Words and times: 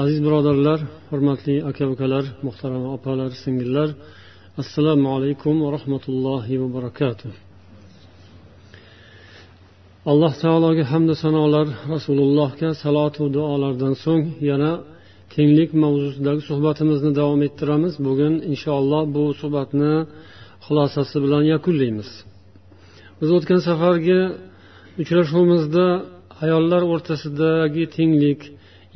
Aziz 0.00 0.18
birodarlar 0.26 0.80
hurmatli 1.10 1.54
aka 1.70 1.84
ukalar 1.94 2.24
muhtarama 2.46 2.88
opalar 2.96 3.30
singillar 3.44 3.88
assalomu 4.62 5.08
alaykum 5.16 5.54
va 5.64 5.68
rahmatullohi 5.76 6.54
va 6.62 6.68
barakatuh. 6.76 7.32
Alloh 10.10 10.32
taologa 10.44 10.84
hamda 10.92 11.14
sanolar 11.24 11.66
rasulullohga 11.94 12.70
salotu 12.82 13.24
duolardan 13.36 13.94
so'ng 14.04 14.24
yana 14.50 14.72
tenglik 15.34 15.70
mavzusidagi 15.82 16.42
suhbatimizni 16.50 17.10
davom 17.20 17.40
ettiramiz. 17.48 17.94
Bugun 18.06 18.34
inshaalloh 18.50 19.02
bu 19.14 19.24
suhbatni 19.40 19.94
xulosasi 20.66 21.16
bilan 21.24 21.42
yakunlaymiz. 21.54 22.10
Biz 23.20 23.28
o'tgan 23.36 23.60
safargi 23.68 24.20
uchrashuvimizda 25.02 25.86
ayollar 26.44 26.82
o'rtasidagi 26.92 27.84
tenglik 27.96 28.40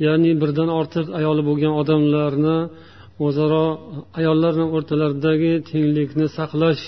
ya'ni 0.04 0.30
birdan 0.42 0.70
ortiq 0.80 1.06
ayoli 1.18 1.42
bo'lgan 1.48 1.72
odamlarni 1.80 2.58
o'zaro 3.26 3.66
ayollarni 4.20 4.66
o'rtalaridagi 4.76 5.52
tenglikni 5.70 6.26
saqlash 6.38 6.82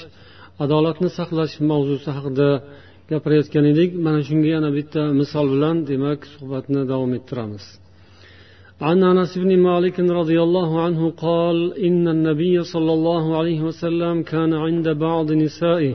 adolatni 0.64 1.08
saqlash 1.18 1.54
mavzusi 1.70 2.10
haqida 2.16 2.48
gapirayotgan 3.10 3.64
edik 3.72 3.90
mana 4.04 4.20
shunga 4.28 4.48
yana 4.56 4.70
bitta 4.78 5.02
misol 5.20 5.46
bilan 5.54 5.76
demak 5.90 6.20
suhbatni 6.34 6.80
davom 6.92 7.12
ettiramiz 7.18 7.66
عن 8.88 8.98
انس 9.12 9.32
بن 9.42 9.50
مالك 9.68 9.96
رضي 10.20 10.38
الله 10.46 10.70
عنه 10.84 11.02
قال 11.26 11.56
ان 11.88 12.04
النبي 12.16 12.56
صلى 12.72 12.92
الله 12.96 13.24
عليه 13.38 13.60
وسلم 13.68 14.14
كان 14.32 14.50
عند 14.64 14.86
بعض 15.06 15.26
نسائه 15.44 15.94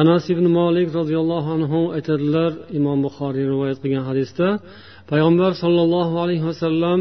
anas 0.00 0.24
ibn 0.34 0.46
molik 0.58 0.88
roziyallohu 0.98 1.48
anhu 1.56 1.80
aytadilar 1.96 2.52
imom 2.78 2.98
buxoriy 3.06 3.44
rivoyat 3.52 3.78
qilgan 3.82 4.04
hadisda 4.10 4.48
payg'ambar 5.10 5.52
sollallohu 5.62 6.14
alayhi 6.24 6.44
vasallam 6.50 7.00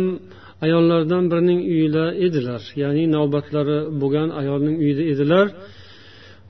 ayollardan 0.66 1.24
birining 1.32 1.60
uyida 1.74 2.06
edilar 2.26 2.62
ya'ni 2.84 3.04
navbatlari 3.16 3.80
bo'lgan 4.02 4.30
ayolning 4.42 4.76
uyida 4.84 5.04
edilar 5.14 5.48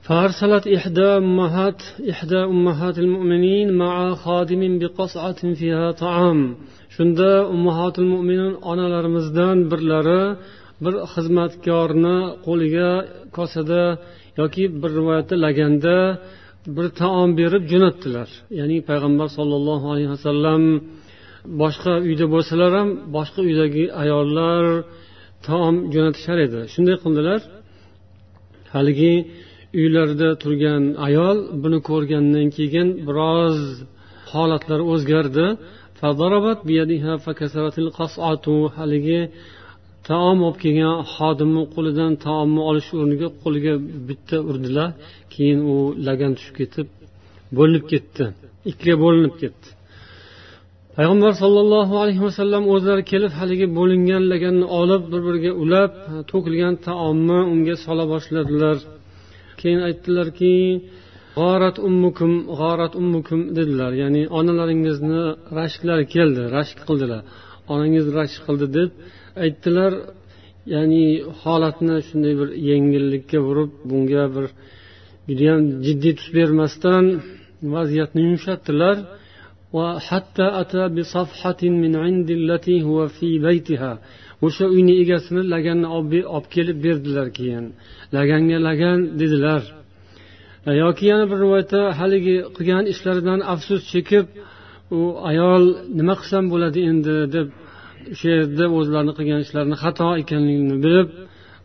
فأرسلت 0.09 0.66
إحدى 0.77 1.08
أمهات 1.23 1.81
إحدى 2.13 2.39
أمهات 2.53 2.97
المؤمنين 3.05 3.67
مع 3.83 3.94
خادم 4.23 4.61
بقصعة 4.81 5.39
فيها 5.59 5.88
طعام 6.03 6.39
shunda 6.95 7.31
ummahatul 7.53 8.08
mo'minin 8.13 8.53
onalarimizdan 8.71 9.58
birlari 9.71 10.23
bir 10.83 10.94
xizmatkorni 11.13 12.17
qo'liga 12.45 12.91
kosada 13.38 13.83
yoki 14.41 14.63
bir 14.81 14.91
rivoyatda 14.99 15.35
laganda 15.45 15.97
bir 16.75 16.88
taom 17.02 17.30
berib 17.39 17.63
jo'natdilar 17.71 18.30
ya'ni 18.59 18.77
payg'ambar 18.89 19.27
sollallohu 19.38 19.85
alayhi 19.94 20.11
vasallam 20.16 20.61
boshqa 21.60 21.92
uyda 22.08 22.27
bo'lsalar 22.34 22.70
ham 22.78 22.88
boshqa 23.16 23.41
uydagi 23.48 23.84
ayollar 24.02 24.62
taom 25.46 25.77
jo'natishar 25.94 26.38
edi. 26.46 26.60
Shunday 26.72 26.96
qildilar. 27.05 27.41
Haligi 28.74 29.14
uylarida 29.80 30.28
turgan 30.42 30.83
ayol 31.06 31.38
buni 31.62 31.78
ko'rgandan 31.88 32.46
keyin 32.56 32.88
biroz 33.06 33.58
holatlari 34.33 34.84
o'zgardi. 34.92 35.46
Haligi 38.78 39.20
taom 40.08 40.39
olib 40.46 40.58
kelgan 40.64 40.96
xodimni 41.14 41.64
qo'lidan 41.74 42.12
taomni 42.27 42.62
olish 42.70 42.89
o'rniga 43.01 43.28
qo'liga 43.42 43.74
bitta 44.08 44.36
urdilar. 44.51 44.90
Keyin 45.34 45.61
u 45.72 45.77
lagan 46.07 46.33
tushib 46.36 46.55
ketib 46.61 46.86
bo'linib 47.58 47.84
ketdi. 47.92 48.24
Ikkiga 48.70 48.96
bo'linib 49.05 49.34
ketdi. 49.42 49.68
Payg'ambar 51.00 51.33
sollallohu 51.42 51.94
alayhi 52.02 52.22
vasallam 52.28 52.62
o'zlari 52.74 53.02
kelib 53.12 53.33
haligi 53.40 53.66
bo'lingan 53.78 54.22
laganni 54.33 54.66
olib 54.80 55.02
bir 55.12 55.20
biriga 55.27 55.52
ulab 55.62 55.92
to'kilgan 56.30 56.74
taomni 56.86 57.40
unga 57.52 57.77
sola 57.84 58.05
boshladilar. 58.12 58.77
Keyin 59.60 59.80
aytdilarki 59.89 60.55
g'orat 61.39 61.77
ummukum 61.89 62.33
g'orat 62.60 62.92
ummukum 63.00 63.40
dedilar. 63.58 63.92
Ya'ni 64.02 64.22
onalaringizni 64.39 65.22
rashklari 65.58 66.05
keldi 66.14 66.42
rashk 66.56 66.78
qildilar. 66.89 67.22
Onangiz 67.72 68.06
rashk 68.18 68.40
qildi 68.46 68.66
deb 68.77 68.90
aytdilar. 69.44 69.92
Ya'ni 70.74 71.05
holatni 71.42 71.96
shunday 72.08 72.34
bir 72.40 72.48
yengillikka 72.70 73.39
burib 73.46 73.70
bunga 73.90 74.24
bir 74.34 74.46
judayam 75.28 75.60
jiddiy 75.86 76.12
tus 76.18 76.28
bermasdan 76.39 77.05
vaziyatni 77.74 78.20
yumshatdilar. 78.28 78.96
وحتى 79.73 80.47
أتى 80.63 80.83
بصفحة 80.95 81.63
من 81.83 81.92
عند 81.97 82.29
التي 82.31 82.83
هو 82.83 83.08
في 83.08 83.39
بيتها. 83.39 83.92
o'sha 84.47 84.64
uyni 84.75 84.95
egasini 85.03 85.42
laganni 85.55 85.89
olib 85.97 86.47
kelib 86.55 86.79
berdilar 86.86 87.29
keyin 87.39 87.64
laganga 88.17 88.58
lagan 88.69 88.98
dedilar 89.20 89.63
yoki 90.83 91.05
yana 91.13 91.25
bir 91.31 91.39
rivoyatda 91.45 91.81
haligi 92.01 92.36
qilgan 92.57 92.85
ishlaridan 92.92 93.41
afsus 93.53 93.83
chekib 93.92 94.27
u 94.98 95.01
ayol 95.31 95.64
nima 95.98 96.14
qilsam 96.20 96.45
bo'ladi 96.52 96.81
endi 96.91 97.14
deb 97.37 97.48
o'sha 98.13 98.29
yerda 98.37 98.64
o'zlarini 98.79 99.13
qilgan 99.19 99.41
ishlarini 99.47 99.77
xato 99.85 100.08
ekanligini 100.23 100.77
bilib 100.85 101.08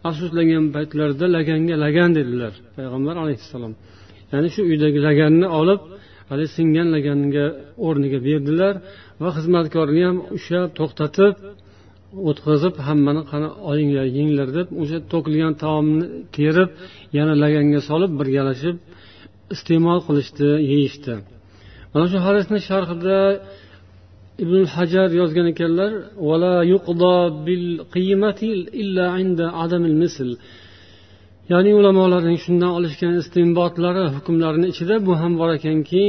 afsuslangan 0.09 0.65
paytlarida 0.75 1.25
laganga 1.37 1.75
lagan 1.85 2.09
dedilar 2.19 2.53
payg'ambar 2.77 3.15
alayhissalom 3.23 3.73
ya'ni 4.31 4.49
shu 4.55 4.61
uydagi 4.71 4.99
laganni 5.07 5.47
olib 5.59 5.79
haligi 6.29 6.51
singan 6.57 6.87
laganga 6.95 7.45
o'rniga 7.87 8.19
berdilar 8.27 8.73
va 9.23 9.29
xizmatkorni 9.37 10.01
ham 10.07 10.17
ushlab 10.37 10.69
to'xtatib 10.79 11.33
o'tkazib 12.29 12.75
hammani 12.87 13.21
qani 13.31 13.49
olinglar 13.69 14.07
yenglar 14.17 14.49
deb 14.57 14.67
o'sha 14.81 14.97
to'kilgan 15.11 15.53
taomni 15.63 16.05
terib 16.35 16.69
yana 17.17 17.33
laganga 17.43 17.79
solib 17.89 18.11
birgalashib 18.19 18.75
iste'mol 19.53 19.99
qilishdi 20.07 20.49
yeyishdi. 20.71 21.13
Mana 21.93 22.05
shu 22.11 22.17
hadisni 22.27 22.59
sharhida 22.69 23.17
ibn 24.43 24.61
hajar 24.75 25.09
yozgan 25.21 25.47
ekanlar 25.53 25.91
ya'ni 31.51 31.71
ulamolarning 31.79 32.39
shundan 32.45 32.71
olishgan 32.77 33.13
istinbotlari 33.21 34.03
hukmlarini 34.15 34.67
ichida 34.73 34.95
bu 35.07 35.13
ham 35.21 35.33
bor 35.41 35.49
ekanki 35.57 36.03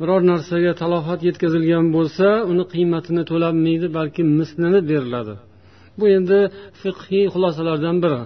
biror 0.00 0.20
narsaga 0.30 0.72
talofat 0.82 1.20
yetkazilgan 1.28 1.86
bo'lsa 1.96 2.26
uni 2.52 2.64
qiymatini 2.72 3.22
to'lanmaydi 3.30 3.86
balki 3.98 4.22
mislini 4.38 4.80
beriladi. 4.90 5.34
Bu 5.98 6.04
endi 6.16 6.38
fiqhiy 6.82 7.24
xulosalardan 7.34 7.96
biri 8.04 8.20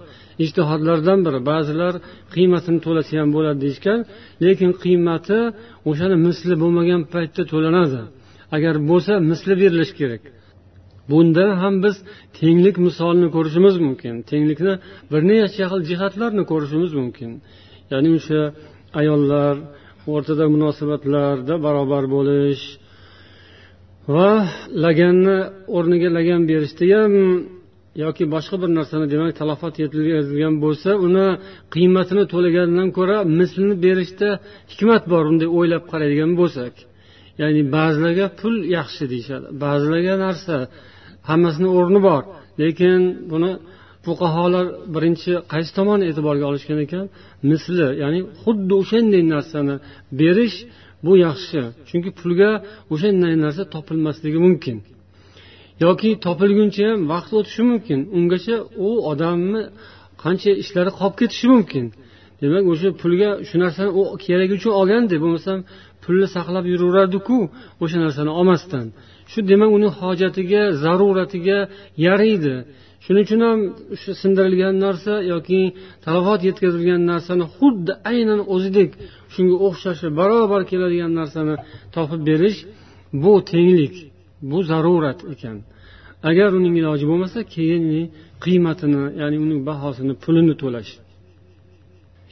ijtihodlardan 0.44 1.18
biri. 1.26 1.38
Ba'zilar 1.50 1.94
qiymatini 2.34 2.78
to'lasa 2.86 3.12
ham 3.20 3.28
bo'ladi 3.36 3.58
deyishgan 3.64 3.98
lekin 4.44 4.70
qiymati 4.82 5.38
o'shani 5.90 6.16
misli 6.26 6.54
bo'lmagan 6.62 7.00
paytda 7.14 7.42
to'lanadi. 7.52 8.00
Agar 8.56 8.74
bo'lsa 8.90 9.12
misli 9.30 9.54
berilishi 9.62 9.94
kerak. 10.00 10.22
Bunda 11.10 11.44
ham 11.62 11.74
biz 11.84 11.96
tenglik 12.38 12.76
misolini 12.86 13.28
ko'rishimiz 13.36 13.76
mumkin. 13.86 14.14
Tenglikni 14.30 14.74
bir 15.10 15.20
necha 15.30 15.64
xil 15.70 15.80
jihatlarni 15.90 16.42
ko'rishimiz 16.52 16.92
mumkin. 17.00 17.30
Ya'ni 17.92 18.08
o'sha 18.18 18.40
ayollar 19.00 19.54
o'rtada 20.12 20.44
munosabatlarda 20.54 21.54
barobar 21.66 22.04
bo'lish 22.14 22.64
va 24.14 24.30
laganni 24.84 25.38
o'rniga 25.76 26.08
lagan 26.18 26.40
berishda 26.50 26.84
ham 26.94 27.14
yoki 28.04 28.24
boshqa 28.34 28.56
bir 28.62 28.70
narsani 28.78 29.06
demak 29.14 29.32
talafot 29.40 29.74
yetkazilgan 29.82 30.54
bo'lsa 30.64 30.90
uni 31.06 31.26
qiymatini 31.74 32.24
to'lagandan 32.32 32.88
ko'ra 32.98 33.16
mislini 33.38 33.74
berishda 33.86 34.28
hikmat 34.72 35.02
bor 35.12 35.22
unday 35.32 35.48
o'ylab 35.58 35.84
qaraydigan 35.92 36.32
bo'lsak. 36.40 36.74
Ya'ni 37.40 37.62
ba'zilarga 37.76 38.26
pul 38.40 38.54
yaxshi 38.76 39.04
deyishadi 39.12 39.46
ba'zilarga 39.64 40.14
narsa 40.24 40.56
hammasini 41.28 41.68
o'rni 41.78 42.00
bor. 42.08 42.22
Lekin 42.62 43.00
buni 43.32 43.52
fuqarolar 44.04 44.66
birinchi 44.94 45.32
qaysi 45.52 45.70
tomonni 45.78 46.04
e'tiborga 46.10 46.44
olishgan 46.50 46.78
ekan? 46.86 47.04
Misli 47.50 47.86
ya'ni 48.02 48.20
xuddi 48.42 48.72
o'shanday 48.82 49.22
narsani 49.34 49.74
berish 50.20 50.56
bu 51.04 51.12
yaxshi. 51.26 51.60
Chunki 51.88 52.10
pulga 52.20 52.50
o'shanday 52.94 53.34
narsa 53.44 53.62
topilmasligi 53.74 54.38
mumkin. 54.46 54.76
Yoki 55.84 56.10
topilguncha 56.26 56.82
ham 56.90 57.00
vaqt 57.12 57.30
o'tishi 57.38 57.62
mumkin. 57.70 57.98
Ungacha 58.16 58.56
u 58.86 58.88
odamni 59.12 59.62
qancha 60.22 60.50
ishlari 60.62 60.90
qolib 60.98 61.16
ketishi 61.20 61.46
mumkin. 61.54 61.84
Demak 62.42 62.64
o'sha 62.72 62.88
pulga 63.02 63.30
shu 63.48 63.56
narsani 63.64 63.90
u 64.00 64.02
keragi 64.24 64.52
uchun 64.58 64.72
olgandi. 64.80 65.14
Bo'lmasam 65.24 65.58
pulni 66.02 66.26
saqlab 66.36 66.64
yuraverardiku 66.72 67.38
o'sha 67.82 67.98
narsani 68.04 68.30
olmasdan. 68.40 68.86
Shu 69.30 69.38
demak 69.50 69.70
uni 69.78 69.88
hojatiga 70.00 70.62
zaruratiga 70.84 71.58
yaraydi. 72.06 72.54
Shuning 73.04 73.24
uchun 73.26 73.40
ham 73.48 73.60
shu 74.00 74.10
sindirilgan 74.22 74.74
narsa 74.84 75.14
yoki 75.32 75.60
talafot 76.04 76.40
yetkazilgan 76.48 77.02
narsani 77.12 77.44
xuddi 77.56 77.92
aynan 78.10 78.40
o'zidek 78.54 78.90
shunga 79.34 79.56
o'xshashi 79.66 80.08
barobar 80.18 80.62
keladigan 80.70 81.12
narsani 81.20 81.54
topib 81.94 82.20
berish 82.28 82.58
bu 83.22 83.32
tenglik 83.50 83.94
bu 84.50 84.58
zarurat 84.70 85.20
ekan. 85.34 85.56
Agar 86.30 86.48
uning 86.58 86.74
iloji 86.80 87.04
bo'lmasa 87.10 87.38
keyin 87.54 87.84
qiymatini 88.44 89.02
ya'ni 89.20 89.36
uning 89.44 89.60
bahosini 89.68 90.14
pulini 90.22 90.54
to'lash. 90.62 90.90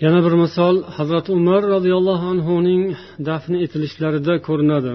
Yana 0.04 0.20
bir 0.24 0.34
misol 0.44 0.74
hazrati 0.96 1.30
umar 1.38 1.62
roziyallohu 1.74 2.26
anhuning 2.34 2.82
dafn 3.28 3.52
etilishlarida 3.64 4.34
ko'rinadi. 4.46 4.94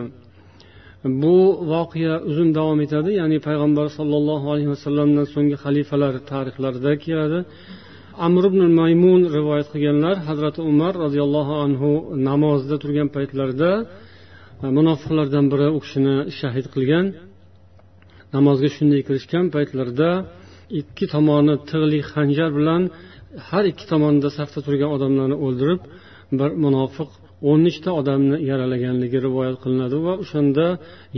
Bu 1.22 1.38
voqea 1.74 2.16
uzun 2.30 2.50
davom 2.58 2.80
etadi 2.86 3.12
ya'ni 3.22 3.38
payg'ambar 3.48 3.88
sollallohu 3.98 4.46
alayhi 4.54 4.70
vasallamdan 4.76 5.26
so'nggi 5.34 5.58
xalifalar 5.64 6.14
tarixlarida 6.32 6.92
keladi. 7.06 7.40
Amr 8.28 8.44
ibn 8.50 8.62
maymun 8.80 9.22
rivoyat 9.38 9.68
qilganlar 9.74 10.16
hazrati 10.28 10.62
umar 10.72 10.94
roziyallohu 11.04 11.54
anhu 11.66 11.90
namozda 12.30 12.76
turgan 12.84 13.10
paytlarida 13.16 13.72
e, 14.64 14.66
munofiqlardan 14.78 15.46
biri 15.54 15.68
u 15.78 15.80
kishini 15.84 16.16
shahid 16.40 16.66
qilgan. 16.74 17.06
Namozga 18.36 18.70
shunday 18.76 19.02
kirishgan 19.08 19.46
paytlarida 19.56 20.10
ikki 20.82 21.06
tomoni 21.14 21.56
tig'li 21.70 22.00
xanjar 22.12 22.50
bilan 22.60 22.82
har 23.50 23.64
ikki 23.72 23.86
tomonda 23.92 24.30
safda 24.38 24.60
turgan 24.66 24.90
odamlarni 24.96 25.38
o'ldirib 25.46 25.82
bir 26.40 26.50
munofiq 26.66 27.10
o'n 27.50 27.60
nechta 27.68 27.90
odamni 28.00 28.38
yaralaganligi 28.50 29.18
rivoyat 29.28 29.58
qilinadi 29.64 29.98
va 30.06 30.14
o'shanda 30.24 30.68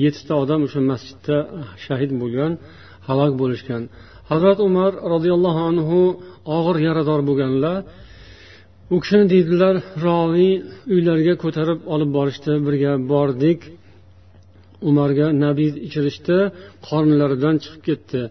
yettita 0.04 0.34
odam 0.44 0.60
o'sha 0.68 0.82
masjidda 0.92 1.38
shahid 1.86 2.12
bo'lgan 2.22 2.52
halok 3.08 3.34
bo'lishgan. 3.42 3.82
Hazrat 4.32 4.60
umar 4.68 4.92
roziyallohu 5.14 5.62
anhu 5.72 6.00
og'ir 6.58 6.78
yarador 6.88 7.22
bo'lganlar. 7.30 7.78
U 8.94 8.98
kishini 9.04 9.26
deydilar 9.34 9.76
roviy 10.06 10.54
uylariga 10.96 11.34
ko'tarib 11.44 11.80
olib 11.94 12.10
borishdi 12.18 12.54
birga 12.68 12.94
bordik. 13.14 13.60
Umarga 14.90 15.28
nabiy 15.46 15.70
ichirishdi 15.88 16.38
qornlaridan 16.88 17.56
chiqib 17.64 17.82
ketdi. 17.90 18.22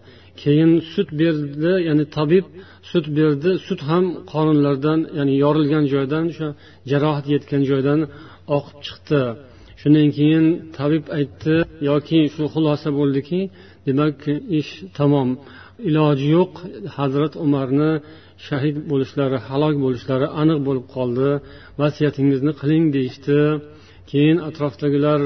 Keyin 0.43 0.71
sut 0.93 1.09
berdi 1.21 1.73
ya'ni 1.87 2.05
tabib 2.17 2.45
sut 2.89 3.05
berdi. 3.17 3.51
Sut 3.67 3.81
ham 3.89 4.05
qonunlardan 4.33 4.99
ya'ni 5.17 5.33
yorilgan 5.43 5.85
joydan 5.93 6.23
o'sha 6.31 6.47
jarohat 6.91 7.25
yetgan 7.33 7.61
joydan 7.69 7.99
oqib 8.57 8.77
chiqdi. 8.85 9.21
Shundan 9.81 10.09
keyin 10.17 10.45
tabib 10.77 11.05
aytdi 11.17 11.55
yoki 11.89 12.19
shu 12.33 12.43
xulosa 12.53 12.89
bo'ldiki 12.99 13.39
demak 13.87 14.17
ish 14.59 14.71
tamom. 14.97 15.29
Iloji 15.89 16.27
yo'q 16.37 16.53
hazrat 16.97 17.33
umarni 17.45 17.91
shahid 18.47 18.75
bo'lishlari 18.91 19.37
halok 19.47 19.75
bo'lishlari 19.85 20.27
aniq 20.41 20.59
bo'lib 20.67 20.85
qoldi. 20.95 21.29
Vasiyatingizni 21.81 22.53
qiling 22.61 22.85
deyishdi. 22.95 23.39
Keyin 24.11 24.37
atrofdagilar 24.49 25.21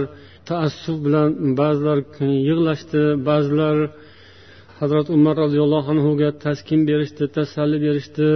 taassuf 0.49 0.97
bilan 1.05 1.29
ba'zilar 1.59 1.97
yig'lashdi 2.49 3.03
ba'zilar 3.29 3.77
hazrat 4.81 5.07
umar 5.17 5.35
roziyallohu 5.43 5.87
anhuga 5.93 6.29
taskin 6.45 6.81
berishdi 6.89 7.23
tasalli 7.37 7.77
berishdi. 7.85 8.27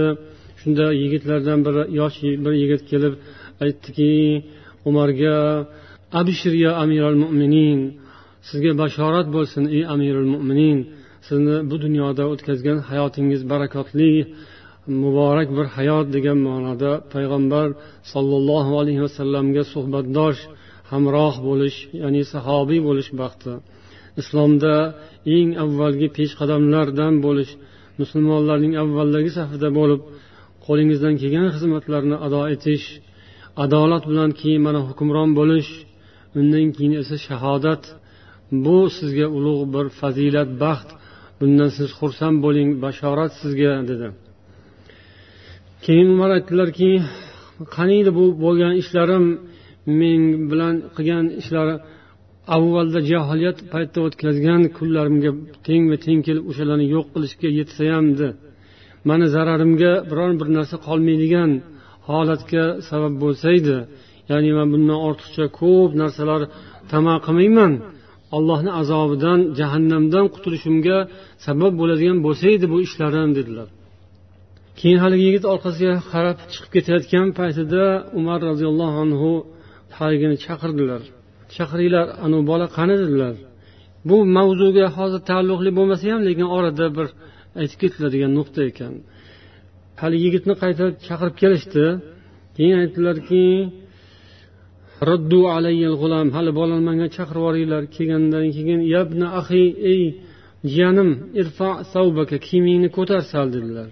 Shunda 0.60 0.86
yigitlardan 1.02 1.60
biri 1.66 1.82
yosh 2.00 2.18
bir 2.44 2.54
yigit 2.62 2.82
kelib 2.90 3.14
aytdiki 3.64 4.12
umarga 4.88 5.36
abishir 6.20 6.54
ya 6.64 6.70
amiral 6.82 7.16
mo'minin 7.22 7.78
sizga 8.48 8.72
bashorat 8.82 9.26
bo'lsin 9.36 9.62
ey 9.76 9.82
amirul 9.94 10.28
mo'minin 10.34 10.78
sizni 11.26 11.56
bu 11.70 11.76
dunyoda 11.84 12.24
o'tkazgan 12.32 12.78
hayotingiz 12.88 13.42
barakotli 13.52 14.12
muborak 15.02 15.48
bir 15.56 15.66
hayot 15.76 16.06
degan 16.16 16.38
ma'noda 16.48 16.92
payg'ambar 17.14 17.68
sollallohu 18.12 18.72
alayhi 18.80 19.02
vasallamga 19.06 19.62
suhbatdosh 19.74 20.40
hamroh 20.90 21.34
bo'lish 21.48 21.78
ya'ni 22.02 22.22
sahobiy 22.32 22.80
bo'lish 22.88 23.10
baxti. 23.20 23.52
Islomda 24.20 24.74
eng 25.36 25.50
avvalgi 25.64 26.08
peshqadamlardan 26.16 27.14
bo'lish 27.26 27.52
musulmonlarning 28.00 28.74
avvaldagi 28.82 29.30
safida 29.38 29.68
bo'lib 29.78 30.00
qo'lingizdan 30.66 31.14
kelgan 31.20 31.46
xizmatlarni 31.54 32.16
ado 32.26 32.40
etish 32.54 32.86
adolat 33.64 34.04
bilan 34.10 34.30
keyin 34.40 34.62
mana 34.66 34.80
hukmron 34.88 35.30
bo'lish 35.40 35.70
undan 36.38 36.66
keyin 36.76 36.94
esa 37.02 37.16
shahodat. 37.26 37.82
Bu 38.64 38.78
sizga 38.98 39.26
ulug' 39.38 39.64
bir 39.74 39.86
fazilat 40.00 40.50
baxt. 40.64 40.88
Bundan 41.40 41.70
siz 41.76 41.88
xursand 41.98 42.36
bo'ling 42.44 42.68
bashorat 42.84 43.32
sizga 43.40 43.72
dedi. 43.90 44.08
Keyin 45.84 46.08
umar 46.14 46.30
aytdilarki 46.36 46.90
qaniydi 47.76 48.10
bu 48.18 48.24
bo'lgan 48.44 48.74
ishlarim? 48.82 49.26
Men 50.00 50.20
bilan 50.50 50.74
qilgan 50.96 51.26
ishlari 51.40 51.76
avvalda 52.54 53.00
jaholiyat 53.12 53.58
paytida 53.72 54.00
o'tkazgan 54.06 54.62
kunlarimga 54.78 55.30
tengma 55.66 55.96
teng 56.04 56.20
kelib 56.26 56.44
o'shalarni 56.50 56.86
yo'q 56.94 57.06
qilishga 57.14 57.48
yetsayamdi. 57.60 58.28
Mani 59.08 59.26
zararimga 59.34 59.92
biron 60.10 60.34
bir 60.40 60.48
narsa 60.56 60.76
qolmaydigan 60.86 61.50
holatga 62.08 62.64
sabab 62.88 63.14
bo'lsa 63.22 63.46
edi 63.58 63.76
ya'ni 64.30 64.50
man 64.58 64.68
bundan 64.74 64.98
ortiqcha 65.08 65.44
ko'p 65.60 65.90
narsalar 66.02 66.42
tama 66.92 67.14
qilmayman. 67.26 67.72
Allohni 68.36 68.70
azobidan 68.80 69.40
jahannamdan 69.58 70.26
qutulishimga 70.34 70.98
sabab 71.46 71.72
bo'ladigan 71.80 72.18
bo'lsa 72.26 72.44
edi 72.56 72.66
bu 72.72 72.78
ishlarim 72.86 73.30
dedilar. 73.38 73.68
Keyin 74.78 74.98
haligi 75.04 75.24
yigit 75.28 75.44
orqasiga 75.52 75.94
qarab 76.12 76.38
chiqib 76.52 76.70
ketayotgan 76.76 77.26
paytida 77.38 77.84
umar 78.18 78.38
roziyallohu 78.50 78.96
anhu 79.04 79.30
haligini 79.98 80.36
chaqirdilar. 80.44 81.02
Shahriylar 81.56 82.06
anavi 82.24 82.44
bola 82.52 82.66
qani 82.76 82.94
dedilar 83.02 83.34
bu 84.08 84.16
mavzuga 84.36 84.86
hozir 84.96 85.20
taalluqli 85.30 85.70
bo'lmasa 85.78 86.04
ham 86.12 86.20
lekin 86.28 86.46
orada 86.58 86.86
bir 86.96 87.08
aytib 87.60 87.78
ketiladigan 87.82 88.32
nuqta 88.38 88.60
ekan. 88.70 88.92
Hali 90.00 90.16
yigitni 90.24 90.54
qayta 90.62 90.84
chaqirib 91.06 91.36
kelishdi. 91.42 91.84
Keyin 92.56 92.76
aytdilarki 92.82 93.44
hali 96.36 96.50
bolani 96.58 96.82
manga 96.88 97.08
chaqirib 97.16 97.40
yuboringlar. 97.42 97.82
Kelgandan 97.96 98.46
keyin 98.56 98.80
yabna 98.94 99.26
ahi 99.40 99.64
ey 99.92 100.02
jiyanim 100.72 101.10
irfa 101.40 101.70
savbaka 101.92 102.36
kiyimingni 102.46 102.88
ko'tar 102.96 103.22
sal 103.32 103.46
dedilar 103.56 103.90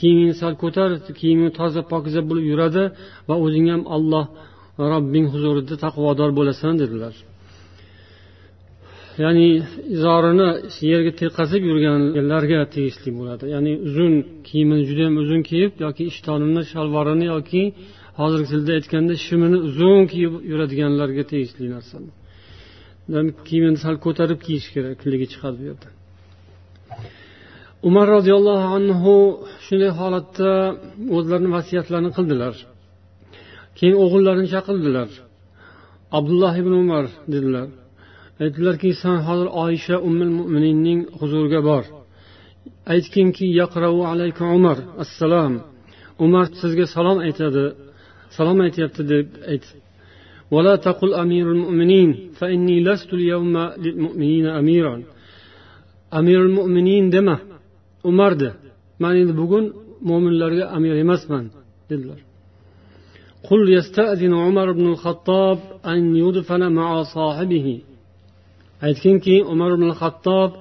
kiyimingni 0.00 0.34
sal 0.42 0.54
ko'tar 0.62 0.88
kiyiming 1.20 1.50
toza 1.58 1.82
pokiza 1.92 2.20
bo'lib 2.28 2.44
yuradi 2.52 2.82
va 3.28 3.34
o'zing 3.44 3.66
ham 3.72 3.82
olloh 3.96 4.24
robbing 4.92 5.26
huzurida 5.32 5.74
taqvodor 5.84 6.30
bo'lasan 6.38 6.74
dedilar. 6.82 7.14
Ya'ni 9.24 9.46
izorini 9.96 10.48
yerga 10.92 11.12
tirqazib 11.20 11.62
yurganlarga 11.70 12.58
tegishli 12.74 13.10
bo'ladi. 13.18 13.44
Ya'ni 13.54 13.72
uzun 13.88 14.12
kiyimini 14.48 14.82
judayam 14.88 15.14
uzun 15.22 15.40
kiyib 15.50 15.72
yoki 15.84 16.02
ishtonini 16.12 16.62
shalvorini 16.72 17.26
yoki 17.34 17.62
hozirgi 18.20 18.48
tilda 18.52 18.72
aytganda 18.78 19.14
shimini 19.26 19.58
uzun 19.68 20.00
kiyib 20.12 20.32
yuradiganlarga 20.50 21.24
tegishli 21.32 21.66
narsa. 21.74 21.96
Kiyimini 23.48 23.78
sal 23.84 23.96
ko'tarib 24.06 24.38
kiyish 24.46 24.66
kerakligi 24.74 25.26
chiqadi 25.32 25.56
bu 25.60 25.64
yerda. 25.70 25.88
umar 27.87 28.07
roziyallohu 28.17 28.65
anhu 28.77 29.13
shunday 29.65 29.91
holatda 29.99 30.51
o'zlarini 31.17 31.49
vasiyatlarini 31.57 32.11
qildilar 32.17 32.55
keyin 33.77 33.95
o'g'illarini 34.03 34.47
chaqirdilar 34.53 35.09
abdulloh 36.17 36.53
ibn 36.61 36.73
umar 36.83 37.05
dedilar 37.33 37.67
aytdilarki 38.43 38.89
san 39.03 39.17
hozir 39.27 39.47
oysha 39.63 39.95
ummul 40.07 40.31
mo'mininning 40.39 40.99
huzuriga 41.19 41.61
bor 41.69 41.83
aytginki 42.93 43.45
yaqrau 43.61 43.97
alayka 44.11 44.45
umar 44.57 44.77
assalom 45.03 45.53
umar 46.25 46.45
sizga 46.61 46.85
salom 46.95 47.17
aytadi 47.27 47.65
salom 48.37 48.57
aytyapti 48.65 49.01
deb 49.11 49.27
ayt 49.53 49.65
ولا 50.55 50.75
تقل 50.87 51.13
أمير 51.13 51.45
المؤمنين 51.51 52.09
فإني 52.39 52.83
لست 52.87 53.13
اليوم 53.13 53.57
للمؤمنين 53.83 54.45
أميرا 54.61 54.95
أمير 56.19 56.39
المؤمنين 56.41 57.03
دمه 57.09 57.39
umar 58.09 58.31
de 58.41 58.49
man 59.03 59.13
endi 59.21 59.33
bugun 59.41 59.65
mo'minlarga 60.09 60.65
amir 60.77 60.95
emasman 61.03 61.45
dedilar 61.89 62.19
قل 63.49 63.61
يستأذن 63.77 64.33
عمر 64.45 64.67
بن 64.79 64.85
الخطاب 64.93 65.57
أن 65.91 65.99
يدفن 66.23 66.61
مع 66.79 66.89
صاحبه 67.03 67.67
aytginki 68.87 69.35
umar 69.53 69.71
ibn 69.77 69.89
hattob 70.01 70.51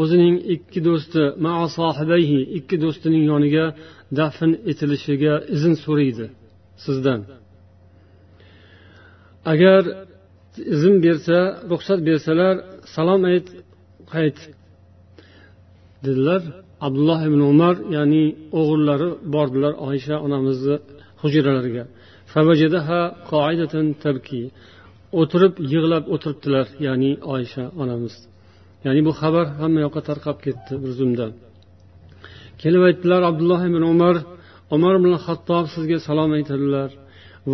o'zining 0.00 0.36
ikki 0.54 0.80
do'sti 0.88 1.22
ikki 2.58 2.76
do'stining 2.84 3.24
yoniga 3.32 3.66
dafn 4.18 4.50
etilishiga 4.70 5.34
izn 5.56 5.74
so'raydi 5.84 6.26
sizdan 6.84 7.20
agar 9.52 9.82
izn 10.76 10.94
bersa 11.04 11.38
ruxsat 11.70 12.00
bersalar 12.08 12.54
salom 12.94 13.22
ayt 13.30 13.46
qayt 14.12 14.38
dedilar 16.04 16.42
Abdulloh 16.85 17.19
ibn 17.29 17.41
umar 17.51 17.75
ya'ni 17.95 18.23
o'g'illari 18.59 19.09
bordilar 19.35 19.73
oysha 19.87 20.15
onamizni 20.25 20.75
hujralariga 21.21 21.83
o'tirib 25.21 25.53
yig'lab 25.73 26.03
o'tiribdilar 26.13 26.67
ya'ni 26.85 27.11
oysha 27.33 27.63
onamiz. 27.81 28.15
Ya'ni 28.85 29.01
bu 29.07 29.11
xabar 29.19 29.45
hamma 29.59 29.79
yoqqa 29.85 30.01
tarqab 30.09 30.37
ketdi 30.45 30.73
bir 30.83 30.91
zumda. 30.99 31.27
Kelib 32.61 32.81
aytdilar 32.87 33.21
abdulloh 33.29 33.61
ibn 33.69 33.83
umar 33.93 34.15
umar 34.75 34.93
ibn 34.99 35.11
hattob 35.25 35.65
sizga 35.75 35.97
salom 36.07 36.31
aytadilar 36.37 36.89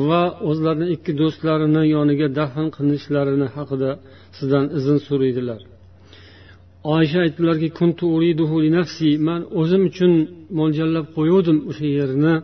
va 0.08 0.24
o'zlarini 0.50 0.88
ikki 0.96 1.12
do'stlarini 1.22 1.84
yoniga 1.96 2.28
dafn 2.40 2.68
qilinishlarini 2.76 3.48
haqida 3.56 3.92
sizdan 4.38 4.66
izn 4.78 4.98
so'raydilar. 5.08 5.62
Oysha 6.92 7.18
aytdilarki 7.26 7.68
man 9.28 9.42
o'zim 9.62 9.82
uchun 9.90 10.12
mo'ljallab 10.60 11.06
qo'yuvdim 11.18 11.58
o'sha 11.70 11.88
yerni. 12.00 12.36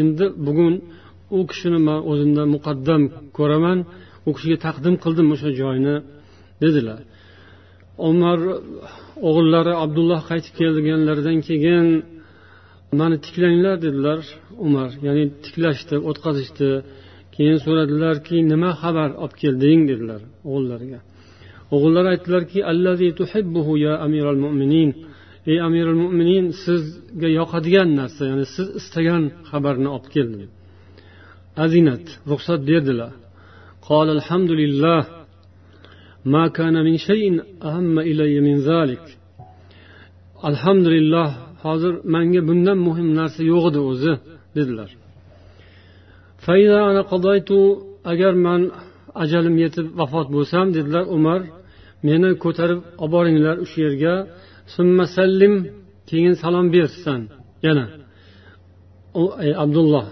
Endi 0.00 0.26
bugun 0.46 0.74
u 1.36 1.38
kishini 1.50 1.78
man 1.88 2.00
o'zimdan 2.10 2.48
muqaddam 2.54 3.02
ko'raman. 3.38 3.78
U 4.28 4.30
kishiga 4.36 4.58
taqdim 4.66 4.94
qildim 5.04 5.28
o'sha 5.34 5.50
joyni 5.60 5.94
dedilar. 6.62 7.00
Umar 8.10 8.38
o'g'illari 9.28 9.74
abdulloh 9.84 10.20
qaytib 10.30 10.54
kelganlaridan 10.60 11.38
keyin 11.48 11.86
mani 13.00 13.16
tiklanglar 13.24 13.76
dedilar 13.86 14.20
umar. 14.66 14.88
Ya'ni 15.06 15.24
tiklashdi 15.44 15.96
o'tqazishdi. 16.08 16.68
Keyin 17.34 17.58
so'radilarki 17.64 18.36
nima 18.52 18.70
xabar 18.82 19.10
olib 19.22 19.34
kelding? 19.42 19.78
dedilar 19.90 20.20
o'g'illariga. 20.50 21.00
o'g'illari 21.75 22.07
aytdilarki 22.13 22.59
ya 23.85 23.93
amiral 24.05 24.39
mo'minin 24.45 24.89
ey 25.51 25.57
amirul 25.67 25.99
mo'minin 26.03 26.45
sizga 26.63 27.29
yoqadigan 27.39 27.89
narsa 27.99 28.21
ya'ni 28.29 28.45
siz 28.55 28.67
istagan 28.79 29.23
xabarni 29.49 29.89
olib 29.95 30.07
keldim 30.15 30.49
azinat 31.63 32.05
ruxsat 32.31 32.61
berdilar 32.71 33.13
قال 33.91 34.07
الحمد 34.17 34.51
لله 34.61 35.01
ما 36.33 36.43
كان 36.57 36.75
من 36.87 36.95
شيء 37.09 37.23
أهم 37.67 37.95
إلي 38.09 38.33
من 38.47 38.57
ذلك 38.71 39.05
الحمد 40.49 40.87
لله 40.95 41.29
hozir 41.65 41.93
manga 42.13 42.41
bundan 42.47 42.77
muhim 42.87 43.09
narsa 43.19 43.41
yo'q 43.51 43.63
edi 43.69 43.79
o'zi 43.91 44.13
dedilar 44.57 44.89
agar 48.11 48.33
man 48.47 48.61
ajalim 49.23 49.55
yetib 49.63 49.87
vafot 49.99 50.27
bo'lsam 50.35 50.65
dedilar 50.77 51.05
umar 51.17 51.41
Meni 52.06 52.30
ko'tarib 52.44 52.80
olib 53.02 53.12
boringlar 53.14 53.56
o'sha 53.64 53.78
yerga 53.86 54.14
sallim 55.16 55.54
keyin 56.10 56.34
salom 56.42 56.66
bersan 56.76 57.20
yana. 57.66 57.86
Abdulloh 59.64 60.06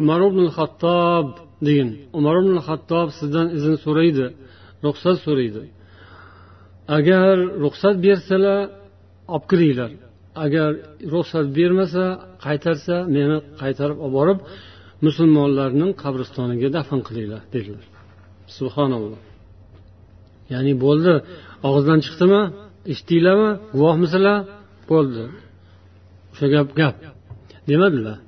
umar 0.00 0.20
ibn 0.28 0.42
xattob 0.58 1.26
degin. 1.66 1.90
Umar 2.18 2.34
ibn 2.42 2.56
xattob 2.68 3.08
sizdan 3.18 3.46
izn 3.56 3.74
so'raydi 3.84 4.26
ruxsat 4.84 5.16
so'raydi. 5.26 5.62
Agar 6.98 7.34
ruxsat 7.64 7.96
bersalar 8.06 8.60
olib 9.34 9.44
kiringlar. 9.50 9.90
Agar 10.44 10.70
ruxsat 11.14 11.46
bermasa 11.58 12.04
qaytarsa 12.44 12.96
meni 13.16 13.36
qaytarib 13.60 13.98
olib 14.06 14.14
borib 14.18 14.38
musulmonlarning 15.06 15.92
qabristoniga 16.02 16.68
dafn 16.76 17.00
qilinglar 17.08 17.42
dedilar. 17.54 17.84
Subhanalloh. 18.58 19.20
Ya'ni 20.52 20.72
bo'ldi. 20.84 21.14
Og'izdan 21.66 21.98
chiqdimi? 22.06 22.42
Eshitdinglarmi? 22.92 23.50
Guvohmisizlar 23.74 24.38
bo'ldi. 24.90 25.22
O'sha 26.32 26.46
gap 26.54 26.68
gap. 26.80 26.96
Demadilar. 27.70 28.18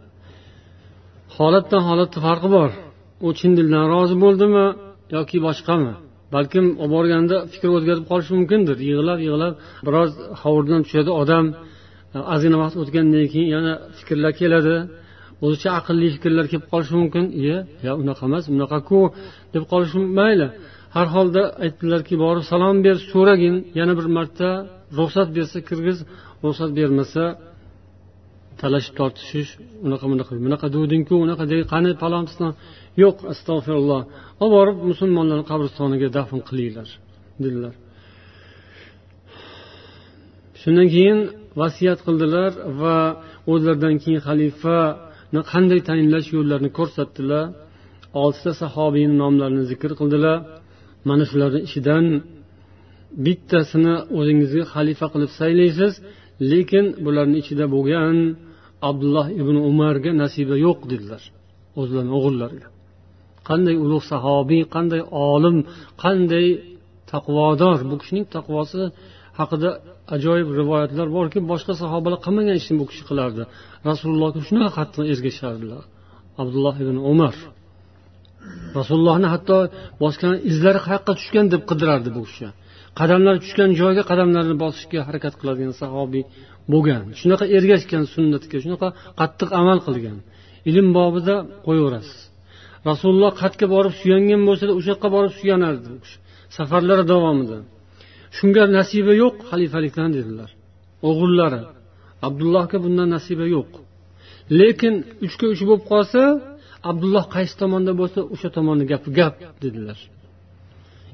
Holatdan 1.37 1.83
holatni 1.89 2.19
farqi 2.27 2.49
bor. 2.57 2.71
U 3.27 3.29
chin 3.39 3.51
dildan 3.59 3.85
rozi 3.95 4.17
bo'ldimi 4.25 4.67
yoki 5.17 5.39
boshqami? 5.47 5.93
Balkim 6.35 6.67
olib 6.83 6.93
borganda 6.97 7.37
fikr 7.53 7.69
o'zgarib 7.77 8.05
qolishi 8.11 8.33
mumkindir. 8.39 8.77
Yig'lab 8.91 9.19
yig'lab 9.27 9.55
biroz 9.87 10.11
hovurdan 10.43 10.81
tushadi 10.87 11.11
odam. 11.23 11.45
Ozgina 12.35 12.57
vaqt 12.63 12.77
o'tgandan 12.83 13.27
keyin 13.33 13.49
yana 13.57 13.73
fikrlar 13.99 14.33
keladi. 14.41 14.77
O'zicha 15.45 15.69
aqlli 15.79 16.09
fikrlar 16.17 16.45
kelib 16.51 16.67
qolishi 16.73 16.95
mumkin. 17.01 17.25
Iye 17.41 17.57
yo 17.87 17.93
unaqa 18.03 18.23
emas 18.29 18.45
bunaqaku 18.53 19.01
deb 19.55 19.65
qolishi 19.73 19.99
mayli. 20.19 20.49
Har 20.97 21.09
holda 21.15 21.43
aytdilarki 21.65 22.15
borib 22.25 22.45
salom 22.53 22.77
ber 22.87 22.97
so'ragin. 23.13 23.57
Yana 23.79 23.93
bir 23.99 24.07
marta 24.17 24.49
ruxsat 24.99 25.29
bersa 25.37 25.59
kirgiz 25.69 25.99
ruxsat 26.45 26.71
bermasa 26.79 27.25
talashib 28.61 28.95
tortishish 29.01 29.51
unaqa 29.87 30.07
bunaqa 30.13 30.33
bunaqa 30.47 30.67
degdingku 30.75 31.15
unaqa 31.25 31.45
qani 31.73 31.91
palonchisan 32.03 32.51
yo'q 33.03 33.17
astag'firulloh. 33.33 34.03
Olib 34.43 34.53
borib 34.57 34.77
musulmonlarni 34.91 35.45
qabristoniga 35.51 36.09
dafn 36.17 36.41
qilinglar 36.49 36.89
dedilar. 37.45 37.75
Shundan 40.61 40.89
keyin 40.95 41.19
vasiyat 41.61 42.01
qildilar 42.07 42.51
va 42.81 42.97
o'zlaridan 43.53 43.95
keyin 44.03 44.21
xalifani 44.29 45.41
qanday 45.53 45.81
tayinlash 45.89 46.29
yo'llarini 46.37 46.71
ko'rsatdilar. 46.79 47.45
Oltita 48.23 48.53
sahobiyni 48.63 49.15
nomlarini 49.23 49.65
zikr 49.71 49.91
qildilar. 50.01 50.39
Mana 51.09 51.25
shularni 51.31 51.61
ichidan 51.69 52.05
bittasini 53.25 53.95
o'zingizga 54.19 54.65
xalifa 54.75 55.07
qilib 55.13 55.31
saylaysiz 55.41 55.93
lekin 56.51 56.85
bularni 57.05 57.37
ichida 57.43 57.65
bo'lgan 57.75 58.17
abdulloh 58.89 59.27
ibn 59.41 59.57
umarga 59.71 60.11
nasiba 60.23 60.57
yo'q 60.67 60.81
dedilar 60.93 61.23
o'zlarini 61.81 62.13
o'g'illariga. 62.19 62.69
Qanday 63.49 63.77
ulug' 63.85 64.05
sahobiy 64.13 64.63
qanday 64.75 65.03
olim 65.31 65.57
qanday 66.05 66.47
taqvodor. 67.13 67.79
Bu 67.91 67.97
kishining 68.01 68.27
taqvosi 68.37 68.83
haqida 69.39 69.71
ajoyib 70.17 70.49
rivoyatlar 70.61 71.09
borki 71.17 71.39
boshqa 71.51 71.73
sahobalar 71.83 72.19
qilmagan 72.27 72.57
ishni 72.61 72.75
bu 72.81 72.85
kishi 72.91 73.05
qilardi. 73.11 73.43
Rasulullohga 73.89 74.41
shunaqa 74.49 74.71
qattiq 74.79 75.05
ergashardilar 75.15 75.83
abdulloh 76.43 76.75
ibn 76.85 76.97
umar. 77.13 77.35
Rasulullohni 78.79 79.29
hatto 79.35 79.57
bosgan 80.03 80.35
izlari 80.51 80.81
qayoqqa 80.87 81.13
tushgan 81.19 81.47
deb 81.53 81.63
qidirardi 81.71 82.11
bu 82.17 82.23
kishi. 82.29 82.47
Qadamlari 83.01 83.39
tushgan 83.45 83.71
joyga 83.81 84.03
qadamlarini 84.11 84.57
bosishga 84.65 85.01
harakat 85.09 85.35
qiladigan 85.41 85.75
sahobiy 85.83 86.25
bo'lgan. 86.73 87.03
Shunaqa 87.21 87.45
ergashgan 87.57 88.05
sunnatga 88.15 88.57
shunaqa 88.65 88.89
qattiq 89.21 89.51
amal 89.61 89.79
qilgan. 89.87 90.19
Ilm 90.71 90.89
bobida 90.99 91.35
qo'yaverasiz. 91.67 92.21
Rasululloh 92.91 93.33
qayerga 93.41 93.67
borib 93.75 93.95
suyangan 94.01 94.41
bo'lsada 94.49 94.73
o'sha 94.79 94.89
yoqqa 94.95 95.09
borib 95.17 95.33
suyanardi 95.41 95.91
safarlari 96.57 97.05
davomida. 97.13 97.59
Shunga 98.37 98.63
nasiba 98.79 99.13
yo'q 99.23 99.35
xalifalikdan 99.51 100.11
dedilar. 100.17 100.51
O'g'illari. 101.09 101.63
Abdullohga 102.27 102.79
bundan 102.85 103.09
nasiba 103.17 103.47
yo'q. 103.57 103.71
Lekin 104.61 104.95
uchga 105.27 105.47
uch 105.55 105.63
bo'lib 105.69 105.85
qolsa 105.93 106.23
abdulloh 106.91 107.25
qaysi 107.37 107.55
tomonda 107.63 107.93
bo'lsa 108.01 108.21
o'sha 108.35 108.49
tomonni 108.57 108.85
gapi 108.93 109.09
gap 109.19 109.35
dedilar. 109.65 109.99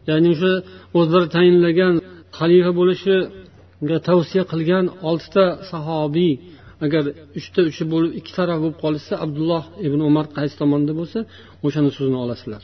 Ya'ni 0.09 0.29
o'sha 0.35 0.53
o'zlari 0.99 1.29
tayinlagan 1.37 1.95
xalifa 2.39 2.73
bo'lishiga 2.81 3.99
tavsiya 4.09 4.43
qilgan 4.53 4.85
oltita 5.11 5.45
sahobiy 5.71 6.33
agar 6.85 7.05
uchta 7.39 7.61
uchi 7.71 7.85
bo'lib 7.93 8.13
ikki 8.19 8.33
taraf 8.39 8.59
bo'lib 8.63 8.79
qolishsa 8.85 9.15
abdulloh 9.25 9.65
ibn 9.87 10.01
umar 10.11 10.27
qaysi 10.37 10.55
tomonda 10.63 10.93
bo'lsa 11.01 11.19
o'shani 11.67 11.91
so'zini 11.97 12.19
olasizlar. 12.25 12.63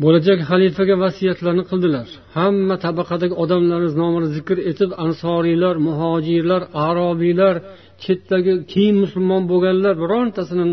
Bo'lajak 0.00 0.38
xalifaga 0.50 0.94
vasiyatlarni 1.04 1.64
qildilar. 1.70 2.06
Hamma 2.36 2.76
tabaqadagi 2.84 3.34
odamlarni 3.42 3.90
nomini 4.02 4.28
zikr 4.36 4.56
etib 4.70 4.90
ansoriylar 5.04 5.74
muhojirlar 5.88 6.62
arobiylar 6.88 7.56
chetdagi 8.04 8.52
keyin 8.72 8.96
musulmon 9.04 9.42
bo'lganlar 9.50 9.94
birontasini 10.02 10.66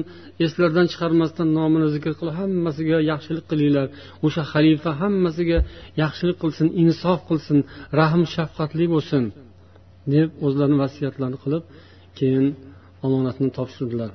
eslaridan 0.45 0.88
chiqarmasdan 0.91 1.47
nomini 1.59 1.88
zikr 1.95 2.11
qilib 2.19 2.35
hammasiga 2.41 2.97
yaxshilik 3.11 3.45
qilinglar. 3.51 3.88
O'sha 4.25 4.43
xalifa 4.53 4.91
hammasiga 5.01 5.57
yaxshilik 6.03 6.38
qilsin 6.43 6.67
insof 6.83 7.19
qilsin 7.29 7.57
rahm 7.99 8.23
shafqatli 8.35 8.85
bo'lsin 8.93 9.23
deb 10.13 10.29
o'zlarini 10.45 10.77
vasiyatlarini 10.83 11.39
qilib 11.43 11.63
keyin 12.17 12.45
omonatni 13.05 13.49
topshirdilar. 13.57 14.11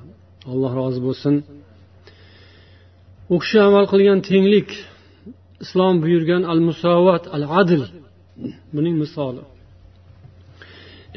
Alloh 0.51 0.71
rozi 0.79 1.01
bo'lsin. 1.07 1.33
U 3.33 3.35
kishi 3.43 3.57
amal 3.69 3.85
qilgan 3.91 4.19
tenglik 4.29 4.69
islom 5.63 5.95
buyurgan 6.03 6.41
al 6.51 6.59
musovat 6.67 7.23
al 7.35 7.43
adl 7.61 7.81
buning 8.75 8.95
misoli. 9.03 9.43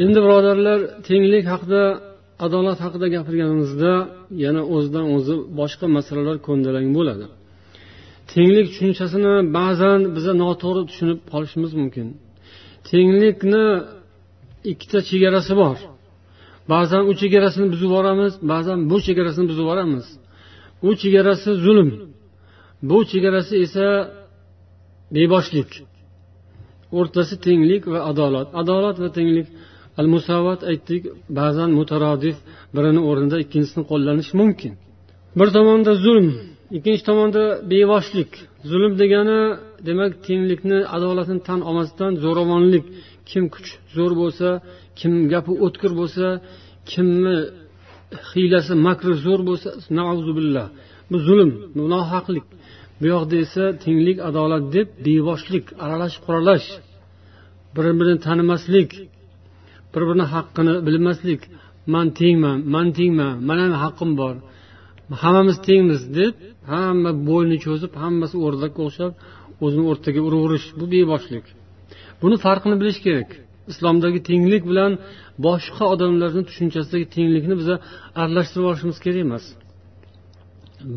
Endi 0.03 0.19
birodarlar 0.25 0.81
tenglik 1.09 1.45
haqida 1.53 1.83
adolat 2.47 2.79
haqida 2.85 3.07
gapirganimizda 3.17 3.93
yana 4.45 4.63
o'zidan 4.75 5.07
o'zi 5.17 5.35
boshqa 5.61 5.87
masalalar 5.97 6.37
ko'ndalang 6.47 6.89
bo'ladi. 6.97 7.27
Tenglik 8.33 8.67
tushunchasini 8.73 9.35
ba'zan 9.59 10.01
biza 10.17 10.33
noto'g'ri 10.43 10.83
tushunib 10.91 11.19
qolishimiz 11.33 11.73
mumkin. 11.81 12.07
Tenglikni 12.91 13.67
ikkita 14.73 14.99
chegarasi 15.11 15.53
bor. 15.63 15.77
Ba'zan 16.73 17.03
u 17.11 17.13
chegarasini 17.21 17.67
buzib 17.73 17.89
yuboramiz 17.89 18.33
ba'zan 18.53 18.79
bu 18.91 18.97
chegarasini 19.07 19.47
buzib 19.51 19.63
yuboramiz. 19.65 20.07
U 20.89 20.91
chegarasi 21.03 21.51
zulm 21.65 21.89
bu 22.89 22.99
chegarasi 23.11 23.55
esa 23.65 23.87
beboshlik 25.17 25.71
o'rtasi 26.99 27.35
tenglik 27.47 27.83
va 27.93 28.01
adolat. 28.11 28.49
Adolat 28.61 28.97
va 29.03 29.09
tenglik 29.19 29.49
al 30.01 30.07
musovat 30.15 30.61
aytdik 30.71 31.03
ba'zan 31.39 31.71
mutarodif 31.79 32.37
birini 32.77 33.01
o'rnida 33.09 33.37
ikkinchisini 33.45 33.85
qo'llanish 33.91 34.31
mumkin. 34.41 34.73
Bir 35.39 35.49
tomonda 35.57 35.93
zulm 36.05 36.29
ikkinchi 36.77 37.03
tomonda 37.11 37.43
bevoshlik 37.73 38.31
zulm 38.71 38.93
degani 39.03 39.41
demak 39.89 40.13
tenglikni 40.27 40.79
adolatni 40.97 41.39
tan 41.49 41.61
olmasdan 41.69 42.13
zo'ravonlik. 42.25 42.85
Kim 43.31 43.45
kuch 43.55 43.71
zo'r 43.97 44.13
bo'lsa 44.23 44.49
kim 44.99 45.13
gapi 45.33 45.53
o'tkir 45.65 45.93
bo'lsa 46.01 46.27
kimni 46.91 47.37
hiylasi 48.31 48.73
makri 48.87 49.15
zo'r 49.27 49.41
bo'lsa 49.49 49.69
billah 50.39 50.67
bu 51.11 51.17
zulm 51.27 51.51
bu 51.77 51.83
nohaqlik. 51.95 52.47
Bu 52.99 53.05
yoqda 53.15 53.35
esa 53.45 53.65
tenglik 53.85 54.19
adolat 54.29 54.65
deb 54.77 54.89
bevoshlik 55.07 55.65
aralash 55.85 56.17
quralash 56.25 56.69
bir 57.75 57.85
birini 57.99 58.21
tanimaslik 58.27 58.91
bir 59.93 60.03
birini 60.09 60.27
haqqini 60.35 60.75
bilmaslik. 60.87 61.41
Man 61.95 62.09
tengman 62.21 62.59
man 62.75 62.87
tengman 62.99 63.35
mani 63.49 63.77
haqqim 63.85 64.11
bor 64.21 64.35
hammamiz 65.23 65.59
tengmiz 65.69 66.03
deb 66.19 66.35
hamma 66.73 67.13
bo'yni 67.29 67.57
cho'zib 67.65 67.93
hammasi 68.03 68.37
o'rdakka 68.47 68.81
o'xshab 68.89 69.13
o'zini 69.65 69.85
o'rtaga 69.91 70.21
uraverish 70.29 70.67
bu 70.79 70.85
beboshlik. 70.95 71.45
Buni 72.23 72.37
farqini 72.45 72.77
bilish 72.81 73.01
kerak. 73.07 73.31
Islomdagi 73.73 74.21
tenglik 74.31 74.63
bilan 74.71 74.93
boshqa 75.47 75.85
odamlarni 75.95 76.43
tushunchasidagi 76.49 77.07
tenglikni 77.17 77.55
biza 77.61 77.75
aralashtirib 78.21 78.67
olishimiz 78.71 78.99
kerak 79.05 79.21
emas. 79.27 79.45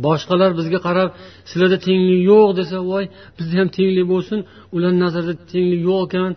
Boshqalar 0.05 0.51
bizga 0.59 0.79
qarab 0.87 1.09
sizlarda 1.49 1.77
tenglik 1.87 2.21
yo'q 2.31 2.47
desa 2.59 2.77
voy 2.91 3.05
bizda 3.37 3.53
ham 3.59 3.69
tenglik 3.77 4.05
bo'lsin 4.13 4.39
ularni 4.75 4.99
nazarida 5.05 5.35
tenglik 5.53 5.81
yo'q 5.89 6.01
ekan 6.07 6.31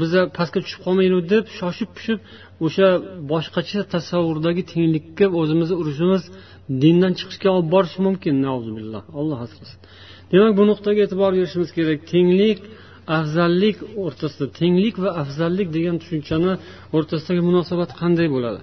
biza 0.00 0.20
pastga 0.36 0.58
tushib 0.64 0.80
qolmaylik 0.86 1.24
deb 1.32 1.44
shoshib 1.58 1.90
pishib 1.96 2.18
o'sha 2.66 2.88
boshqacha 3.32 3.80
tasavvurdagi 3.94 4.62
tenglikka 4.72 5.26
o'zimizni 5.40 5.76
urishimiz 5.82 6.22
dindan 6.82 7.12
chiqishga 7.18 7.48
olib 7.56 7.68
borishi 7.74 7.98
mumkin 8.06 8.34
alloh 9.20 9.38
asrasin. 9.46 9.78
Demak 10.32 10.52
bu 10.58 10.62
nuqtaga 10.70 11.00
e'tibor 11.06 11.30
berishimiz 11.38 11.70
kerak. 11.76 11.98
Tenglik 12.12 12.58
afzallik 13.18 13.76
o'rtasida 14.04 14.46
tenglik 14.60 14.94
va 15.02 15.10
afzallik 15.22 15.68
degan 15.76 15.96
tushunchani 16.02 16.52
o'rtasidagi 16.96 17.42
munosabat 17.48 17.90
qanday 18.00 18.28
bo'ladi? 18.34 18.60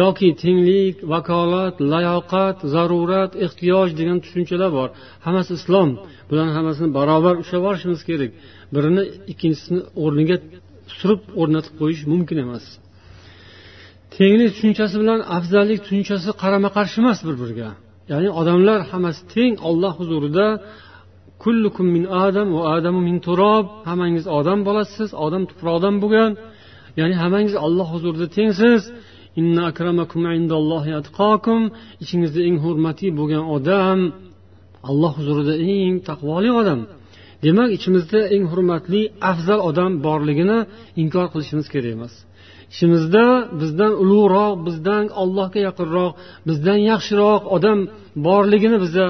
Yoki 0.00 0.28
tenglik 0.42 0.96
vakolat 1.12 1.74
layoqat 1.92 2.58
zarurat 2.74 3.32
ehtiyoj 3.44 3.88
degan 3.98 4.18
tushunchalar 4.24 4.70
bor. 4.78 4.88
Hammasi 5.26 5.52
islom. 5.58 5.88
Bularni 6.28 6.52
hammasini 6.58 6.88
barobar 6.98 7.34
ushlab 7.42 7.64
olishimiz 7.70 8.00
kerak. 8.08 8.30
Birini 8.74 9.02
ikkinchisini 9.32 9.80
o'rniga 10.04 10.36
surib 10.98 11.20
o'rnatib 11.40 11.74
qo'yish 11.80 12.02
mumkin 12.12 12.38
emas. 12.44 12.64
Tenglik 14.16 14.50
tushunchasi 14.54 14.96
bilan 15.02 15.20
afzallik 15.36 15.80
tushunchasi 15.84 16.28
qarama 16.42 16.68
qarshi 16.76 16.96
emas 17.02 17.18
bir 17.26 17.34
biriga. 17.42 17.68
Ya'ni 18.12 18.28
odamlar 18.40 18.80
hammasi 18.90 19.20
teng 19.34 19.54
olloh 19.68 19.92
huzurida 20.00 20.46
kullukum 21.42 21.86
min 21.96 22.04
adam 22.26 22.48
va 22.56 22.62
adamu 22.76 23.00
min 23.08 23.16
turob 23.26 23.66
hammangiz 23.88 24.24
odam 24.38 24.58
bolasisiz 24.68 25.10
odam 25.26 25.42
tuproqdan 25.50 25.94
bo'lgan 26.02 26.30
ya'ni 27.00 27.14
hammangiz 27.22 27.54
olloh 27.66 27.88
huzurida 27.94 28.26
tengsiz 28.38 28.82
inna 29.40 29.62
akramakum 29.70 30.22
indallohi 30.38 30.92
atqokum 31.00 31.60
ichingizda 32.02 32.40
eng 32.48 32.56
hurmatli 32.64 33.08
bo'lgan 33.18 33.44
odam 33.56 33.98
alloh 34.90 35.12
huzurida 35.18 35.54
eng 35.74 35.94
taqvoli 36.08 36.50
odam. 36.60 36.80
Demak 37.44 37.68
ichimizda 37.76 38.20
eng 38.34 38.44
hurmatli 38.50 39.02
afzal 39.30 39.60
odam 39.70 39.92
borligini 40.06 40.58
inkor 41.02 41.26
qilishimiz 41.32 41.66
kerak 41.74 41.92
emas. 41.98 42.14
Ichimizda 42.72 43.24
bizdan 43.60 43.92
ulug'roq 44.02 44.52
bizdan 44.66 45.04
allohga 45.22 45.60
yaqinroq 45.68 46.12
bizdan 46.48 46.78
yaxshiroq 46.90 47.42
odam 47.56 47.78
borligini 48.26 48.78
biza 48.84 49.06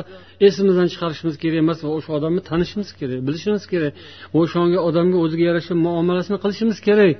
esimizdan 0.48 0.88
chiqarishimiz 0.92 1.36
kerak 1.42 1.58
emas 1.64 1.78
va 1.84 1.90
o'sha 1.98 2.10
odamni 2.18 2.40
tanishimiz 2.50 2.88
kerak 2.98 3.20
bilishimiz 3.26 3.64
kerak. 3.72 3.92
O'sha 4.38 4.58
odamga 4.88 5.18
o'ziga 5.24 5.44
yarasha 5.50 5.74
muomalasini 5.86 6.38
qilishimiz 6.42 6.78
kerak. 6.88 7.14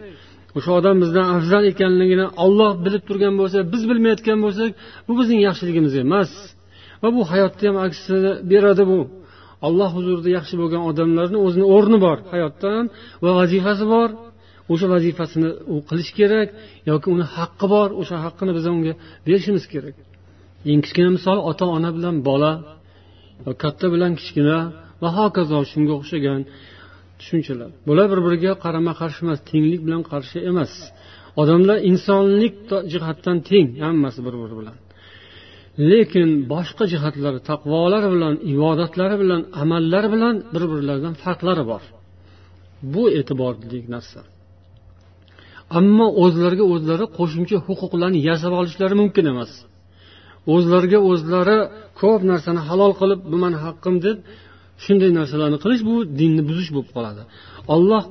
O'sha 0.57 0.71
odam 0.79 0.97
bizdan 1.03 1.27
afzal 1.37 1.65
ekanligini 1.73 2.27
olloh 2.45 2.73
bilib 2.85 3.03
turgan 3.09 3.35
bo'lsa 3.41 3.59
biz 3.73 3.83
bilmayotgan 3.91 4.39
bo'lsak 4.45 4.71
bu 5.07 5.13
bizning 5.21 5.41
yaxshiligimiz 5.49 5.95
emas. 6.05 6.31
Va 7.03 7.09
bu 7.17 7.23
hayotda 7.31 7.65
ham 7.69 7.77
aksini 7.87 8.33
beradi 8.51 8.85
bu. 8.93 9.01
Alloh 9.67 9.91
huzurida 9.97 10.31
yaxshi 10.39 10.55
bo'lgan 10.61 10.83
odamlarni 10.91 11.39
o'zini 11.47 11.67
o'rni 11.75 11.99
bor 12.07 12.19
hayotda 12.33 12.71
va 13.25 13.31
vazifasi 13.41 13.85
bor. 13.95 14.09
O'sha 14.73 14.87
vazifasini 14.95 15.51
u 15.75 15.77
qilish 15.89 16.11
kerak 16.19 16.49
yoki 16.91 17.07
uni 17.15 17.27
haqqi 17.37 17.67
bor 17.75 17.89
o'sha 18.01 18.17
haqqini 18.25 18.53
biz 18.59 18.65
unga 18.75 18.93
berishimiz 19.27 19.65
kerak. 19.73 19.97
Eng 20.71 20.81
kichkina 20.85 21.11
misol 21.17 21.39
ota 21.51 21.65
ona 21.77 21.91
bilan 21.97 22.17
bola 22.29 22.53
katta 23.63 23.87
bilan 23.95 24.13
kichkina 24.21 24.59
va 25.03 25.09
hokazo 25.19 25.59
shunga 25.73 25.93
o'xshagan 26.01 26.41
tushunchalar. 27.21 27.71
Bular 27.89 28.07
bir 28.13 28.21
biriga 28.27 28.53
qarama 28.65 28.93
qarshi 29.01 29.21
emas 29.27 29.41
tenglik 29.51 29.81
bilan 29.87 30.03
qarshi 30.11 30.39
emas. 30.51 30.73
Odamlar 31.41 31.79
insonlik 31.91 32.55
jihatdan 32.93 33.37
teng 33.49 33.69
hammasi 33.85 34.21
bir 34.27 34.35
biri 34.43 34.55
bilan. 34.61 34.77
Lekin 35.91 36.29
boshqa 36.53 36.85
jihatlari 36.93 37.41
taqvolari 37.51 38.09
bilan 38.15 38.35
ibodatlari 38.53 39.17
bilan 39.23 39.43
amallari 39.63 40.09
bilan 40.15 40.35
bir 40.55 40.63
birlaridan 40.73 41.15
farqlari 41.23 41.65
bor. 41.71 41.83
Bu 42.95 43.03
e'tiborli 43.19 43.79
narsa. 43.95 44.21
Ammo 45.79 46.07
o'zlariga 46.25 46.65
o'zlari 46.75 47.07
qo'shimcha 47.19 47.59
huquqlarni 47.67 48.19
yasab 48.29 48.53
olishlari 48.61 48.95
mumkin 49.03 49.25
emas. 49.33 49.53
O'zlariga 50.55 50.99
o'zlari 51.11 51.59
ko'p 52.01 52.21
narsani 52.31 52.61
halol 52.69 52.93
qilib 53.01 53.21
bu 53.31 53.37
mani 53.43 53.59
haqqim 53.67 53.95
deb 54.07 54.19
shunday 54.84 55.12
narsalarni 55.20 55.58
qilish 55.64 55.84
bu 55.90 55.96
dinni 56.20 56.42
buzish 56.50 56.70
bo'lib 56.76 56.90
qoladi 56.96 57.22
olloh 57.76 58.04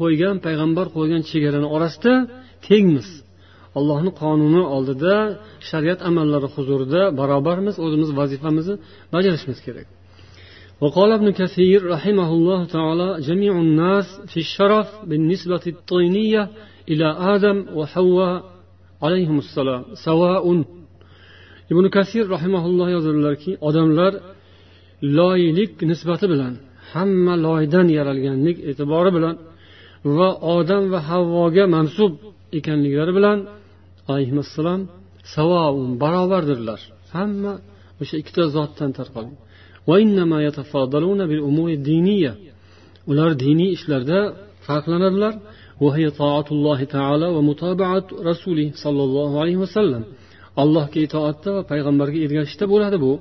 qo'ygan 0.00 0.36
payg'ambar 0.46 0.86
qo'ygan 0.96 1.22
chegarani 1.30 1.68
orasida 1.76 2.12
tengmiz 2.66 3.08
allohni 3.78 4.10
qonuni 4.22 4.62
oldida 4.76 5.14
shariat 5.70 6.00
amallari 6.08 6.48
huzurida 6.54 7.02
barobarmiz 7.20 7.76
o'zimiz 7.84 8.10
vazifamizni 8.20 8.74
bajarishimiz 9.14 9.60
kerak 9.68 9.88
وقال 10.84 11.10
ابن 11.18 11.28
كثير 11.40 11.78
رحمه 11.94 12.30
الله 12.38 12.60
تعالى 12.76 13.08
جميع 13.28 13.52
الناس 13.66 14.06
في 14.30 14.38
الشرف 14.46 14.88
بالنسبة 15.10 15.64
الطينية 15.74 16.42
إلى 16.90 17.08
آدم 17.34 17.56
وحواء 17.78 18.36
عليهم 19.04 19.36
السلام 19.44 19.82
سواء 20.08 20.44
ibn 21.72 21.84
kasir 21.96 22.24
rahimaulloh 22.34 22.88
yozadilarki 22.96 23.52
odamlar 23.68 24.12
loylik 25.18 25.72
nisbati 25.90 26.26
bilan 26.32 26.52
hamma 26.92 27.34
loydan 27.46 27.86
yaralganlik 27.98 28.56
e'tibori 28.70 29.10
bilan 29.16 29.34
va 30.16 30.28
odam 30.56 30.84
va 30.92 31.00
havvoga 31.10 31.64
mansub 31.76 32.12
ekanliklari 32.58 33.12
bilan 33.18 33.38
alayhissalom 34.10 34.80
savoun 35.34 35.90
barobardirlar 36.02 36.80
hamma 37.14 37.52
o'sha 38.00 38.14
ikkita 38.22 38.44
zotdan 38.56 38.90
tarqalgan 38.98 39.36
ular 43.10 43.30
diniy 43.44 43.70
ishlarda 43.76 44.18
farqlanadilar 44.66 45.34
وهي 45.84 46.06
طاعة 46.22 46.48
الله 46.56 46.80
تعالى 46.96 47.26
ومتابعة 47.36 48.06
رسوله 48.30 48.68
صلى 48.84 49.02
الله 49.08 49.30
عليه 49.40 49.56
وسلم 49.64 50.02
allohga 50.62 50.98
itoatda 51.06 51.50
va 51.56 51.62
payg'ambarga 51.70 52.18
ergashishda 52.26 52.64
bo'ladi 52.72 52.96
bu 53.04 53.12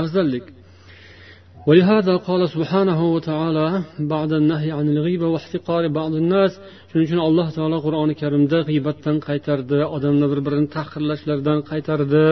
afzallik 0.00 0.44
ولهذا 1.68 2.14
قال 2.28 2.42
سبحانه 2.54 3.00
وتعالى 3.14 3.66
بعد 4.14 4.30
النهي 4.40 4.70
عن 4.78 4.86
الغيبة 4.94 5.26
واحتقار 5.34 5.82
بعض 5.98 6.12
الناس 6.22 6.52
shuning 6.90 7.06
uchun 7.08 7.20
alloh 7.28 7.48
taolo 7.56 7.78
qur'oni 7.86 8.14
karimda 8.22 8.58
g'iybatdan 8.68 9.16
qaytardi 9.28 9.78
odamlar 9.96 10.28
bir 10.32 10.40
birini 10.46 10.68
tahqirlashlaridan 10.76 11.58
qaytardi 11.70 12.24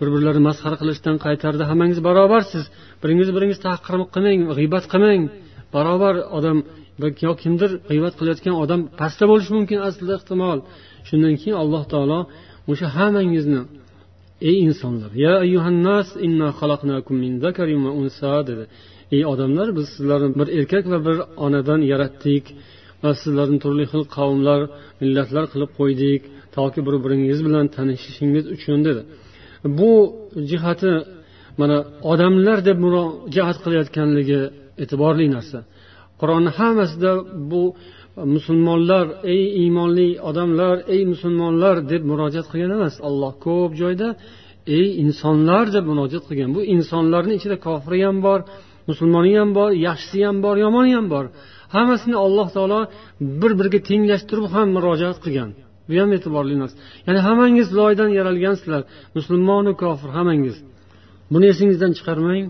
bir 0.00 0.08
birlarini 0.14 0.44
masxara 0.48 0.76
qilishdan 0.82 1.16
qaytardi 1.26 1.62
hammangiz 1.70 1.98
barobarsiz 2.08 2.64
biringiz 3.02 3.28
biringiz 3.36 3.58
tahqir 3.66 3.94
qilmang 4.14 4.40
g'iybat 4.58 4.84
qilmang 4.92 5.22
barobar 5.74 6.14
odam 6.38 6.58
yo 7.26 7.32
kimdir 7.42 7.70
g'iybat 7.90 8.14
qilayotgan 8.18 8.54
odam 8.64 8.80
pastda 9.00 9.24
bo'lishi 9.30 9.52
mumkin 9.58 9.78
aslida 9.88 10.12
ehtimol 10.18 10.58
shundan 11.08 11.34
keyin 11.40 11.56
alloh 11.62 11.82
taolo 11.92 12.20
o'sha 12.70 12.86
hammangizni 12.96 13.60
ey 14.49 14.57
insonlar 14.67 15.11
ya 15.25 15.33
ayyuhannas 15.45 16.07
inna 16.27 16.47
xalaqnakum 16.59 17.15
min 17.23 17.33
zakarin 17.43 17.79
va 17.85 17.91
unsa 18.01 18.31
dedi. 18.49 18.63
Ey 19.15 19.23
odamlar 19.33 19.67
biz 19.77 19.87
sizlarni 19.95 20.29
bir 20.39 20.47
erkak 20.57 20.85
va 20.91 20.99
bir 21.07 21.17
onadan 21.45 21.81
yaratdik 21.91 22.45
va 23.03 23.11
sizlarni 23.23 23.57
turli 23.63 23.85
xil 23.91 24.03
qavmlar 24.17 24.61
millatlar 25.01 25.45
qilib 25.53 25.71
qo'ydik 25.79 26.21
toki 26.55 26.79
bir 26.87 26.95
biringiz 27.03 27.39
bilan 27.47 27.65
tanishishingiz 27.75 28.45
uchun 28.55 28.79
dedi. 28.87 29.01
Bu 29.79 29.91
jihati 30.49 30.93
mana 31.61 31.77
odamlar 32.11 32.57
deb 32.67 32.77
murojaat 32.85 33.57
qilayotganligi 33.63 34.41
e'tiborli 34.83 35.27
narsa. 35.35 35.59
Qur'onni 36.21 36.51
hammasida 36.59 37.11
bu 37.51 37.63
musulmonlar 38.15 39.05
ey 39.33 39.43
iymonli 39.61 40.09
odamlar 40.29 40.75
ey 40.93 41.01
musulmonlar 41.13 41.75
deb 41.91 42.03
murojaat 42.11 42.47
qilgan 42.51 42.71
emas. 42.77 42.95
Alloh 43.07 43.33
ko'p 43.45 43.71
joyda 43.81 44.07
ey 44.77 44.87
insonlar 45.03 45.65
deb 45.75 45.85
murojaat 45.91 46.23
qilgan. 46.29 46.49
Bu 46.57 46.61
insonlarni 46.75 47.33
ichida 47.39 47.57
kofiri 47.67 47.99
ham 48.07 48.17
bor 48.27 48.39
musulmoni 48.89 49.31
ham 49.39 49.49
bor 49.57 49.69
yaxshisi 49.87 50.19
ham 50.27 50.37
bor 50.45 50.55
yomoni 50.65 50.91
ham 50.97 51.07
bor. 51.13 51.25
Hammasini 51.75 52.17
alloh 52.25 52.47
taolo 52.55 52.79
bir 53.41 53.51
biriga 53.59 53.79
tenglashtirib 53.89 54.45
ham 54.55 54.67
murojaat 54.75 55.17
qilgan. 55.25 55.49
Bu 55.87 55.93
ham 56.01 56.09
e'tiborli 56.17 56.55
narsa. 56.61 56.75
Ya'ni 57.07 57.19
hammangiz 57.27 57.67
loydan 57.79 58.09
yaralgansizlar. 58.19 58.81
Musulmonu 59.17 59.71
kofir 59.83 60.09
hammangiz. 60.17 60.57
Buni 61.33 61.45
esingizdan 61.53 61.91
chiqarmang 61.97 62.45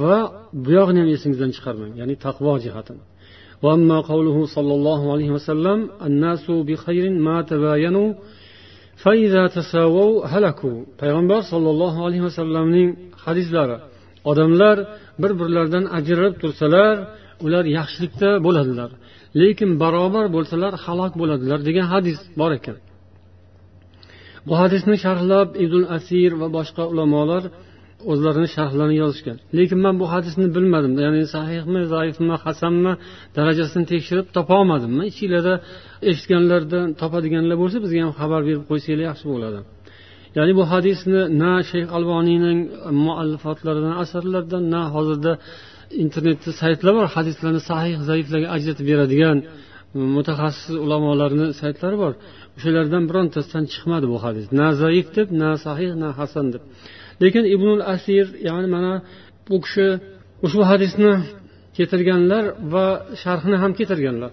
va 0.00 0.18
buyog'ini 0.66 0.98
ham 1.02 1.10
esingizdan 1.16 1.50
chiqarmang. 1.56 1.92
Ya'ni 2.00 2.14
taqvo 2.24 2.52
jihatini 2.66 3.02
وأما 3.63 3.97
قوله 4.11 4.37
صلى 4.55 4.73
الله 4.77 5.01
عليه 5.13 5.29
وسلم 5.35 5.79
الناس 6.07 6.45
بخير 6.67 7.03
ما 7.27 7.37
تباينوا 7.51 8.09
فإذا 9.03 9.43
تساووا 9.57 10.25
هلكوا 10.33 10.77
payg'ambar 11.01 11.41
sollallohu 11.51 11.99
alayhi 12.05 12.23
vasallamning 12.29 12.89
hadislari 13.25 13.77
odamlar 14.31 14.77
bir 15.21 15.31
birlaridan 15.39 15.85
ajralib 15.97 16.35
tursalar 16.41 16.95
ular 17.45 17.65
yaxshilikda 17.77 18.29
bo'ladilar 18.45 18.89
lekin 19.41 19.69
barobar 19.83 20.25
bo'lsalar 20.35 20.73
halok 20.85 21.13
bo'ladilar 21.21 21.59
degan 21.67 21.85
hadis 21.93 22.19
bor 22.39 22.51
ekan 22.59 22.77
bu 24.47 24.53
hadisni 24.61 24.95
sharhlab 25.05 25.49
ibn 25.65 25.81
asir 25.97 26.31
va 26.41 26.47
boshqa 26.57 26.83
ulamolar 26.91 27.43
o'zlarini 28.10 28.48
sharhlarini 28.56 28.96
yozishgan. 29.02 29.36
Lekin 29.58 29.78
man 29.84 29.94
bu 30.00 30.06
hadisni 30.14 30.46
bilmadim 30.56 30.92
ya'ni 31.04 31.22
sahihmi 31.36 31.80
zaifmi 31.94 32.34
hasanmi 32.44 32.92
darajasini 33.36 33.84
tekshirib 33.92 34.26
topolmadim 34.36 34.92
ichinglarda 35.10 35.54
eshitganlardan 36.10 36.86
topadiganlar 37.00 37.56
bo'lsa 37.62 37.78
bizga 37.84 38.00
ham 38.04 38.12
xabar 38.20 38.40
berib 38.48 38.64
qo'ysanglar 38.70 39.04
yaxshi 39.10 39.26
bo'ladi. 39.32 39.58
Ya'ni 40.36 40.52
bu 40.58 40.64
hadisni 40.72 41.20
na 41.42 41.52
shayx 41.70 41.86
alboniyning 41.96 42.58
muallifotlaridan 43.04 43.94
asarlaridan 44.02 44.64
na 44.74 44.82
hozirda 44.94 45.32
internetda 46.04 46.50
saytlar 46.62 46.92
bor 46.98 47.06
hadislarni 47.16 47.60
sahih 47.70 47.96
zaiflarga 48.10 48.48
ajratib 48.56 48.86
beradigan 48.90 49.38
mutaxassis 50.16 50.74
ulamolarni 50.84 51.46
saytlari 51.60 51.96
bor. 52.04 52.12
O'shalardan 52.56 53.02
birontasidan 53.10 53.64
chiqmadi 53.72 54.06
bu 54.12 54.18
hadis. 54.24 54.46
Na 54.60 54.68
zaif 54.82 55.06
deb 55.16 55.28
na 55.40 55.50
sahih 55.66 55.90
na 56.02 56.08
hasan 56.18 56.46
deb. 56.54 56.62
lekin 57.23 57.43
ibnul 57.55 57.81
asir 57.95 58.25
ya'ni 58.47 58.67
mana 58.75 58.93
bu 59.47 59.55
kishi 59.63 59.87
ushbu 60.45 60.63
hadisni 60.71 61.13
keltirganlar 61.77 62.43
va 62.73 62.85
sharhini 63.21 63.57
ham 63.63 63.71
keltirganlar 63.79 64.31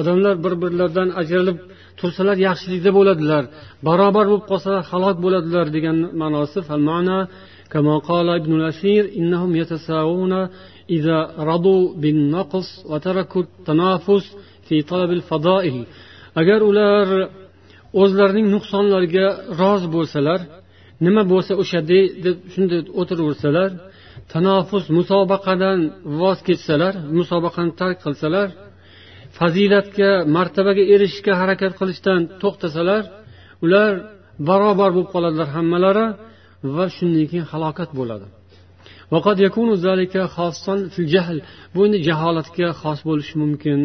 odamlar 0.00 0.34
bir 0.44 0.54
birlaridan 0.62 1.08
ajralib 1.20 1.58
tursalar 2.00 2.36
yaxshilikda 2.48 2.90
bo'ladilar 2.98 3.44
barobar 3.86 4.24
bo'lib 4.30 4.44
qolsalar 4.50 4.82
halok 4.90 5.16
bo'ladilar 5.24 5.66
degan 5.76 5.96
ma'nosi 6.22 6.60
كما 7.72 7.98
قال 7.98 8.28
ابن 8.28 8.52
الأثير 8.60 9.04
إنهم 9.16 9.56
يتساوون 9.56 10.48
إذا 10.90 11.18
رضوا 11.38 11.94
بالنقص 12.02 12.68
وتركوا 12.90 13.42
التنافس 13.42 14.36
في 14.68 14.82
طلب 14.82 15.10
الفضائل 15.10 15.86
agar 16.40 16.60
ular 16.70 17.06
o'zlarining 18.01 18.47
nuqsonlariga 18.55 19.27
rozi 19.61 19.87
bo'lsalar 19.95 20.39
nima 21.05 21.23
bo'lsa 21.31 21.53
o'sha 21.61 21.79
deb 21.91 22.37
shunday 22.53 22.81
o'tiraversalar 23.01 23.69
tanofus 24.33 24.85
musobaqadan 24.97 25.79
voz 26.21 26.39
kechsalar 26.47 26.93
musobaqani 27.19 27.71
tark 27.81 27.97
qilsalar 28.05 28.47
fazilatga 29.37 30.11
martabaga 30.35 30.83
erishishga 30.93 31.33
harakat 31.41 31.73
qilishdan 31.79 32.21
to'xtasalar 32.41 33.03
ular 33.65 33.91
barobar 34.49 34.89
bo'lib 34.95 35.09
qoladilar 35.15 35.49
hammalari 35.55 36.05
va 36.75 36.85
shundan 36.97 37.25
keyin 37.31 37.45
halokat 37.51 37.89
bo'ladi. 37.99 38.27
Bu 41.75 41.79
endi 41.85 41.97
jaholatga 42.07 42.67
xos 42.81 42.99
bo'lishi 43.09 43.35
mumkin. 43.43 43.79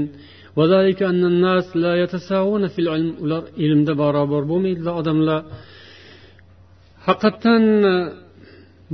ular 3.24 3.42
ilmda 3.64 3.92
barobar 4.02 4.42
bo'lmaydilar 4.50 4.94
odamlar. 5.00 5.40
Haqiqatdan 7.06 7.64
e, 7.92 7.94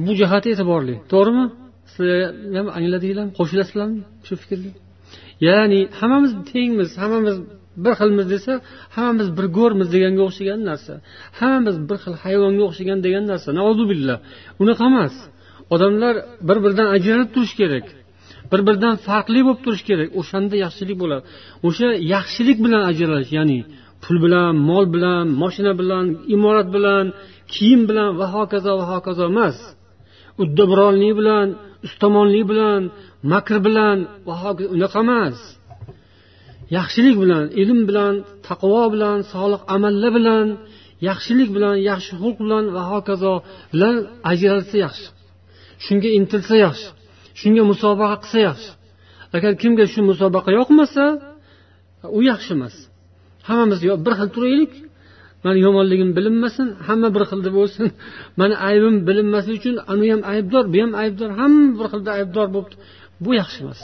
bu 0.05 0.13
jihati 0.21 0.49
e'tiborli. 0.55 0.95
To'g'rimi? 1.13 1.47
Sizlar 1.93 2.21
ham 2.59 2.69
angladinglarmi? 2.79 3.33
Qo'shilasizlarmi 3.39 4.01
shu 4.27 4.35
fikrga? 4.43 4.71
Ya'ni 5.47 5.81
hammamiz 5.99 6.33
tengmiz 6.53 6.91
hammamiz 7.03 7.37
bir 7.85 7.95
xilmiz 8.01 8.27
desa 8.35 8.53
hammamiz 8.97 9.29
bir 9.39 9.47
go'rmiz 9.59 9.89
deganga 9.95 10.23
o'xshagan 10.29 10.61
narsa. 10.71 10.95
Hammamiz 11.39 11.77
bir 11.89 11.97
xil 12.03 12.15
hayvonga 12.25 12.63
o'xshagan 12.69 12.99
degan 13.07 13.25
narsa. 13.33 13.49
Nauzubillah. 13.61 14.19
Unaqa 14.63 14.85
emas. 14.91 15.15
Odamlar 15.75 16.15
bir 16.49 16.59
biridan 16.65 16.89
ajralib 16.97 17.31
turishi 17.35 17.57
kerak 17.63 17.87
bir 18.53 18.61
biridan 18.67 18.95
farqli 19.07 19.41
bo'lib 19.47 19.61
turishi 19.65 19.85
kerak. 19.91 20.09
O'shanda 20.21 20.55
yaxshilik 20.65 20.97
bo'ladi. 21.03 21.25
O'sha 21.69 21.89
yaxshilik 22.15 22.59
bilan 22.65 22.83
ajralish 22.91 23.33
ya'ni 23.39 23.61
pul 24.03 24.17
bilan 24.25 24.53
mol 24.69 24.85
bilan 24.95 25.25
moshina 25.43 25.73
bilan 25.81 26.05
imorat 26.35 26.69
bilan 26.77 27.05
kiyim 27.53 27.83
bilan 27.91 28.11
va 28.21 28.27
hokazo 28.37 28.73
va 28.81 28.87
hokazo 28.93 29.25
emas. 29.33 29.57
Uddaburonlik 30.43 31.15
bilan 31.21 31.47
ustamonlik 31.87 32.45
bilan 32.53 32.81
makr 33.33 33.57
bilan 33.67 33.97
va 34.29 34.35
hokazo 34.43 34.69
unaqa 34.77 35.01
emas. 35.07 35.37
Yaxshilik 36.77 37.17
bilan 37.23 37.45
ilm 37.63 37.81
bilan 37.89 38.15
taqvo 38.49 38.83
bilan 38.95 39.19
solih 39.33 39.61
amallar 39.75 40.11
bilan 40.19 40.47
yaxshilik 41.09 41.49
bilan 41.57 41.77
yaxshi 41.91 42.13
xulq 42.21 42.39
bilan 42.45 42.65
va 42.75 42.83
hokazo 42.93 43.35
bilan 43.73 43.95
ajralsa 44.31 44.77
yaxshi. 44.87 45.09
Shunga 45.87 46.09
intilsa 46.19 46.55
yaxshi 46.67 46.89
shunga 47.41 47.63
musobaqa 47.71 48.17
qilsa 48.23 48.39
yaxshi. 48.49 48.71
Agar 49.37 49.53
kimga 49.63 49.85
shu 49.93 50.01
musobaqa 50.11 50.51
yoqmasa 50.59 51.05
u 52.19 52.21
yaxshi 52.31 52.51
emas. 52.57 52.75
Hammamiz 53.49 53.81
bir 54.07 54.15
xil 54.19 54.29
turaylik. 54.35 54.73
Mani 55.45 55.61
yomonligim 55.67 56.11
bilinmasin 56.19 56.69
hamma 56.87 57.09
bir 57.17 57.23
xilda 57.31 57.51
bo'lsin. 57.59 57.87
Mani 58.41 58.57
aybim 58.69 58.97
bilinmasligi 59.09 59.59
uchun 59.61 59.77
anu 59.93 60.05
ham 60.13 60.23
aybdor 60.33 60.65
bu 60.73 60.79
ham 60.85 60.93
aybdor 61.03 61.31
hamma 61.41 61.67
bir 61.79 61.87
xilda 61.93 62.11
aybdor 62.19 62.47
bo'libdi. 62.55 62.77
Bu 63.25 63.31
yaxshi 63.41 63.59
emas. 63.65 63.81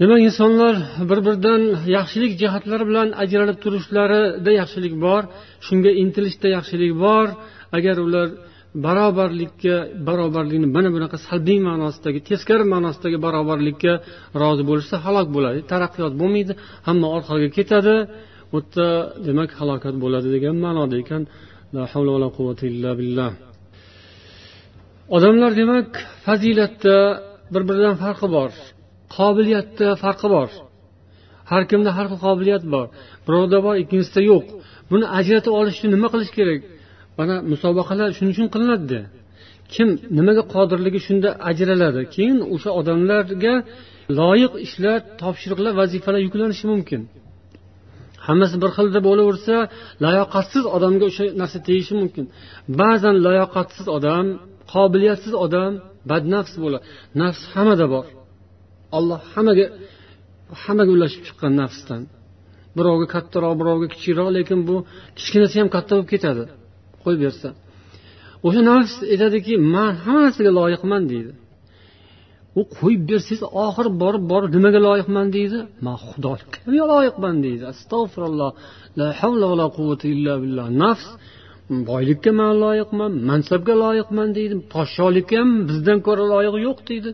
Demak 0.00 0.20
insonlar 0.28 0.74
bir 1.10 1.18
biridan 1.26 1.62
yaxshilik 1.96 2.32
jihatlari 2.42 2.84
bilan 2.90 3.08
ajralib 3.22 3.58
turishlarida 3.64 4.50
yaxshilik 4.60 4.94
bor 5.04 5.22
shunga 5.66 5.90
intilishda 6.02 6.48
yaxshilik 6.56 6.92
bor. 7.04 7.26
Agar 7.76 7.96
ular 8.06 8.28
barobarlikka 8.86 9.74
barobarlikni 10.08 10.68
mana 10.76 10.88
bunaqa 10.96 11.16
salbiy 11.28 11.58
ma'nosidagi 11.68 12.20
teskari 12.28 12.64
ma'nosidagi 12.74 13.18
barobarlikka 13.26 13.92
rozi 14.42 14.62
bo'lishsa 14.70 14.96
halok 15.04 15.28
bo'ladi 15.36 15.58
taraqqiyot 15.72 16.14
bo'lmaydi 16.20 16.52
hamma 16.88 17.06
orqaga 17.16 17.48
ketadi 17.58 17.94
u 18.56 18.58
yerda 18.58 18.88
demak 19.26 19.50
halokat 19.60 19.94
bo'ladi 20.04 20.28
degan 20.36 20.56
ma'noda 20.64 20.96
ekan. 21.02 21.22
La 21.74 21.82
havla 21.92 22.10
vala 22.16 22.28
quvvata 22.36 22.64
illa 22.72 22.90
billah. 23.00 23.30
Odamlar 25.16 25.52
demak 25.60 25.88
fazilatda 26.26 26.96
bir 27.52 27.62
biridan 27.68 27.96
farqi 28.02 28.28
bor 28.36 28.50
qobiliyatda 29.16 29.88
farqi 30.04 30.28
bor. 30.34 30.48
Har 31.50 31.62
kimda 31.70 31.90
har 31.96 32.06
xil 32.10 32.18
qobiliyat 32.26 32.64
bor. 32.74 32.86
Birovda 33.26 33.58
bor 33.66 33.74
ikkinchisida 33.82 34.22
yo'q. 34.30 34.44
Buni 34.90 35.06
ajratib 35.18 35.52
olish 35.60 35.76
uchun 35.78 35.90
nima 35.96 36.08
qilish 36.12 36.32
kerak? 36.38 36.60
Mana 37.18 37.34
musobaqalar 37.52 38.08
shuning 38.16 38.32
uchun 38.34 38.48
qilinadida 38.54 39.00
kim 39.74 39.88
nimaga 40.18 40.42
qodirligi 40.54 41.00
shunda 41.06 41.28
ajraladi. 41.50 42.00
Keyin 42.14 42.38
o'sha 42.54 42.70
odamlarga 42.80 43.54
loyiq 44.18 44.52
ishlar 44.66 44.98
topshiriqlar 45.22 45.72
vazifalar 45.80 46.20
yuklanishi 46.26 46.66
mumkin. 46.72 47.00
Hammasi 48.26 48.56
bir 48.62 48.70
xilda 48.76 49.00
bo'laversa 49.08 49.54
layoqatsiz 50.04 50.64
odamga 50.76 51.04
o'sha 51.10 51.24
narsa 51.40 51.58
tegishi 51.68 51.94
mumkin. 52.00 52.24
Ba'zan 52.80 53.16
layoqatsiz 53.26 53.86
odam 53.96 54.26
qobiliyatsiz 54.72 55.34
odam 55.44 55.72
badnafs 56.10 56.54
bo'ladi 56.62 56.84
nafs 57.20 57.42
hammada 57.52 57.86
bor. 57.94 58.06
Olloh 58.96 59.20
hammaga 59.32 59.66
hammaga 60.62 60.90
ulashib 60.96 61.22
chiqqan 61.26 61.52
nafsdan. 61.62 62.02
Birovga 62.76 63.06
kattaroq 63.14 63.54
birovga 63.60 63.86
kichikroq 63.94 64.28
lekin 64.36 64.58
bu 64.68 64.76
kichkinasi 65.18 65.56
ham 65.60 65.68
katta 65.76 65.92
bo'lib 65.96 66.10
ketadi. 66.14 66.44
Qo'yib 67.02 67.20
bersa. 67.26 67.48
O'sha 68.46 68.60
nafs 68.70 68.94
aytadiki 69.12 69.54
man 69.74 69.92
hamma 70.02 70.20
narsaga 70.26 70.52
loyiqman 70.60 71.02
deydi. 71.12 71.32
U 72.58 72.62
qo'yib 72.76 73.02
bersangiz 73.10 73.40
oxiri 73.64 73.90
borib 74.02 74.24
borib 74.32 74.50
nimaga 74.56 74.80
loyiqman 74.88 75.26
deydi? 75.36 75.58
Man 75.86 75.96
xudoga 76.06 76.84
loyiqman? 76.94 77.34
deydi. 77.46 77.62
Astag'firulloh. 77.72 78.50
La 78.98 79.06
havla 79.20 79.44
va 79.50 79.56
la 79.62 79.66
quvvata 79.76 80.06
illa 80.14 80.34
billah. 80.42 80.66
Nafs 80.82 81.06
boylikka 81.90 82.30
man 82.40 82.52
loyiqman 82.64 83.10
mansabga 83.30 83.74
loyiqman 83.84 84.28
deydi. 84.38 84.54
Podshohlikka 84.74 85.34
ham 85.40 85.50
bizdan 85.68 85.98
ko'ra 86.06 86.24
loyiq 86.34 86.54
yo'q 86.66 86.78
deydi. 86.90 87.10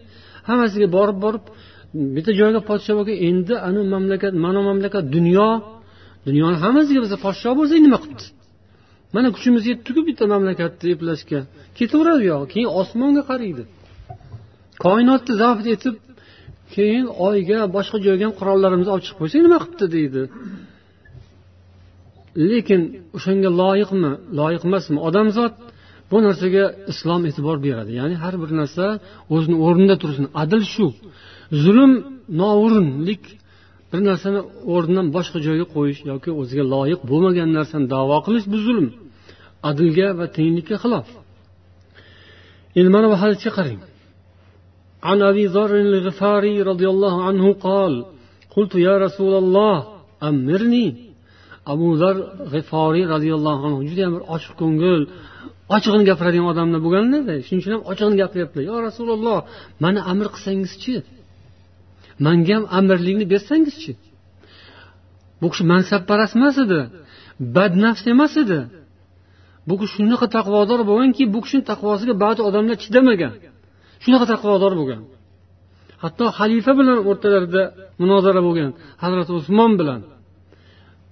Hammasiga 0.48 0.88
borib 0.96 1.18
borib 1.24 1.44
bitta 2.16 2.30
joyga 2.40 2.60
podsho 2.70 2.92
bo'lgan 2.98 3.16
endi 3.28 3.54
anu 3.68 3.80
mamlakat 3.94 4.34
mana 4.44 4.60
mamlakat 4.68 5.04
dunyo 5.16 5.48
dunyoni 6.26 6.56
hammasiga 6.64 7.00
biza 7.04 7.16
podsho 7.26 7.50
bo'lsak 7.58 7.78
nima 7.86 7.98
qilibdi? 8.02 8.24
Mana 9.16 9.28
kuchimiz 9.36 9.62
yetdiku 9.70 10.00
bitta 10.08 10.24
mamlakatni 10.32 10.86
eplashga 10.94 11.40
ketaveradi 11.78 12.22
u 12.24 12.26
yog'i. 12.32 12.46
Keyin 12.52 12.70
osmonga 12.80 13.22
qaraydi. 13.30 13.62
Koinotni 14.84 15.34
zabt 15.42 15.66
etib 15.74 15.96
keyin 16.74 17.06
oyga 17.28 17.58
boshqa 17.76 17.98
joyga 18.06 18.24
ham 18.26 18.34
qurollarimizni 18.40 18.90
olib 18.94 19.04
chiqib 19.06 19.18
qo'ysak 19.22 19.40
nima 19.46 19.58
qilibdi 19.62 19.86
deydi. 19.96 20.22
Lekin 22.50 22.80
o'shanga 23.16 23.50
loyiqmi? 23.62 24.12
Loyiq 24.38 24.62
emasmi? 24.68 24.98
Odamzod 25.08 25.54
bu 26.10 26.16
narsaga 26.26 26.64
islom 26.92 27.22
e'tibor 27.28 27.56
beradi. 27.66 27.90
Ya'ni 28.00 28.16
har 28.22 28.34
bir 28.42 28.50
narsa 28.60 28.84
o'zini 29.34 29.56
o'rnida 29.66 29.96
tursin. 30.02 30.26
Adil 30.42 30.62
shu. 30.74 30.86
Zulm 31.64 31.92
noo'rinlik 32.40 33.22
bir 33.90 34.00
narsani 34.08 34.40
o'rnidan 34.74 35.06
boshqa 35.16 35.38
joyga 35.46 35.66
qo'yish 35.74 36.00
yoki 36.10 36.30
o'ziga 36.40 36.64
loyiq 36.74 37.00
bo'lmagan 37.10 37.48
narsani 37.58 37.86
davo 37.94 38.16
qilish 38.26 38.46
bu 38.52 38.58
zulm. 38.66 38.88
adlga 39.69 40.07
va 40.19 40.25
tenglikka 40.37 40.75
xilof 40.83 41.07
endi 42.77 42.89
mana 42.95 43.07
bu 43.11 43.15
hadisga 43.23 43.51
qarang 43.59 43.81
عن 45.09 45.17
أبي 45.31 45.45
ذر 45.55 45.73
الغفاري 45.87 46.55
رضي 46.71 46.87
الله 46.93 47.15
عنه 47.27 47.45
قال 47.67 47.93
قلت 48.55 48.73
يا 48.87 48.95
رسول 49.05 49.33
الله 49.43 49.77
أمرني 50.29 50.87
abu 51.65 51.87
zar 52.01 52.15
g'iforiy 52.53 53.05
roziyallohu 53.13 53.61
anhu 53.67 53.79
judayam 53.89 54.11
bir 54.15 54.23
ochiq 54.35 54.53
ko'ngil 54.61 55.01
ochig'ini 55.75 56.03
gapiradigan 56.09 56.47
odamlar 56.53 56.79
bo'lganlarda 56.85 57.33
shuning 57.45 57.61
uchun 57.61 57.71
ham 57.75 57.83
ochig'ini 57.91 58.17
gapiryaptilar 58.21 58.65
yo 58.71 58.75
rasululloh 58.87 59.39
mani 59.83 59.99
amr 60.11 60.27
qilsangizchi 60.35 60.95
manga 62.25 62.53
ham 62.57 62.65
amirlikni 62.79 63.25
bersangizchi 63.33 63.91
bu 65.41 65.47
kishi 65.51 65.63
mansabparast 65.73 66.33
emas 66.39 66.55
edi 66.65 66.79
badnafs 67.55 68.03
emas 68.13 68.33
edi 68.43 68.59
Bu 69.68 69.74
kishi 69.80 69.92
shunaqa 69.98 70.26
taqvodor 70.36 70.80
bo'lganki 70.90 71.22
bu 71.34 71.38
kishini 71.44 71.64
taqvosiga 71.70 72.14
ba'zi 72.24 72.40
odamlar 72.48 72.76
chidamagan. 72.84 73.32
Shunaqa 74.04 74.26
taqvodor 74.32 74.72
bo'lgan. 74.80 75.02
Hatto 76.02 76.24
xalifa 76.38 76.72
bilan 76.80 76.98
o'rtalarida 77.10 77.62
munozara 78.02 78.40
bo'lgan 78.46 78.70
hazrati 79.02 79.32
usmon 79.40 79.72
bilan. 79.80 80.00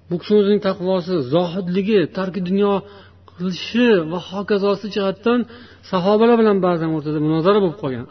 Bu 0.09 0.14
kishi 0.21 0.33
o'zining 0.40 0.61
taqvosi 0.69 1.14
zohidligi 1.35 2.01
tarki 2.17 2.40
dunyo 2.49 2.73
qilishi 3.31 3.88
va 4.11 4.19
hokazosi 4.31 4.87
jihatdan 4.95 5.38
sahobalar 5.90 6.37
bilan 6.43 6.57
ba'zan 6.67 6.90
o'rtada 6.97 7.19
munozara 7.27 7.59
bo'lib 7.64 7.79
qolgan. 7.83 8.07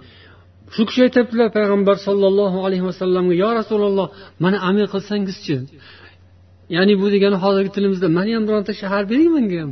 Shu 0.76 0.82
kishi 0.90 1.02
aytyaptilar 1.08 1.48
payg'ambar 1.58 1.96
sollallohu 2.08 2.58
alayhi 2.66 2.86
vasallamga 2.90 3.34
yo 3.44 3.50
rasululloh 3.60 4.08
mani 4.44 4.58
amir 4.70 4.86
qilsangizchi? 4.94 5.56
Ya'ni 6.76 6.94
bu 7.02 7.06
degani 7.14 7.38
hozirgi 7.44 7.72
tilimizda 7.76 8.08
mani 8.18 8.32
ham 8.36 8.44
bironta 8.48 8.72
shahar 8.82 9.04
bering 9.12 9.30
menga 9.38 9.58
ham? 9.64 9.72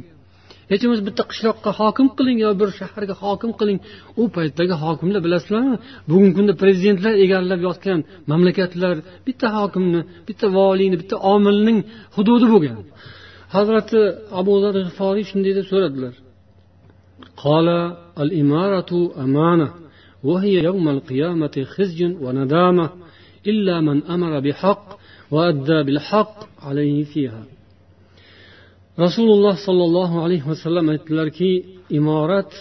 hech 0.70 0.82
bo'lmasa 0.82 1.04
bitta 1.08 1.22
qishloqqa 1.30 1.70
hokim 1.80 2.06
qiling 2.18 2.38
yo 2.44 2.50
bir 2.60 2.68
shaharga 2.80 3.14
hokim 3.22 3.50
qiling 3.60 3.78
u 4.20 4.22
paytdagi 4.36 4.74
hokimlar 4.84 5.20
bilasizlarmi 5.26 5.76
bugungi 6.10 6.32
kunda 6.38 6.52
prezidentlar 6.62 7.14
egallab 7.24 7.60
yotgan 7.68 8.00
mamlakatlar 8.30 8.96
bitta 9.26 9.46
hokimni 9.58 10.00
bitta 10.28 10.46
voliyni 10.58 10.96
bitta 11.02 11.16
omilning 11.34 11.78
hududi 12.16 12.46
bo'lgan 12.52 12.76
hazrati 13.54 13.98
abu 14.40 14.52
zar 14.62 14.74
g'iforiy 14.86 15.24
shunday 15.30 15.52
deb 15.58 15.68
so'radilar 15.72 16.14
قال 17.44 17.68
الإمارة 18.24 18.90
أمانة 19.24 19.68
وهي 20.24 20.54
يوم 20.68 20.88
القيامة 20.88 21.54
خزي 21.74 22.00
وندامة 22.04 22.90
إلا 23.46 23.80
من 23.80 24.02
أمر 24.04 24.40
بحق 24.40 24.98
وأدى 25.30 25.82
بالحق 25.86 26.36
عليه 26.66 27.04
فيها 27.04 27.42
rasululloh 28.97 29.55
sollallohu 29.67 30.17
alayhi 30.25 30.45
vasallam 30.51 30.85
aytdilarki 30.93 31.51
imorat 31.97 32.51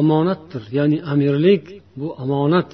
omonatdir 0.00 0.62
ya'ni 0.78 0.98
amirlik 1.12 1.64
bu 2.00 2.08
omonat. 2.24 2.70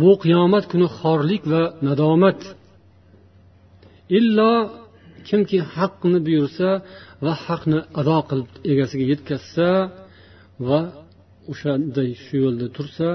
Bu 0.00 0.10
qiyomat 0.22 0.64
kuni 0.72 0.86
xorlik 0.98 1.42
va 1.52 1.62
nadomat. 1.88 2.40
Illo 4.18 4.54
kimki 5.28 5.58
haqni 5.76 6.18
buyursa 6.26 6.68
va 7.24 7.32
haqni 7.46 7.78
ado 8.00 8.18
qilib 8.28 8.50
egasiga 8.72 9.04
yetkazsa 9.12 9.68
va 10.68 10.80
o'shanday 11.52 12.10
shu 12.24 12.34
yo'lda 12.44 12.66
tursa 12.76 13.08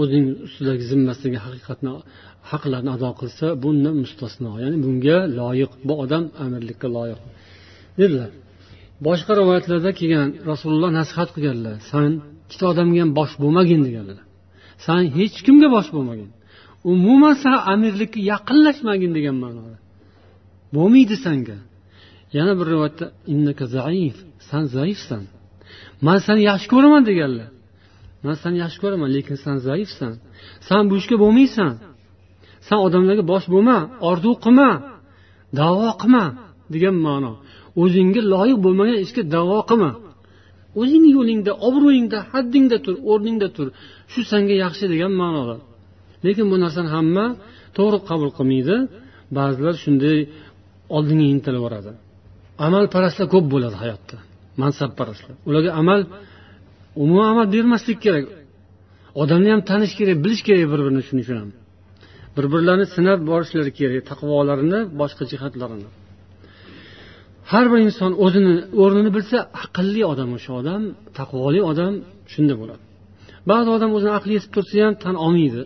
o'zining 0.00 0.26
ustidagi 0.46 0.84
zimmasidagi 0.90 1.38
haqiqatni 1.46 1.92
haqlarni 2.50 2.90
ado 2.96 3.10
qilsa 3.20 3.46
bundan 3.62 3.94
mustasno 4.02 4.50
ya'ni 4.62 4.78
bunga 4.84 5.18
loyiq 5.40 5.72
bu 5.86 5.94
odam 6.04 6.24
amirlikka 6.44 6.88
loyiq. 6.98 7.20
Dedilar. 8.00 8.30
Boshqa 9.06 9.32
rivoyatlarda 9.40 9.90
kelgan 10.00 10.28
rasululloh 10.50 10.90
nasihat 11.00 11.28
qilganlar 11.34 11.76
san 11.90 12.10
ikkita 12.44 12.64
odamga 12.72 12.98
ham 13.02 13.10
bosh 13.18 13.34
bo'lmagin 13.42 13.80
deganlar. 13.86 14.18
San 14.86 15.02
hech 15.16 15.36
kimga 15.46 15.68
bosh 15.76 15.90
bo'lmagin 15.96 16.30
umuman 16.92 17.34
san 17.42 17.56
amirlikka 17.72 18.20
yaqinlashmagin 18.32 19.12
degan 19.16 19.36
ma'noda. 19.44 19.76
Bo'lmaydi 20.76 21.16
sanga. 21.26 21.58
Yana 22.36 22.52
bir 22.58 22.66
rivoyatda 22.72 23.06
innaka 23.32 23.64
zaif 23.76 24.16
san 24.48 24.64
zaifsan. 24.76 25.22
Man 26.06 26.18
seni 26.26 26.42
yaxshi 26.50 26.68
ko'raman 26.74 27.02
deganlar. 27.10 27.48
Man 28.24 28.36
seni 28.42 28.56
yaxshi 28.64 28.78
ko'raman 28.84 29.08
lekin 29.16 29.36
san 29.44 29.56
zaifsan. 29.68 30.12
San 30.68 30.82
bu 30.88 30.94
ishga 31.00 31.16
bo'lmaysan. 31.24 31.72
San 32.68 32.78
odamlarga 32.86 33.24
bosh 33.32 33.46
bo'lma 33.54 33.78
orzu 34.10 34.32
qilma 34.44 34.70
davo 35.60 35.88
qilma 36.02 36.24
degan 36.74 36.96
ma'no. 37.06 37.32
O'zingga 37.82 38.22
loyiq 38.34 38.58
bo'lmagan 38.64 38.96
ishga 39.04 39.22
davo 39.34 39.58
qilma. 39.70 39.90
O'zingni 40.80 41.10
yo'lingda 41.18 41.52
obro'yingda 41.68 42.18
haddingda 42.32 42.76
tur 42.84 42.94
o'rningda 43.10 43.48
tur. 43.56 43.68
Shu 44.12 44.20
sanga 44.32 44.54
yaxshi 44.64 44.84
degan 44.92 45.12
ma'noda 45.22 45.56
lekin 46.26 46.46
bu 46.52 46.56
narsani 46.64 46.90
hamma 46.96 47.24
to'g'ri 47.76 47.98
qabul 48.08 48.30
qilmaydi. 48.38 48.76
Ba'zilar 49.38 49.74
shunday 49.84 50.18
oldinga 50.96 51.26
intilaveradi. 51.34 51.92
Amalparastlar 52.66 53.26
ko'p 53.34 53.46
bo'ladi 53.54 53.76
hayotda. 53.82 54.16
Mansabparastlar. 54.62 55.34
Ularga 55.48 55.70
amal 55.80 56.00
umuman 57.02 57.26
amal 57.32 57.46
bermaslik 57.54 57.98
kerak. 58.04 58.24
Odamni 59.22 59.48
ham 59.54 59.62
tanish 59.70 59.94
kerak 59.98 60.16
bilish 60.24 60.42
kerak 60.48 60.64
bir 60.72 60.80
birini 60.84 61.02
shuning 61.08 61.24
uchun 61.26 61.38
ham 61.42 61.50
bir 62.36 62.44
birlarini 62.52 62.86
sinab 62.96 63.20
borishlari 63.30 63.72
kerak 63.78 64.02
taqvolarini 64.10 64.80
boshqa 65.00 65.24
jihatlarini. 65.32 65.88
Har 67.50 67.64
bir 67.72 67.78
inson 67.86 68.12
o'zini 68.24 68.54
o'rnini 68.82 69.10
bilsa 69.16 69.38
aqlli 69.62 70.02
odam 70.12 70.30
o'sha 70.36 70.52
odam 70.60 70.82
taqvoli 71.18 71.60
odam 71.70 71.92
shunda 72.32 72.54
bo'ladi. 72.60 72.82
Ba'zi 73.50 73.68
odam 73.76 73.90
o'zini 73.96 74.12
aqli 74.18 74.32
yetib 74.36 74.50
tursa 74.56 74.74
ham 74.86 74.94
tan 75.04 75.14
olmaydi. 75.24 75.62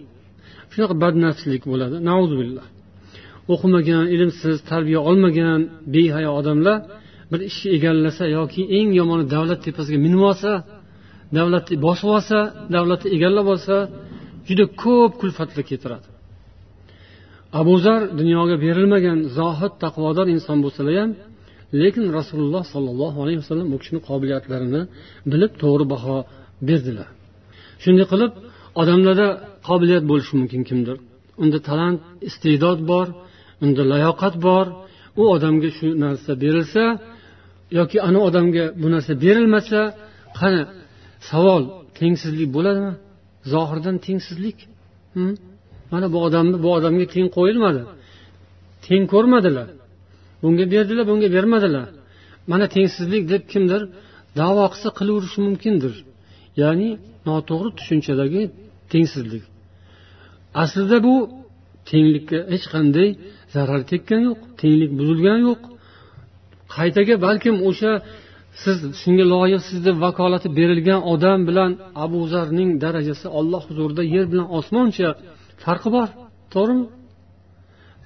Shunaqa 0.72 0.94
badnafslik 1.02 1.62
bo'ladi. 1.72 1.96
Nauzubillah. 2.10 2.66
O'qimagan 3.52 4.04
ilmsiz 4.14 4.56
tarbiya 4.70 5.00
olmagan 5.08 5.60
behayo 5.94 6.30
odamlar 6.40 6.78
bir 7.30 7.40
ishni 7.50 7.68
egallasa 7.76 8.24
yoki 8.38 8.62
eng 8.78 8.90
yomoni 9.00 9.24
davlat 9.34 9.60
tepasiga 9.66 9.98
minib 10.06 10.22
olsa 10.30 10.50
davlatni 11.36 11.76
bosib 11.86 12.08
olsa 12.16 12.38
davlatni 12.76 13.08
egallab 13.16 13.46
olsa 13.54 13.76
juda 14.48 14.64
ko'p 14.82 15.12
kulfatlar 15.20 15.62
keltiradi. 15.70 16.06
Abu 17.60 17.74
zar 17.84 18.00
dunyoga 18.20 18.56
berilmagan 18.64 19.18
zohid 19.38 19.72
taqvodor 19.84 20.26
inson 20.34 20.58
bo'lsalar 20.64 20.94
ham 21.02 21.10
lekin 21.82 22.06
rasululloh 22.18 22.64
sollallohu 22.74 23.18
alayhi 23.24 23.38
vasallam 23.42 23.68
u 23.74 23.76
kishini 23.82 24.00
qobiliyatlarini 24.08 24.82
bilib 25.32 25.52
to'g'ri 25.62 25.84
baho 25.94 26.16
berdilar. 26.68 27.08
Shunday 27.82 28.06
qilib 28.12 28.32
odamlarda 28.80 29.28
qobiliyat 29.68 30.04
bo'lishi 30.10 30.32
mumkin 30.40 30.62
kimdir. 30.68 30.96
Unda 31.42 31.58
talant 31.68 32.00
iste'dod 32.28 32.78
bor 32.90 33.06
unda 33.64 33.82
layoqat 33.92 34.34
bor. 34.46 34.66
U 35.20 35.22
odamga 35.36 35.70
shu 35.78 35.86
narsa 36.04 36.32
berilsa 36.42 36.84
yoki 37.78 37.98
ana 38.08 38.18
odamga 38.28 38.64
bu 38.80 38.86
narsa 38.94 39.12
berilmasa 39.24 39.80
qani 40.38 40.60
savol 41.30 41.62
tengsizlik 41.98 42.48
bo'ladimi? 42.56 42.92
Zohirdan 43.52 43.96
tengsizlik. 44.06 44.58
Hm? 45.14 45.32
Mana 45.92 46.06
bu 46.14 46.18
odamni 46.26 46.56
bu 46.64 46.68
odamga 46.78 47.06
teng 47.14 47.28
qo'yilmadi. 47.36 47.82
Teng 48.86 49.04
ko'rmadilar. 49.12 49.68
Bunga 50.46 50.64
berdilar 50.74 51.04
bunga 51.10 51.28
bermadilar. 51.36 51.88
Mana 52.50 52.66
tengsizlik 52.76 53.22
deb 53.32 53.42
kimdir 53.52 53.82
davo 54.40 54.64
qilsa 54.72 54.88
qilaverishi 54.98 55.40
mumkindir. 55.46 55.94
Ya'ni 56.62 56.88
noto'g'ri 57.28 57.70
tushunchadagi 57.78 58.42
tengsizlik. 58.92 59.44
Aslida 60.62 60.98
bu 61.06 61.14
tenglikka 61.90 62.38
hech 62.52 62.66
qanday 62.74 63.08
zarar 63.54 63.80
tekkani 63.92 64.24
yo'q 64.30 64.40
tenglik 64.60 64.90
buzilgani 64.98 65.42
yo'q. 65.48 65.62
Qaytaga 66.76 67.14
balkim 67.26 67.56
o'sha 67.68 67.92
siz 68.62 68.76
shunga 69.02 69.24
loyiqsiz 69.34 69.78
deb 69.86 69.96
vakolati 70.06 70.48
berilgan 70.58 71.00
odam 71.12 71.40
bilan 71.48 71.70
abu 72.04 72.20
zarning 72.32 72.70
darajasi 72.84 73.26
olloh 73.38 73.62
huzurida 73.68 74.02
yer 74.14 74.26
bilan 74.32 74.48
osmoncha 74.58 75.08
farqi 75.64 75.88
bor 75.96 76.08
to'g'rimi? 76.54 76.84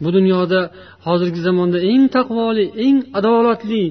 Bu 0.03 0.09
dunyoda 0.17 0.61
hozirgi 1.07 1.41
zamonda 1.47 1.79
eng 1.93 2.05
taqvoli 2.17 2.65
eng 2.87 2.99
adolatli 3.19 3.85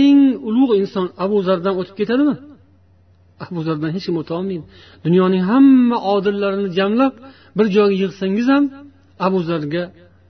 eng 0.00 0.20
ulug' 0.48 0.74
inson 0.82 1.06
abu 1.24 1.36
zardan 1.48 1.74
o'tib 1.80 1.96
ketadimi? 2.00 2.36
Abu 3.44 3.60
zardan 3.66 3.90
hech 3.96 4.04
kim 4.08 4.16
o'tolmaydi 4.22 4.64
dunyoning 5.06 5.42
hamma 5.50 5.98
odillarini 6.14 6.68
jamlab 6.78 7.14
bir 7.56 7.66
joyga 7.76 7.96
yig'sangiz 8.02 8.46
ham 8.54 8.64
abu 9.26 9.38
zarga 9.50 9.82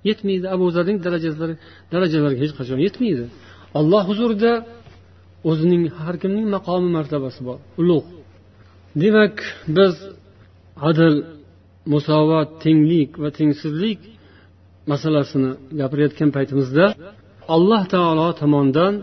yetmaydi. 0.09 0.47
Abu 0.57 0.66
zarning 0.77 0.99
darajalari 1.07 1.55
darajalariga 1.92 2.40
hech 2.45 2.55
qachon 2.59 2.79
yetmaydi. 2.87 3.25
Alloh 3.79 4.03
huzurida 4.11 4.53
o'zining 5.51 5.83
har 6.03 6.14
kimning 6.23 6.47
maqomi 6.57 6.88
martabasi 6.97 7.40
bor. 7.49 7.59
Ulug' 7.81 8.09
demak 9.03 9.37
biz 9.77 9.95
adl 10.88 11.14
musovat 11.92 12.49
tenglik 12.64 13.11
va 13.23 13.29
tengsizlik 13.38 14.01
masalasini 14.90 15.51
gapirayotgan 15.81 16.31
paytimizda 16.37 16.85
alloh 17.55 17.83
taolo 17.94 18.29
tomonidan 18.40 18.94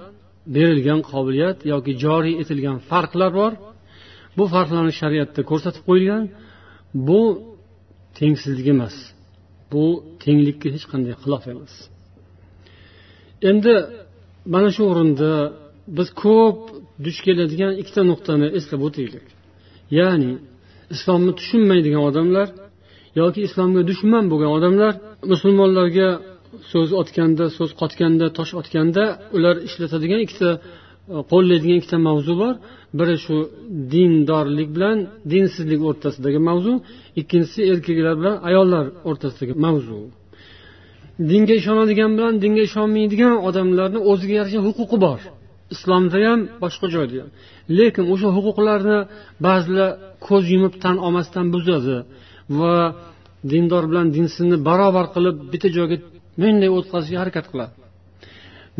berilgan 0.55 0.99
qobiliyat 1.11 1.57
yoki 1.73 1.91
joriy 2.03 2.35
etilgan 2.41 2.77
farqlar 2.89 3.31
bor. 3.39 3.51
Bu 4.37 4.43
farqlarni 4.53 4.93
shariatda 5.01 5.41
ko'rsatib 5.49 5.83
qo'yilgan. 5.89 6.23
Bu 7.07 7.21
tengsizlik 8.19 8.67
emas. 8.75 8.95
Bu 9.71 9.85
tenglikka 10.23 10.67
hech 10.75 10.85
qanday 10.91 11.13
xilof 11.23 11.43
emas. 11.53 11.73
Endi 13.49 13.73
mana 14.53 14.69
shu 14.75 14.83
o'rinda 14.91 15.31
biz 15.97 16.09
ko'p 16.23 16.57
duch 17.05 17.19
keladigan 17.25 17.73
ikkita 17.81 18.01
nuqtani 18.11 18.47
eslab 18.57 18.81
o'taylik. 18.87 19.27
Ya'ni 19.99 20.31
islomni 20.95 21.31
tushunmaydigan 21.39 22.03
odamlar 22.09 22.47
yoki 23.21 23.39
islomga 23.47 23.81
dushman 23.89 24.25
bo'lgan 24.31 24.51
odamlar 24.57 24.93
musulmonlarga 25.31 26.09
so'z 26.71 26.89
otganda 27.01 27.45
so'z 27.57 27.71
qotganda 27.81 28.25
tosh 28.37 28.51
otganda 28.61 29.03
ular 29.35 29.55
ishlatadigan 29.67 30.19
ikkita 30.25 30.49
e, 30.57 30.59
qo'llaydigan 31.31 31.77
ikkita 31.81 31.97
mavzu 32.09 32.33
bor. 32.41 32.53
Biri 32.99 33.15
shu 33.25 33.35
dindorlik 33.93 34.69
bilan 34.75 34.97
dinsizlik 35.31 35.81
o'rtasidagi 35.89 36.39
mavzu 36.49 36.73
ikkinchisi 37.21 37.59
erkaklar 37.71 38.15
bilan 38.21 38.35
ayollar 38.49 38.85
o'rtasidagi 39.09 39.53
mavzu. 39.65 39.97
Dinga 41.31 41.53
ishonadigan 41.61 42.11
bilan 42.17 42.33
dinga 42.43 42.61
ishonmaydigan 42.69 43.33
odamlarni 43.47 43.99
o'ziga 44.11 44.33
yarasha 44.39 44.59
huquqi 44.67 44.97
bor. 45.05 45.19
Islomda 45.73 46.17
ham 46.27 46.39
boshqa 46.63 46.87
joyda 46.95 47.15
ham 47.21 47.29
lekin 47.77 48.03
o'sha 48.13 48.29
huquqlarni 48.37 48.99
ba'zilar 49.45 49.89
ko'z 50.27 50.43
yumib 50.53 50.73
tan 50.83 50.95
olmasdan 51.05 51.45
buzadi 51.55 51.97
va 52.59 52.75
dindor 53.51 53.83
bilan 53.91 54.07
dinsizni 54.17 54.57
barobar 54.69 55.05
qilib 55.15 55.35
bitta 55.53 55.69
joyga 55.77 55.97
bunday 56.41 56.69
o'tkazishga 56.77 57.17
harakat 57.23 57.45
qiladi. 57.51 57.73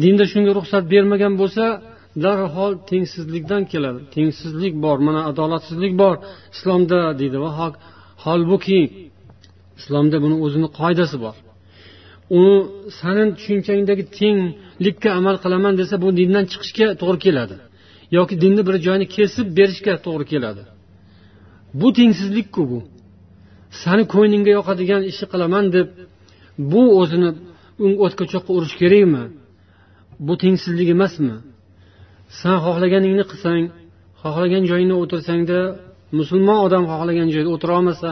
Dinda 0.02 0.23
shunga 0.32 0.52
ruxsat 0.58 0.84
bermagan 0.93 1.34
bo'lsa 1.41 1.63
darhol 2.26 2.73
tengsizlikdan 2.89 3.63
keladi. 3.71 3.99
Tengsizlik 4.15 4.73
bor 4.86 4.97
mana 5.08 5.21
adolatsizlik 5.32 5.93
bor. 6.02 6.15
Islomda 6.56 6.99
deydi 7.21 7.38
va 7.43 7.49
holbuki 8.26 8.82
islomda 9.80 10.17
buni 10.23 10.36
o'zini 10.45 10.67
qoidasi 10.80 11.17
bor. 11.26 11.36
Uni 12.38 12.58
sani 12.99 13.23
tushunchangdagi 13.38 14.04
tenglikka 14.19 15.10
amal 15.19 15.36
qilaman 15.43 15.73
desa 15.82 15.95
bu 16.04 16.08
dindan 16.19 16.45
chiqishga 16.52 16.88
to'g'ri 17.02 17.19
keladi. 17.26 17.56
Yoki 18.17 18.36
dinni 18.43 18.62
bir 18.67 18.76
joyini 18.86 19.08
kesib 19.15 19.47
berishga 19.58 19.93
to'g'ri 20.06 20.26
keladi. 20.34 20.63
Bu 21.80 21.88
tengsizlikku 21.99 22.62
bu. 22.71 22.80
Sani 23.82 24.04
ko'nglingga 24.14 24.52
yoqadigan 24.58 25.02
ishni 25.12 25.26
qilaman 25.34 25.66
deb 25.76 25.88
bu 26.72 26.82
o'zini 27.00 27.30
o'tga 28.06 28.24
cho'qqa 28.32 28.52
urish 28.58 28.76
kerakmi? 28.82 29.24
Bu 30.26 30.34
tengsizlik 30.44 30.90
emasmi? 30.96 31.36
San 32.40 32.58
xohlaganingni 32.66 33.26
qilsang 33.32 33.62
xohlagan 34.22 34.64
joyingda 34.70 34.96
o'tirsangda 35.04 35.60
musulmon 36.20 36.60
odam 36.66 36.84
xohlagan 36.92 37.28
joyda 37.36 37.50
o'tirolmasa 37.56 38.10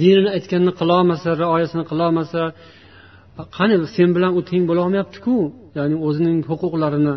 dinini 0.00 0.30
aytganini 0.36 0.72
qilolmasa 0.80 1.28
rioyasini 1.42 1.84
qilolmasa 1.90 2.40
qani 3.56 3.76
sen 3.96 4.08
bilan 4.16 4.32
u 4.38 4.40
teng 4.50 4.64
bo'lolmayaptiku 4.70 5.36
ya'ni 5.78 5.96
o'zining 6.06 6.38
huquqlarini 6.50 7.14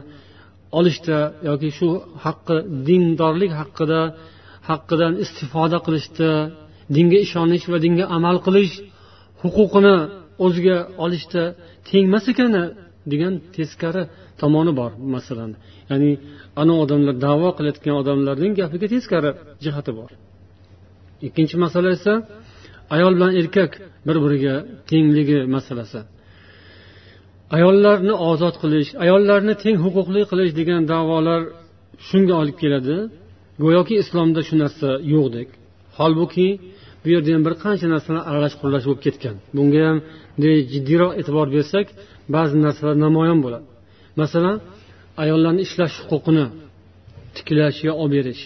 olishda 0.80 1.17
yoki 1.50 1.69
shu 1.78 1.88
haqqi 2.26 2.56
dindorlik 2.88 3.52
haqida 3.62 4.02
haqqidan 4.69 5.13
istifoda 5.24 5.78
qilishda 5.86 6.30
dinga 6.95 7.17
ishonish 7.26 7.65
va 7.71 7.78
dinga 7.86 8.06
amal 8.17 8.38
qilish 8.45 8.74
huquqini 9.41 9.95
o'ziga 10.45 10.78
olishda 11.04 11.43
tengmas 11.89 12.26
ekan 12.32 12.54
degan 13.12 13.34
teskari 13.56 14.04
tomoni 14.41 14.74
bor 14.80 14.91
masalani 15.15 15.56
ya'ni 15.89 16.12
ana 16.62 16.74
odamlar 16.84 17.15
davo 17.26 17.50
qilayotgan 17.58 17.95
odamlarning 18.02 18.54
gapiga 18.60 18.88
teskari 18.93 19.32
jihati 19.63 19.91
bor. 20.00 20.12
Ikkinchi 21.28 21.56
masala 21.65 21.89
esa 21.98 22.13
ayol 22.95 23.13
bilan 23.17 23.32
erkak 23.41 23.71
bir 24.08 24.17
biriga 24.24 24.56
tengligi 24.89 25.39
masalasi. 25.56 26.00
Ayollarni 27.58 28.13
ozod 28.30 28.56
qilish 28.62 28.89
ayollarni 29.04 29.54
teng 29.63 29.78
huquqli 29.84 30.21
qilish 30.32 30.52
degan 30.60 30.82
davolar 30.93 31.41
shunga 32.08 32.36
olib 32.41 32.58
keladi. 32.63 32.98
Go'yoki 33.63 33.95
islomda 34.04 34.41
shu 34.48 34.56
narsa 34.63 34.89
yo'qdek 35.13 35.50
holbuki 36.00 36.48
bu 37.06 37.10
yerda 37.15 37.30
ham 37.36 37.44
bir 37.48 37.54
qancha 37.63 37.88
narsalar 37.94 38.24
aralash 38.30 38.56
quralash 38.60 38.86
bo'lib 38.89 39.02
ketgan. 39.06 39.36
Bunga 39.58 39.82
ham 39.89 39.98
jiddiyroq 40.74 41.12
e'tibor 41.20 41.48
bersak 41.56 41.88
ba'zi 42.36 42.56
narsalar 42.65 42.96
namoyon 43.06 43.39
bo'ladi. 43.46 43.65
Masalan 44.22 44.58
ayollarni 45.24 45.62
ishlash 45.68 45.96
huquqini 46.10 46.46
tiklash 47.36 47.78
yo 47.88 47.94
olib 48.04 48.13
berish. 48.15 48.44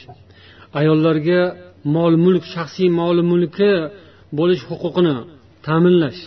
Ayollarga 0.79 1.41
mol 1.95 2.13
mulk 2.25 2.43
shaxsiy 2.53 2.89
mol 2.99 3.17
mulki 3.31 3.71
bo'lish 4.39 4.63
huquqini 4.69 5.15
ta'minlash. 5.67 6.21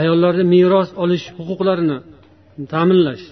Ayollarni 0.00 0.44
meros 0.54 0.88
olish 1.02 1.24
huquqlarini 1.38 1.98
ta'minlash. 2.72 3.24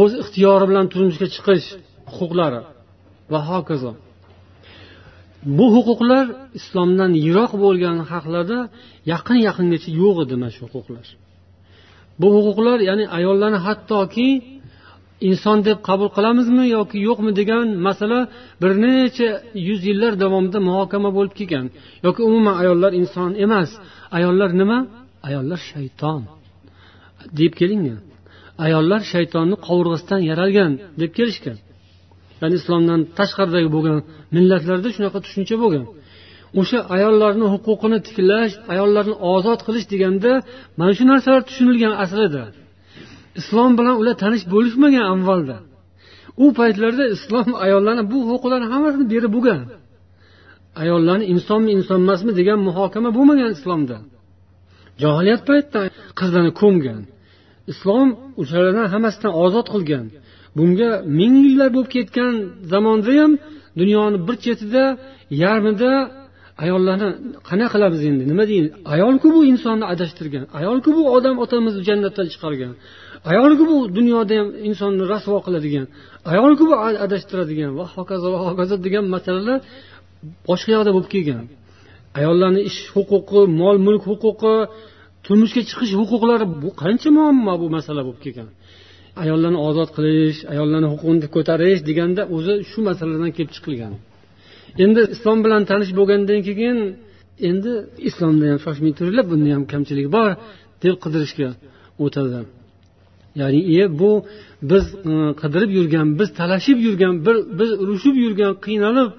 O'z 0.00 0.12
ixtiyori 0.22 0.64
bilan 0.70 0.86
turmushga 0.92 1.26
chiqish 1.34 1.66
huquqlari 2.16 2.60
va 3.32 3.40
hokazo. 3.50 3.92
Bu 5.58 5.66
huquqlar 5.76 6.26
islomdan 6.58 7.12
yiroq 7.24 7.52
bo'lgan 7.64 7.96
haqlarda 8.10 8.58
yaqin 9.12 9.38
yaqingacha 9.48 9.90
yo'q 10.02 10.16
edi 10.24 10.34
mana 10.40 10.52
shu 10.56 10.64
huquqlar. 10.74 11.06
Bu 12.20 12.28
huquqlar 12.36 12.78
ya'ni 12.88 13.04
ayollarni 13.18 13.58
hattoki 13.66 14.28
inson 15.28 15.58
deb 15.68 15.78
qabul 15.88 16.08
qilamizmi 16.16 16.64
yoki 16.76 16.96
yo'qmi 17.08 17.30
degan 17.40 17.66
masala 17.86 18.20
bir 18.62 18.72
necha 18.84 19.28
yuz 19.68 19.80
yillar 19.88 20.12
davomida 20.22 20.58
muhokama 20.68 21.10
bo'lib 21.16 21.34
kelgan. 21.38 21.66
Yoki 22.06 22.20
umuman 22.28 22.54
ayollar 22.62 22.92
inson 23.00 23.30
emas. 23.44 23.70
Ayollar 24.16 24.50
nima? 24.60 24.78
Ayollar 25.28 25.60
shayton. 25.70 26.22
Deb 27.40 27.52
kelingan 27.60 28.00
ayollar 28.66 29.00
shaytonni 29.12 29.56
qovurg'asidan 29.66 30.20
yaralgan 30.30 30.72
deb 31.00 31.10
kelishgan. 31.18 31.58
Ya'ni 32.42 32.54
islomdan 32.60 33.00
tashqaridagi 33.18 33.68
bo'lgan 33.74 33.98
millatlarda 34.36 34.88
shunaqa 34.96 35.18
tushuncha 35.24 35.56
bo'lgan. 35.62 35.84
O'sha 36.60 36.78
ayollarni 36.96 37.46
huquqini 37.54 37.98
tiklash 38.06 38.54
ayollarni 38.72 39.14
ozod 39.34 39.60
qilish 39.66 39.86
deganda 39.92 40.32
mana 40.78 40.92
shu 40.98 41.04
narsalar 41.12 41.42
tushunilgan 41.48 41.92
aslida 42.04 42.44
islom 43.40 43.70
bilan 43.78 43.94
ular 44.00 44.14
tanish 44.22 44.44
bo'lishmagan 44.54 45.04
avvalda. 45.14 45.56
U 46.44 46.46
paytlarda 46.58 47.04
islom 47.16 47.48
ayollarni 47.66 48.04
bu 48.12 48.18
huquqlarni 48.30 48.66
hammasini 48.72 49.06
berib 49.12 49.30
bo'lgan. 49.36 49.60
Ayollarni 50.82 51.24
insonmi 51.34 51.70
inson 51.76 51.98
emasmi 52.04 52.32
degan 52.40 52.58
muhokama 52.68 53.10
bo'lmagan 53.16 53.50
islomda. 53.56 53.96
Johiliyat 55.02 55.42
paytida 55.48 55.80
qizlarni 56.18 56.52
ko'mgan. 56.60 57.00
Islom 57.72 58.08
o'shalardan 58.40 58.86
hammasidan 58.94 59.32
ozod 59.44 59.66
qilgan. 59.74 60.06
Bunga 60.58 60.90
ming 61.18 61.34
yillar 61.44 61.68
bo'lib 61.76 61.90
ketgan 61.96 62.32
zamonda 62.72 63.12
ham 63.20 63.32
dunyoni 63.80 64.18
bir 64.26 64.36
chetida 64.44 64.84
yarmida 65.42 65.90
ayollarni 66.64 67.08
qanaqa 67.48 67.70
qilamiz 67.74 68.00
endi? 68.08 68.22
Nima 68.32 68.44
deymiz 68.50 68.70
ayolku 68.94 69.26
bu 69.34 69.40
insonni 69.52 69.84
adashtirgan? 69.92 70.44
Ayolku 70.58 70.90
bu 70.96 71.02
odam 71.16 71.34
otamizni 71.44 71.82
jannatdan 71.88 72.26
chiqargan? 72.32 72.72
Ayolku 73.30 73.64
bu 73.70 73.76
dunyoda 73.98 74.34
ham 74.40 74.48
insonni 74.68 75.04
rasvo 75.12 75.38
qiladigan? 75.46 75.86
Ayolku 76.32 76.62
bu 76.70 76.74
adashtiradigan? 77.06 77.70
Va 77.78 77.84
hokazo 77.94 78.26
va 78.34 78.38
hokazo 78.48 78.74
degan 78.86 79.04
masalalar 79.14 79.58
boshqa 80.48 80.70
yoqda 80.76 80.90
bo'lib 80.96 81.10
kelgan. 81.14 81.44
Ayollarni 82.18 82.60
ish 82.70 82.78
huquqi 82.94 83.40
mol 83.60 83.76
mulk 83.86 84.02
huquqi 84.10 84.54
turmushga 85.26 85.62
chiqish 85.68 85.92
huquqlari 86.00 86.46
bu 86.62 86.68
qancha 86.82 87.08
muammo 87.18 87.54
bu 87.62 87.66
masala 87.76 88.00
bo'lib 88.06 88.20
kelgan? 88.24 88.48
Ayollarni 89.22 89.58
ozod 89.68 89.90
qilish 89.96 90.38
ayollarni 90.52 90.88
huquqini 90.92 91.28
ko'tarish 91.36 91.80
deganda 91.88 92.22
o'zi 92.36 92.54
shu 92.70 92.78
masaladan 92.88 93.30
kelib 93.36 93.52
chiqilgan. 93.56 93.94
Endi 94.84 95.00
islom 95.14 95.38
bilan 95.44 95.62
tanish 95.70 95.92
bo'lgandan 95.98 96.40
keyin 96.48 96.78
endi 97.48 97.72
islomda 98.08 98.44
ham 98.50 98.58
shoshmay 98.64 98.92
turinglar 98.98 99.24
bunda 99.32 99.48
ham 99.56 99.64
kamchilik 99.72 100.08
bor 100.16 100.30
deb 100.82 100.94
qidirishga 101.04 101.50
o'tadi 102.04 102.40
ya'ni 103.40 103.60
e 103.80 103.82
bu 104.00 104.10
biz 104.70 104.84
e, 105.12 105.14
qidirib 105.42 105.70
yurgan 105.78 106.06
biz 106.18 106.28
talashib 106.40 106.78
yurgan 106.86 107.14
bir 107.26 107.36
biz 107.58 107.70
urushib 107.82 108.16
yurgan 108.24 108.52
qiynalib 108.66 109.10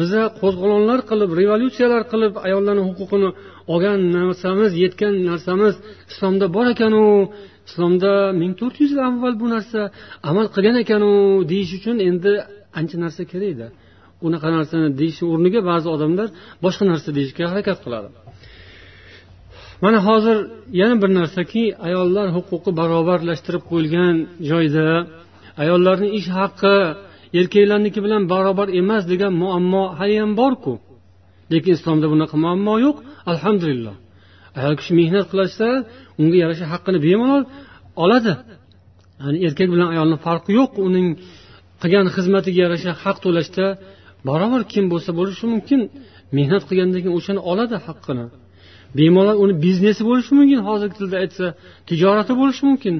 biza 0.00 0.22
qo'zg'olonlar 0.40 1.00
qilib 1.10 1.30
revolyutsiyalar 1.40 2.02
qilib 2.12 2.32
ayollarni 2.46 2.82
huquqini 2.88 3.30
olgan 3.72 3.98
narsamiz 4.16 4.72
yetgan 4.84 5.14
narsamiz 5.28 5.74
islomda 6.12 6.46
bor 6.56 6.66
ekanu 6.74 7.02
islomda 7.68 8.12
ming 8.40 8.52
to'rt 8.60 8.76
yuz 8.82 8.90
yil 8.94 9.02
avval 9.08 9.34
bu 9.42 9.46
narsa 9.54 9.80
amal 10.30 10.46
qilgan 10.54 10.76
ekanu 10.84 11.10
deyish 11.50 11.72
uchun 11.78 11.96
endi 12.08 12.32
ancha 12.78 12.96
narsa 13.04 13.22
kerakda 13.32 13.66
unaqa 14.26 14.48
narsani 14.56 14.88
deyishni 15.00 15.24
o'rniga 15.32 15.60
ba'zi 15.70 15.86
odamlar 15.94 16.28
boshqa 16.64 16.84
narsa 16.92 17.08
deyishga 17.16 17.44
harakat 17.52 17.78
qiladi. 17.84 18.08
Mana 19.84 19.98
hozir 20.08 20.36
yana 20.80 20.96
bir 21.02 21.10
narsaki 21.20 21.64
ayollar 21.88 22.26
huquqi 22.36 22.70
barobarlashtirib 22.80 23.62
qo'yilgan 23.70 24.14
joyda 24.50 24.86
ayollarni 25.62 26.08
ish 26.18 26.28
haqqi 26.38 26.76
erkaklarniki 27.40 28.00
bilan 28.06 28.22
barobar 28.32 28.68
emas 28.80 29.02
degan 29.12 29.32
muammo 29.42 29.82
haliyam 29.98 30.30
borku. 30.40 30.74
Lekin 31.52 31.72
islomda 31.78 32.06
bunaqa 32.12 32.36
muammo 32.44 32.74
yo'q. 32.86 32.96
Alhamdulillah. 33.32 33.94
Ayol 34.60 34.74
kishi 34.80 34.92
mehnat 35.00 35.26
qilsa 35.32 35.66
unga 36.20 36.36
yarasha 36.44 36.66
haqqini 36.72 36.98
bemalol 37.06 37.42
oladi. 38.04 38.32
Ya'ni 39.22 39.38
erkak 39.46 39.68
bilan 39.74 39.88
ayolni 39.94 40.18
farqi 40.26 40.50
yo'q 40.58 40.72
uning 40.88 41.06
qilgan 41.82 42.06
xizmatiga 42.16 42.58
yarasha 42.64 42.92
haq 43.02 43.16
to'lashda 43.24 43.66
barobar 44.28 44.62
kim 44.72 44.84
bo'lsa 44.92 45.10
bo'lishi 45.18 45.44
mumkin. 45.52 45.80
Mehnat 46.36 46.62
qilgandan 46.68 47.00
keyin 47.02 47.14
o'shani 47.18 47.40
oladi 47.50 47.76
haqqini. 47.86 48.26
Bemalol 48.98 49.36
uni 49.44 49.54
biznesi 49.64 50.02
bo'lishi 50.08 50.32
mumkin 50.38 50.60
hozirgi 50.68 50.96
tilda 51.00 51.16
aytsa 51.22 51.46
tijorati 51.88 52.32
bo'lishi 52.40 52.62
mumkin. 52.70 52.96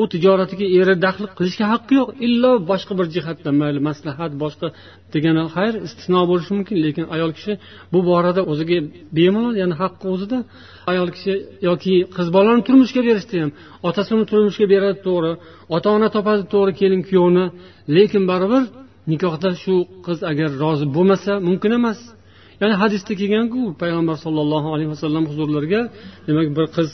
U 0.00 0.02
tijoratiga 0.12 0.66
eri 0.78 0.94
daxl 1.04 1.24
qilishga 1.38 1.64
haqqi 1.72 1.92
yo'q 2.00 2.08
illo 2.26 2.52
boshqa 2.70 2.92
bir 2.98 3.06
jihatdan 3.14 3.54
mayli 3.62 3.80
maslahat 3.88 4.32
boshqa 4.42 4.66
degani 5.14 5.42
xayr 5.54 5.74
istisno 5.86 6.20
bo'lishi 6.30 6.52
mumkin. 6.56 6.76
Lekin 6.84 7.04
ayol 7.14 7.30
kishi 7.36 7.52
bu 7.92 7.98
borada 8.10 8.42
o'ziga 8.52 8.78
bemalol 9.16 9.54
ya'ni 9.62 9.74
haqqi 9.82 10.06
o'zida 10.14 10.38
ayol 10.90 11.08
kishi 11.14 11.34
yoki 11.68 11.94
qiz 12.16 12.28
bolani 12.36 12.62
turmushga 12.66 13.00
berishda 13.08 13.36
ham 13.42 13.50
otasi 13.88 14.10
uni 14.16 14.24
turmushga 14.32 14.66
beradi 14.72 14.98
to'g'ri 15.06 15.32
ota 15.76 15.88
ona 15.96 16.08
topadi 16.16 16.42
to'g'ri 16.52 16.72
kelin 16.80 17.02
kuyovni. 17.08 17.44
Lekin 17.96 18.22
baribir 18.30 18.62
nikohda 19.12 19.50
shu 19.62 19.74
qiz 20.06 20.18
agar 20.30 20.50
rozi 20.62 20.86
bo'lmasa 20.96 21.32
mumkin 21.48 21.72
emas. 21.78 22.00
Ya'ni 22.60 22.74
hadisda 22.82 23.12
kelganku 23.20 23.60
payg'ambar 23.82 24.16
sollallohu 24.24 24.68
alayhi 24.74 24.90
vasallam 24.94 25.24
huzurlariga 25.30 25.80
demak 26.28 26.48
bir 26.56 26.66
qiz 26.76 26.88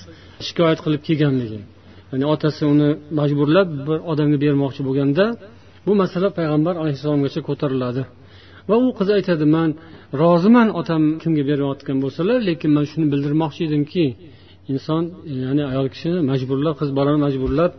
shikoyat 0.47 0.79
qilib 0.85 1.03
kelganligi. 1.09 1.61
Ya'ni 2.11 2.25
otasi 2.35 2.63
uni 2.73 2.89
majburlab 3.19 3.69
bir 3.89 3.99
odamga 4.13 4.39
bermoqchi 4.45 4.83
bo'lganda 4.89 5.25
bu 5.87 5.93
masala 6.03 6.29
payg'ambar 6.39 6.75
alayhissalomgacha 6.83 7.41
ko'tariladi. 7.49 8.03
Va 8.69 8.77
u 8.87 8.89
qiz 8.99 9.09
aytadi 9.17 9.47
man 9.57 9.71
roziman 10.23 10.69
otam 10.81 11.03
kimga 11.23 11.43
berayotgan 11.51 11.97
bo'lsalar 12.05 12.39
lekin 12.49 12.71
man 12.77 12.85
shuni 12.91 13.07
bildirmoqchi 13.13 13.63
edimki 13.69 14.05
inson 14.73 15.03
ya'ni 15.43 15.63
ayol 15.73 15.89
kishini 15.95 16.19
majburlab 16.31 16.75
qiz 16.81 16.91
bolani 16.99 17.19
majburlab 17.27 17.73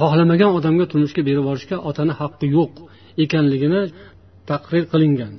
xohlamagan 0.00 0.50
odamga 0.58 0.84
turmushga 0.90 1.22
berib 1.28 1.40
yuborishga 1.42 1.76
otani 1.90 2.12
haqqi 2.20 2.46
yo'q 2.56 2.72
ekanligini 3.24 3.82
taqrir 4.50 4.84
qilingan. 4.92 5.32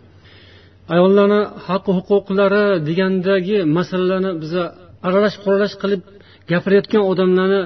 Ayollarni 0.93 1.41
haqqi 1.67 1.91
huquqlari 1.97 2.63
degandagi 2.87 3.57
masalalarni 3.77 4.31
biza 4.43 4.63
aralash 5.07 5.37
quralash 5.43 5.75
qilib 5.81 6.01
gapirayotgan 6.51 7.03
odamlarni 7.11 7.61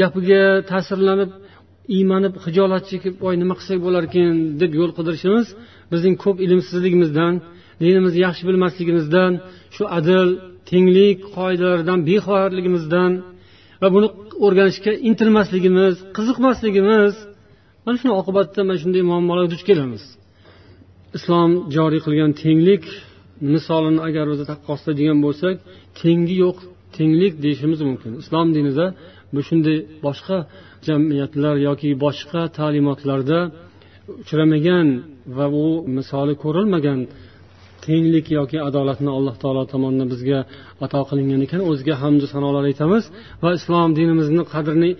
gapiga 0.00 0.42
ta'sirlanib 0.70 1.30
iymanib 1.96 2.34
hijolat 2.44 2.84
chekib 2.90 3.14
voy 3.24 3.34
nima 3.42 3.54
qilsak 3.58 3.78
bo'larkan 3.86 4.32
deb 4.60 4.72
yo'l 4.78 4.92
qidirishimiz 4.98 5.46
bizning 5.92 6.14
ko'p 6.24 6.36
ilmsizligimizdan 6.44 7.34
dinimizni 7.82 8.20
yaxshi 8.26 8.42
bilmasligimizdan 8.48 9.32
shu 9.74 9.84
adil 9.98 10.28
tenglik 10.70 11.18
qoidalaridan 11.36 11.98
bexabarligimizdan 12.08 13.10
va 13.82 13.88
buni 13.94 14.08
o'rganishga 14.46 14.92
intilmasligimiz 15.08 15.94
qiziqmasligimiz 16.16 17.14
mana 17.84 17.96
shuni 18.00 18.12
oqibatida 18.20 18.62
mana 18.68 18.78
shunday 18.82 19.02
muammolarga 19.10 19.50
duch 19.54 19.64
kelamiz. 19.68 20.02
Islom 21.18 21.50
joriy 21.76 22.00
qilgan 22.06 22.30
tenglik 22.42 22.84
misolini 23.54 24.00
agar 24.08 24.26
o'zi 24.32 24.44
taqqoslaydigan 24.50 25.18
bo'lsak 25.26 25.56
tengi 26.00 26.34
yo'q 26.44 26.58
tenglik 26.96 27.34
deyishimiz 27.44 27.80
mumkin. 27.88 28.12
Islom 28.22 28.48
dinida 28.56 28.86
shunday 29.48 29.78
boshqa 30.06 30.36
jamiyatlar 30.88 31.54
yoki 31.68 31.90
boshqa 32.04 32.40
ta'limotlarda 32.58 33.38
uchramagan 34.22 34.86
va 35.36 35.46
u 35.64 35.66
misoli 35.96 36.34
ko'rilmagan 36.42 37.00
tenglik 37.86 38.26
yoki 38.38 38.58
adolatni 38.68 39.10
alloh 39.18 39.34
taolo 39.42 39.62
tomonidan 39.72 40.08
bizga 40.14 40.38
ato 40.84 41.00
qilingan 41.10 41.40
ekan 41.46 41.60
o'ziga 41.70 41.94
hamdu 42.02 42.24
sanolar 42.34 42.64
aytamiz 42.70 43.04
va 43.42 43.50
islom 43.58 43.90
dinimizni 43.98 44.42
qadrini 44.54 44.90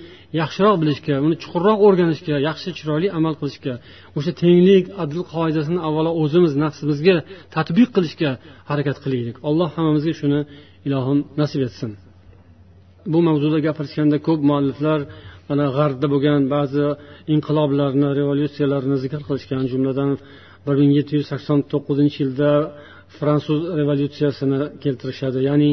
yaxshiroq 0.41 0.76
bilishga 0.83 1.14
uni 1.26 1.37
chuqurroq 1.43 1.78
o'rganishga 1.87 2.35
yaxshi 2.49 2.70
chiroyli 2.78 3.09
amal 3.18 3.35
qilishga 3.41 3.74
o'sha 4.18 4.33
tenglik 4.43 4.85
adl 5.03 5.18
qoidasini 5.35 5.80
avvalo 5.89 6.11
o'zimiz 6.22 6.53
nafsimizga 6.64 7.16
tadbiq 7.57 7.89
qilishga 7.97 8.30
harakat 8.70 8.97
qilaylik 9.05 9.37
alloh 9.49 9.68
hammamizga 9.76 10.14
shuni 10.20 10.41
ilohim 10.87 11.18
nasib 11.41 11.62
etsin. 11.68 11.93
Bu 13.12 13.18
mavzuda 13.28 13.59
gapirishganda 13.66 14.16
ko'p 14.26 14.40
mualliflar 14.50 15.00
mana 15.48 15.66
g'arbda 15.76 16.07
bo'lgan 16.14 16.42
ba'zi 16.55 16.84
inqiloblarni 17.34 18.09
revolyutsiyalarni 18.20 18.96
zikr 19.05 19.20
qilishgan 19.28 19.64
jumladan 19.72 20.11
bir 20.66 20.74
ming 20.80 20.92
yetti 20.98 21.12
yuz 21.18 21.26
sakson 21.32 21.59
to'qqizinchi 21.72 22.18
yilda 22.24 22.50
fransuz 23.16 23.61
revolyutsiyasini 23.80 24.61
keltirishadi. 24.82 25.38
Ya'ni 25.48 25.70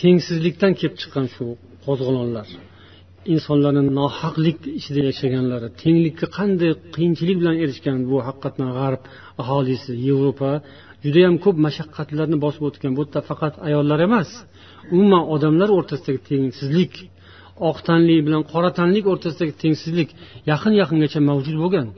tengsizlikdan 0.00 0.72
kelib 0.78 0.96
chiqqan 1.00 1.26
shu 1.34 1.44
qo'zg'olonlar. 1.86 2.48
Insonlarni 3.34 3.82
nohaqlik 4.00 4.58
ichida 4.78 5.00
yashaganlari 5.10 5.68
tenglikka 5.82 6.26
qanday 6.38 6.70
qiyinchilik 6.94 7.36
bilan 7.42 7.56
erishgan 7.64 7.98
bu 8.10 8.16
haqiqatdan 8.28 8.70
g'arb 8.78 9.02
aholisi 9.42 9.92
yevropa 10.08 10.52
judayam 11.04 11.34
ko'p 11.44 11.56
mashaqqatlarni 11.66 12.36
bosib 12.44 12.62
o'tgan 12.68 12.92
bu 12.96 13.02
yerda 13.04 13.20
faqat 13.30 13.54
ayollar 13.68 13.98
emas 14.08 14.28
umuman 14.94 15.22
odamlar 15.34 15.68
o'rtasidagi 15.78 16.20
tengsizlik 16.30 16.92
oq 17.68 17.78
tanlik 17.88 18.20
bilan 18.26 18.42
qora 18.52 18.70
tanlik 18.78 19.04
o'rtasidagi 19.12 19.54
tengsizlik 19.62 20.08
yaqin 20.50 20.72
yaqingacha 20.82 21.20
mavjud 21.30 21.56
bo'lgan. 21.62 21.88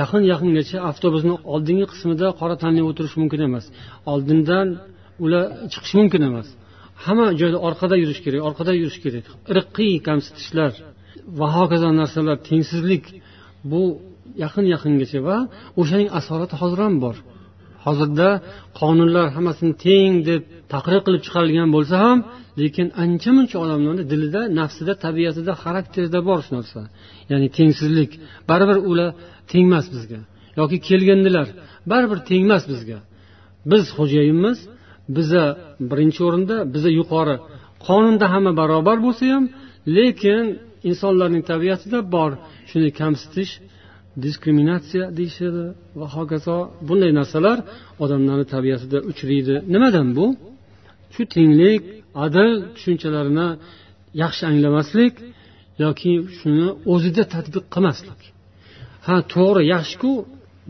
Yaqin 0.00 0.22
yaqingacha 0.32 0.78
avtobusni 0.90 1.34
oldingi 1.52 1.86
qismida 1.92 2.26
qora 2.40 2.56
tanli 2.62 2.82
o'tirish 2.88 3.14
mumkin 3.20 3.40
emas 3.48 3.64
oldindan 4.12 4.66
ular 5.24 5.44
chiqishi 5.72 5.94
mumkin 6.00 6.22
emas. 6.30 6.48
Hamma 7.04 7.26
joyda 7.40 7.58
orqada 7.68 7.94
yurish 8.02 8.20
kerak 8.24 8.40
orqada 8.48 8.72
yurish 8.80 8.98
kerak. 9.04 9.26
Irqiy 9.52 9.94
kamsitishlar 10.08 10.72
va 11.38 11.46
hokazo 11.56 11.88
narsalar 12.00 12.36
tengsizlik 12.48 13.04
bu 13.70 13.82
yaqin 14.44 14.64
yaqingacha 14.74 15.20
va 15.28 15.36
o'shaning 15.80 16.08
asorati 16.18 16.54
hozir 16.60 16.80
ham 16.86 16.96
bor. 17.04 17.16
Hozirda 17.86 18.28
qonunlar 18.80 19.26
hammasini 19.36 19.74
teng 19.86 20.14
deb 20.30 20.42
taqrir 20.74 21.00
qilib 21.06 21.22
chiqarilgan 21.26 21.68
bo'lsa 21.76 21.94
ham 22.04 22.18
lekin 22.60 22.86
ancha 23.04 23.30
muncha 23.36 23.56
odamlarni 23.64 24.04
dilida 24.12 24.42
nafsida 24.60 24.92
tabiatida 25.04 25.52
xarakterida 25.62 26.18
bor 26.28 26.38
shu 26.44 26.50
narsa. 26.58 26.80
Ya'ni 27.30 27.48
tengsizlik. 27.58 28.10
Baribir 28.50 28.78
ular 28.90 29.10
tengmas 29.52 29.86
bizga. 29.94 30.20
Yoki 30.60 30.76
kelgandilar 30.88 31.48
baribir 31.90 32.18
tengmas 32.30 32.64
bizga. 32.72 32.98
Biz 33.70 33.84
xo'jayinmiz 33.96 34.58
biza 35.16 35.44
birinchi 35.90 36.20
o'rinda 36.28 36.56
biza 36.74 36.90
yuqori. 37.00 37.36
Qonunda 37.86 38.26
hamma 38.32 38.52
barobar 38.60 38.98
bo'lsa 39.06 39.24
ham 39.34 39.44
lekin 39.96 40.44
insonlarning 40.90 41.42
tabiatida 41.52 41.98
bor 42.14 42.30
shuni 42.70 42.90
kamsitish 43.00 43.52
diskriminatsiya 44.24 45.04
deyishadi 45.18 45.64
va 45.98 46.06
hokazo 46.16 46.56
bunday 46.88 47.12
narsalar 47.20 47.58
odamlarni 48.04 48.46
tabiatida 48.54 48.98
uchraydi. 49.10 49.54
Nimadan 49.74 50.08
bu? 50.16 50.26
Shu 51.14 51.22
tenglik 51.34 51.82
adil 52.24 52.50
tushunchalarini 52.74 53.48
yaxshi 54.22 54.42
anglamaslik 54.52 55.14
yoki 55.84 56.12
shuni 56.38 56.68
o'zida 56.92 57.22
tadbiq 57.34 57.64
qilmaslik. 57.74 58.20
Ha 59.06 59.16
to'g'ri 59.34 59.62
yaxshiku 59.74 60.12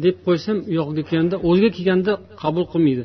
deb 0.04 0.16
qo'ysam 0.26 0.56
u 0.70 0.72
yoqqa 0.78 1.02
kelganda 1.08 1.36
o'ziga 1.48 1.70
kelganda 1.76 2.12
qabul 2.42 2.64
qilmaydi. 2.72 3.02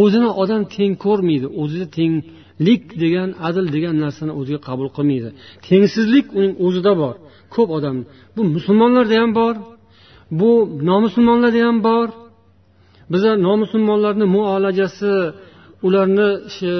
O'zini 0.00 0.30
odam 0.42 0.62
teng 0.76 0.92
ko'rmaydi 1.04 1.46
o'zida 1.62 1.86
tenglik 1.98 2.82
degan 3.02 3.28
adil 3.48 3.66
degan 3.76 3.94
narsani 4.04 4.32
o'ziga 4.40 4.60
qabul 4.68 4.88
qilmaydi. 4.96 5.28
Tengsizlik 5.68 6.26
uning 6.38 6.54
o'zida 6.66 6.92
bor. 7.02 7.14
Ko'p 7.54 7.70
odam. 7.78 7.96
Bu 8.36 8.42
musulmonlarda 8.56 9.16
ham 9.22 9.30
bor 9.40 9.54
bu 10.30 10.50
nomusulmonlarda 10.90 11.60
ham 11.66 11.78
bor. 11.88 12.08
Biza 13.12 13.30
nomusulmonlarni 13.46 14.26
muolajasi 14.36 15.12
ularni 15.86 16.28
e, 16.70 16.72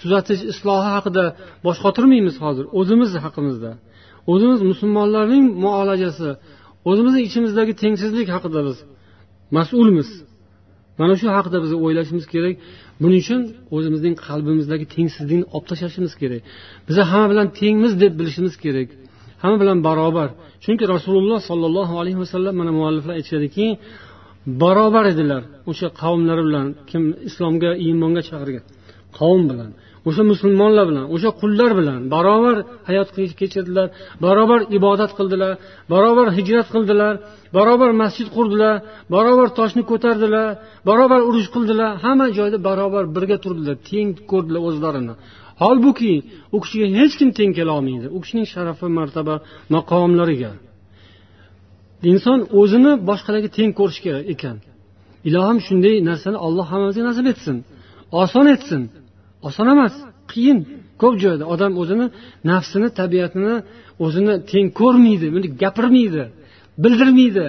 tuzatish 0.00 0.42
islohi 0.52 0.88
haqida 0.96 1.24
bosh 1.66 1.78
qotirmaymiz 1.84 2.36
hozir 2.44 2.64
o'zimiz 2.80 3.10
haqimizda. 3.24 3.72
O'zimiz 4.32 4.60
musulmonlarning 4.70 5.44
muolajasi 5.64 6.28
o'zimizni 6.90 7.20
ichimizdagi 7.28 7.72
tengsizlik 7.82 8.28
haqida 8.34 8.60
biz 8.68 8.78
mas'ulmiz. 9.56 10.08
Mana 11.00 11.14
shu 11.20 11.26
haqida 11.36 11.58
biz 11.64 11.72
o'ylashimiz 11.84 12.24
kerak. 12.34 12.54
Buning 13.02 13.20
uchun 13.24 13.40
o'zimizning 13.76 14.14
qalbimizdagi 14.26 14.86
tengsizlikni 14.96 15.46
olib 15.54 15.66
tashlashimiz 15.70 16.12
kerak. 16.22 16.42
Biza 16.88 17.02
hamma 17.10 17.26
bilan 17.32 17.48
tengmiz 17.60 17.92
deb 18.02 18.12
bilishimiz 18.20 18.54
kerak. 18.64 18.88
Hamma 19.42 19.56
bilan 19.62 19.78
barobar. 19.88 20.28
Chunki 20.64 20.84
rasululloh 20.94 21.40
sollallohu 21.50 21.94
alayhi 22.00 22.18
vasallam 22.22 22.54
mana 22.60 22.72
mualliflar 22.78 23.14
aytishadiki 23.18 23.66
barobar 24.62 25.04
edilar 25.12 25.42
o'sha 25.70 25.88
qavmlari 26.02 26.42
bilan 26.48 26.66
kim 26.90 27.02
islomga 27.28 27.70
iymonga 27.84 28.22
chaqirgan 28.28 28.64
qavm 29.18 29.42
bilan 29.50 29.70
o'sha 30.08 30.22
musulmonlar 30.32 30.84
bilan 30.90 31.04
o'sha 31.14 31.30
qullar 31.40 31.70
bilan 31.80 32.00
barobar 32.14 32.56
hayot 32.88 33.08
kechirdilar 33.40 33.88
barobar 34.24 34.60
ibodat 34.78 35.10
qildilar 35.18 35.52
barobar 35.92 36.26
hijrat 36.38 36.66
qildilar 36.74 37.14
barobar 37.56 37.90
masjid 38.02 38.28
qurdilar 38.36 38.74
barobar 39.14 39.48
toshni 39.58 39.82
ko'tardilar 39.90 40.48
barobar 40.88 41.20
urush 41.28 41.48
qildilar. 41.54 41.90
Hamma 42.04 42.26
joyda 42.38 42.58
barobar 42.68 43.04
birga 43.16 43.36
turdilar 43.44 43.76
teng 43.90 44.08
ko'rdilar 44.30 44.60
o'zlarini. 44.68 45.14
Holbuki 45.62 46.12
u 46.54 46.58
kishiga 46.62 46.86
hech 46.98 47.14
kim 47.20 47.30
teng 47.38 47.52
kelolmaydi 47.58 48.06
u 48.16 48.18
kishining 48.22 48.46
sharafi 48.52 48.86
martaba 48.98 49.34
maqomlariga. 49.74 50.52
Inson 52.10 52.38
o'zini 52.60 52.92
boshqalarga 53.08 53.50
teng 53.58 53.70
ko'rishi 53.78 54.00
kerak 54.06 54.24
ekan. 54.34 54.56
Ilohim 55.28 55.58
shunday 55.66 55.94
narsani 56.08 56.38
alloh 56.46 56.66
hammamizga 56.72 57.02
nasib 57.10 57.26
etsin. 57.32 57.56
Oson 58.22 58.46
etsin. 58.54 58.82
Oson 59.48 59.66
emas 59.74 59.94
qiyin. 60.32 60.58
Ko'p 61.00 61.14
joyda 61.22 61.44
odam 61.54 61.72
o'zini 61.82 62.06
nafsini 62.50 62.88
tabiatini 63.00 63.54
o'zini 64.04 64.34
teng 64.50 64.66
ko'rmaydi 64.80 65.26
buni 65.34 65.48
gapirmaydi 65.62 66.24
bildirmaydi 66.82 67.44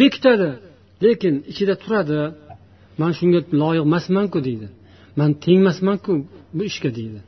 bekitadi 0.00 0.50
lekin 1.04 1.34
ichida 1.50 1.74
turadi 1.82 2.18
man 3.00 3.12
shunga 3.18 3.40
loyiq 3.62 3.84
emasmanku 3.88 4.38
deydi. 4.48 4.66
Man 5.18 5.30
tengmasmanku 5.44 6.12
bu 6.56 6.62
ishga 6.70 6.90
deydi. 6.98 7.18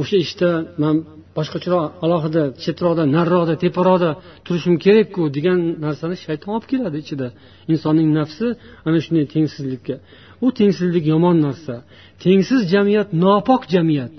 o'sha 0.00 0.16
ishda 0.24 0.50
man 0.82 0.96
boshqacharoq 1.36 1.84
alohida 2.04 2.42
chetroqda 2.64 3.02
nariroqda 3.16 3.54
teparoqda 3.64 4.10
turishim 4.46 4.74
kerakku 4.84 5.22
degan 5.36 5.58
narsani 5.84 6.16
shayton 6.24 6.48
olib 6.54 6.66
keladi 6.72 6.96
ichida 7.04 7.26
insonning 7.72 8.08
nafsi 8.18 8.46
ana 8.86 8.98
shunday 9.04 9.24
tengsizlikka 9.34 9.94
u 10.44 10.46
tengsizlik 10.58 11.04
yomon 11.12 11.36
narsa 11.46 11.74
tengsiz 12.24 12.60
jamiyat 12.74 13.08
nopok 13.24 13.62
jamiyat 13.74 14.12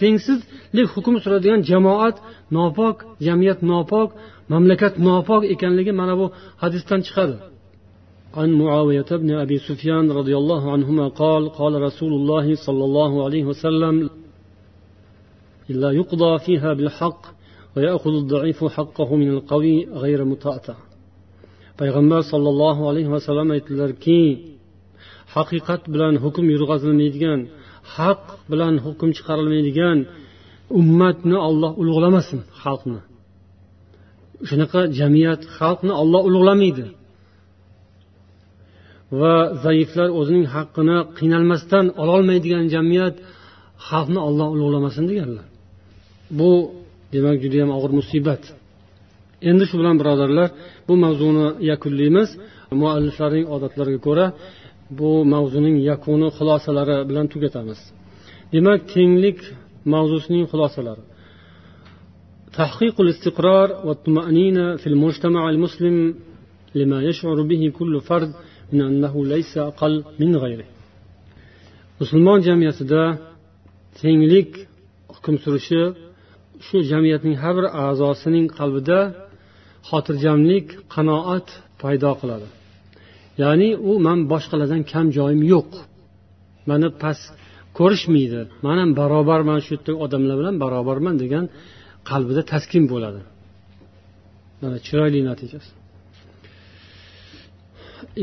tengsizlik 0.00 0.86
hukm 0.94 1.14
suradigan 1.24 1.60
jamoat 1.70 2.16
nopok 2.56 2.96
jamiyat 3.26 3.60
nopok 3.72 4.08
mamlakat 4.52 4.94
nopok 5.08 5.42
ekanligi 5.54 5.92
mana 6.00 6.14
bu 6.20 6.26
hadisdan 6.62 7.02
chiqadi 7.08 7.36
عن 8.40 8.50
معاوية 8.60 9.10
بن 9.22 9.30
أبي 9.44 9.58
سفيان 9.68 10.06
رضي 10.20 10.34
الله 10.42 10.62
عنهما 10.74 11.06
قال 11.22 11.42
قال 11.60 11.72
رسول 11.88 12.12
الله 12.18 12.46
صلى 12.66 12.84
الله 12.88 13.12
عليه 13.24 13.44
وسلم 13.50 13.94
إلا 15.70 15.90
يقضى 15.90 16.38
فيها 16.38 16.70
بالحق 16.72 17.22
ويأخذ 17.76 18.10
الضعيف 18.22 18.64
حقه 18.64 19.16
من 19.16 19.28
القوي 19.30 19.76
غير 20.02 20.24
متأتع 20.24 20.74
payg'ambar 21.80 22.20
sollallohu 22.32 22.82
alayhi 22.90 23.10
vasallam 23.16 23.48
aytdilarki 23.56 24.20
haqiqat 25.34 25.82
bilan 25.94 26.14
hukm 26.24 26.44
yurg'azilmaydigan 26.54 27.40
haq 27.94 28.22
bilan 28.50 28.74
hukm 28.86 29.08
chiqarilmaydigan 29.16 29.98
ummatni 30.80 31.36
olloh 31.48 31.72
ulug'lamasin 31.82 32.40
xalqni 32.62 33.00
shunaqa 34.48 34.80
jamiyat 35.00 35.42
xalqni 35.58 35.92
olloh 36.02 36.22
ulug'lamaydi 36.28 36.86
va 39.20 39.34
zaiflar 39.64 40.08
o'zining 40.20 40.46
haqqini 40.54 40.98
qiynalmasdan 41.18 41.86
ololmaydigan 42.02 42.64
jamiyat 42.74 43.14
xalqni 43.88 44.20
olloh 44.28 44.48
ulug'lamasin 44.54 45.04
deganlar 45.10 45.46
bu 46.38 46.50
demak 47.12 47.36
judayam 47.44 47.70
og'ir 47.76 47.92
musibat 48.00 48.42
endi 49.50 49.64
shu 49.68 49.74
bilan 49.80 49.96
birodarlar 50.00 50.48
bu 50.88 50.94
mavzuni 51.04 51.46
yakunlaymiz 51.70 52.28
mualliflarning 52.80 53.46
odatlariga 53.54 54.00
ko'ra 54.06 54.26
bu 54.98 55.10
mavzuning 55.34 55.76
yakuni 55.90 56.28
xulosalari 56.38 56.96
bilan 57.10 57.26
tugatamiz 57.32 57.80
demak 58.52 58.80
tenglik 58.94 59.38
mavzusining 59.94 60.44
xulosalari 60.52 61.04
تحقيق 62.60 62.96
الاستقرار 63.00 63.68
والطمأنينة 63.86 64.76
في 64.76 64.86
المجتمع 64.92 65.42
المسلم 65.54 65.96
لما 66.74 66.98
يشعر 67.08 67.38
به 67.50 67.62
كل 67.78 68.00
فرد 68.08 68.30
من 68.72 68.80
أنه 68.90 69.14
ليس 69.26 69.52
أقل 69.70 69.94
من 70.20 70.36
غيره 70.44 70.68
musulmon 72.00 72.38
jamiyatida 72.48 73.02
tenglik 74.00 74.50
hukm 75.14 75.34
surishi 75.44 75.82
shu 76.65 76.77
jamiyatning 76.91 77.35
har 77.43 77.53
bir 77.57 77.65
a'zosining 77.85 78.45
qalbida 78.59 78.99
xotirjamlik 79.89 80.67
qanoat 80.93 81.47
paydo 81.81 82.11
qiladi. 82.21 82.47
Ya'ni 83.43 83.69
u 83.89 83.91
man 84.05 84.19
boshqalardan 84.31 84.81
kam 84.91 85.05
joyim 85.17 85.41
yo'q. 85.53 85.71
Mani 86.69 86.89
past 87.01 87.25
ko'rishmaydi. 87.77 88.41
Man 88.65 88.77
ham 88.81 88.91
barobarman 89.01 89.59
shu 89.65 89.69
yerdagi 89.75 89.97
odamlar 90.05 90.35
bilan 90.41 90.55
barobarman 90.63 91.15
degan 91.23 91.45
qalbida 92.09 92.41
taskin 92.51 92.83
bo'ladi. 92.91 93.21
Mana 94.61 94.77
chiroyli 94.87 95.19
natijasi. 95.29 95.71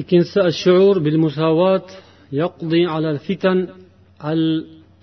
Ikkinchisi 0.00 1.00
bil 1.06 1.18
musavvat 1.24 1.86
yaqdi 2.42 2.80
ala 2.94 3.10
fitan 3.26 3.58
al 4.30 4.42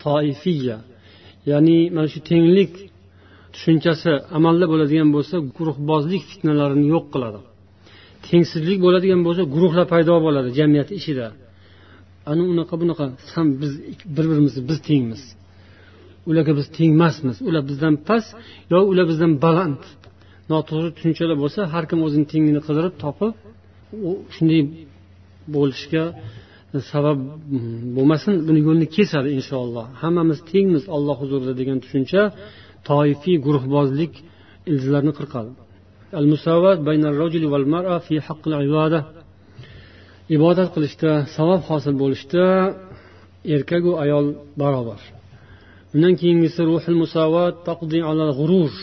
toifiyya 0.03 0.77
ya'ni 1.51 1.79
mana 1.95 2.07
shu 2.13 2.19
tenglik 2.31 2.73
tushunchasi 3.53 4.11
amalda 4.37 4.65
bo'ladigan 4.73 5.09
bo'lsa 5.15 5.35
guruhbozlik 5.57 6.23
fitnalarini 6.31 6.85
yo'q 6.93 7.05
qiladi. 7.13 7.39
Tengsizlik 8.27 8.79
bo'ladigan 8.85 9.21
bo'lsa 9.27 9.41
guruhlar 9.53 9.85
paydo 9.93 10.15
bo'ladi 10.25 10.49
jamiyat 10.59 10.89
ichida 10.99 11.27
ana 12.31 12.43
unaqa 12.53 12.75
bunaqa 12.81 13.05
san 13.31 13.45
biz 13.61 13.73
bir 14.15 14.25
birimizni 14.31 14.61
biz 14.69 14.79
tengmiz. 14.89 15.21
Ularga 16.29 16.53
biz 16.59 16.67
teng 16.77 16.91
emasmiz 16.97 17.37
ular 17.47 17.63
bizdan 17.71 17.95
past 18.07 18.29
yo 18.71 18.79
ular 18.91 19.05
bizdan 19.11 19.31
baland. 19.45 19.81
Noto'g'ri 20.51 20.89
tushunchalar 20.95 21.37
bo'lsa 21.43 21.59
har 21.73 21.83
kim 21.89 21.99
o'zini 22.07 22.25
tengini 22.31 22.61
qidirib 22.67 22.93
topib 23.03 23.33
u 24.07 24.11
shunday 24.35 24.61
bo'lishga 25.55 26.03
e, 26.75 26.77
sabab 26.91 27.17
bo'lmasin 27.95 28.33
buni 28.47 28.59
yo'lini 28.67 28.87
kesadi 28.97 29.29
inshaalloh. 29.37 29.85
Hammamiz 30.01 30.39
tengmiz 30.51 30.83
olloh 30.95 31.17
huzurida 31.21 31.53
degan 31.61 31.77
tushuncha 31.83 32.21
toifiy 32.87 33.37
guruhbozlik 33.45 34.13
ildizlarini 34.69 35.13
qirqadi. 35.19 35.51
Al 36.19 36.25
musavat 36.33 36.77
val 37.53 37.65
mar'a 37.75 37.97
fi 38.05 38.15
ibada. 38.69 38.99
Ibodat 40.35 40.69
qilishda 40.75 41.11
savob 41.35 41.61
hosil 41.69 41.93
bo'lishda 42.01 42.43
erkaku 43.55 43.91
ayol 44.03 44.25
barobar. 44.61 45.01
Undan 45.95 46.13
keyingisi 46.21 46.61
ruhil 46.69 46.97
musavat 47.03 47.55
taqdi 47.69 47.99
ala 48.09 48.27
g'urur. 48.39 48.73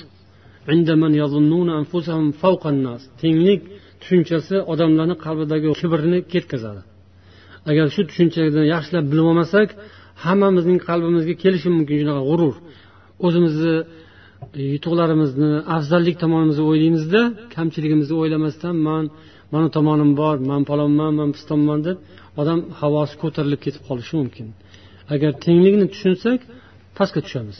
Tenglik 3.23 3.61
tushunchasi 4.01 4.57
odamlarni 4.73 5.17
qalbidagi 5.25 5.69
kibrni 5.81 6.19
ketkazadi. 6.33 6.83
Agar 7.71 7.87
shu 7.95 8.03
tushunchani 8.09 8.63
yaxshilab 8.75 9.05
bilib 9.11 9.27
olmasak 9.31 9.69
hammamizning 10.25 10.79
qalbimizga 10.89 11.35
kelishi 11.43 11.69
mumkin 11.77 11.97
shunaqa 12.01 12.23
g'urur. 12.31 12.55
O'zimizni 13.27 13.77
e, 14.59 14.63
yutuqlarimizni 14.75 15.51
afzallik 15.77 16.17
tomonimizni 16.23 16.65
o'ylaymizda 16.71 17.21
kamchiligimizni 17.55 18.15
o'ylamasdan 18.23 18.77
man 18.89 19.05
mani 19.53 19.69
tomonim 19.77 20.11
bor 20.21 20.37
man 20.51 20.63
palonman 20.71 21.13
man 21.21 21.31
pistonman 21.37 21.81
deb 21.89 21.97
odam 22.41 22.61
havosi 22.81 23.15
ko'tarilib 23.23 23.61
ketib 23.67 23.83
qolishi 23.89 24.15
mumkin. 24.21 24.47
Agar 25.15 25.31
tenglikni 25.47 25.87
tushunsak 25.95 26.41
pastga 26.99 27.21
tushamiz. 27.27 27.59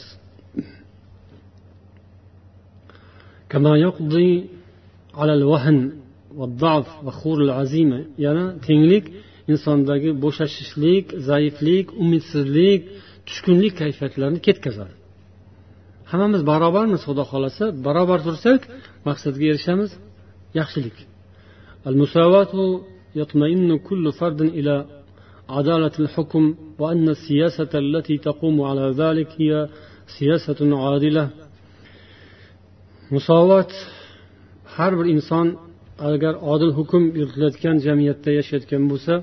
Yana 8.25 8.45
tenglik 8.67 9.05
insondagi 9.51 10.09
bo'shashishlik 10.23 11.05
zaiflik 11.29 11.85
umidsizlik 12.03 12.81
tushkunlik 13.27 13.73
kayfiyatlarini 13.81 14.39
ketkazadi. 14.47 14.93
hammamiz 16.10 16.42
barobarmiz 16.50 17.00
xudo 17.06 17.22
xohlasa 17.30 17.64
barobar 17.86 18.20
tursak 18.26 18.60
maqsadga 19.08 19.44
erishamiz 19.52 19.90
yaxshilik 20.60 20.98
المساواة 21.90 22.54
يطمئن 23.20 23.78
كل 23.88 24.04
فرد 24.12 24.40
إلى 24.58 24.86
عدالة 25.56 25.92
الحكم 26.04 26.44
وأن 26.78 27.06
السياسة 27.08 27.72
التي 27.84 28.16
تقوم 28.28 28.56
على 28.68 28.86
ذلك 29.02 29.28
هي 29.40 29.68
سياسة 30.18 30.60
عادلة 30.84 31.30
musovat 33.16 33.72
har 34.64 34.92
bir 34.98 35.06
inson 35.14 35.46
agar 36.10 36.34
odil 36.52 36.72
hukm 36.78 37.02
yuritilayotgan 37.20 37.76
jamiyatda 37.86 38.30
yashayotgan 38.38 38.82
bo'lsa 38.90 39.14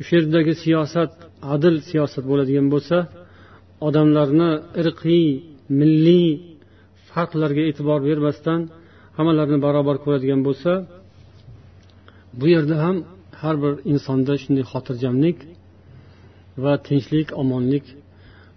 o'sha 0.00 0.12
yerdagi 0.18 0.52
siyosat 0.64 1.10
adil 1.54 1.74
siyosat 1.90 2.24
bo'ladigan 2.30 2.66
bo'lsa 2.74 2.96
odamlarni 3.86 4.50
irqiy 4.80 5.26
milliy 5.79 6.29
farqlarga 7.09 7.61
e'tibor 7.69 7.99
bermasdan 8.09 8.59
hammalarini 9.17 9.59
barobar 9.65 9.97
ko'radigan 10.03 10.41
bo'lsa 10.47 10.71
bu 12.39 12.45
yerda 12.53 12.75
ham 12.83 12.97
har 13.41 13.55
bir 13.63 13.73
insonda 13.91 14.33
shunday 14.43 14.65
xotirjamlik 14.71 15.37
va 16.63 16.73
tinchlik 16.87 17.27
omonlik 17.41 17.85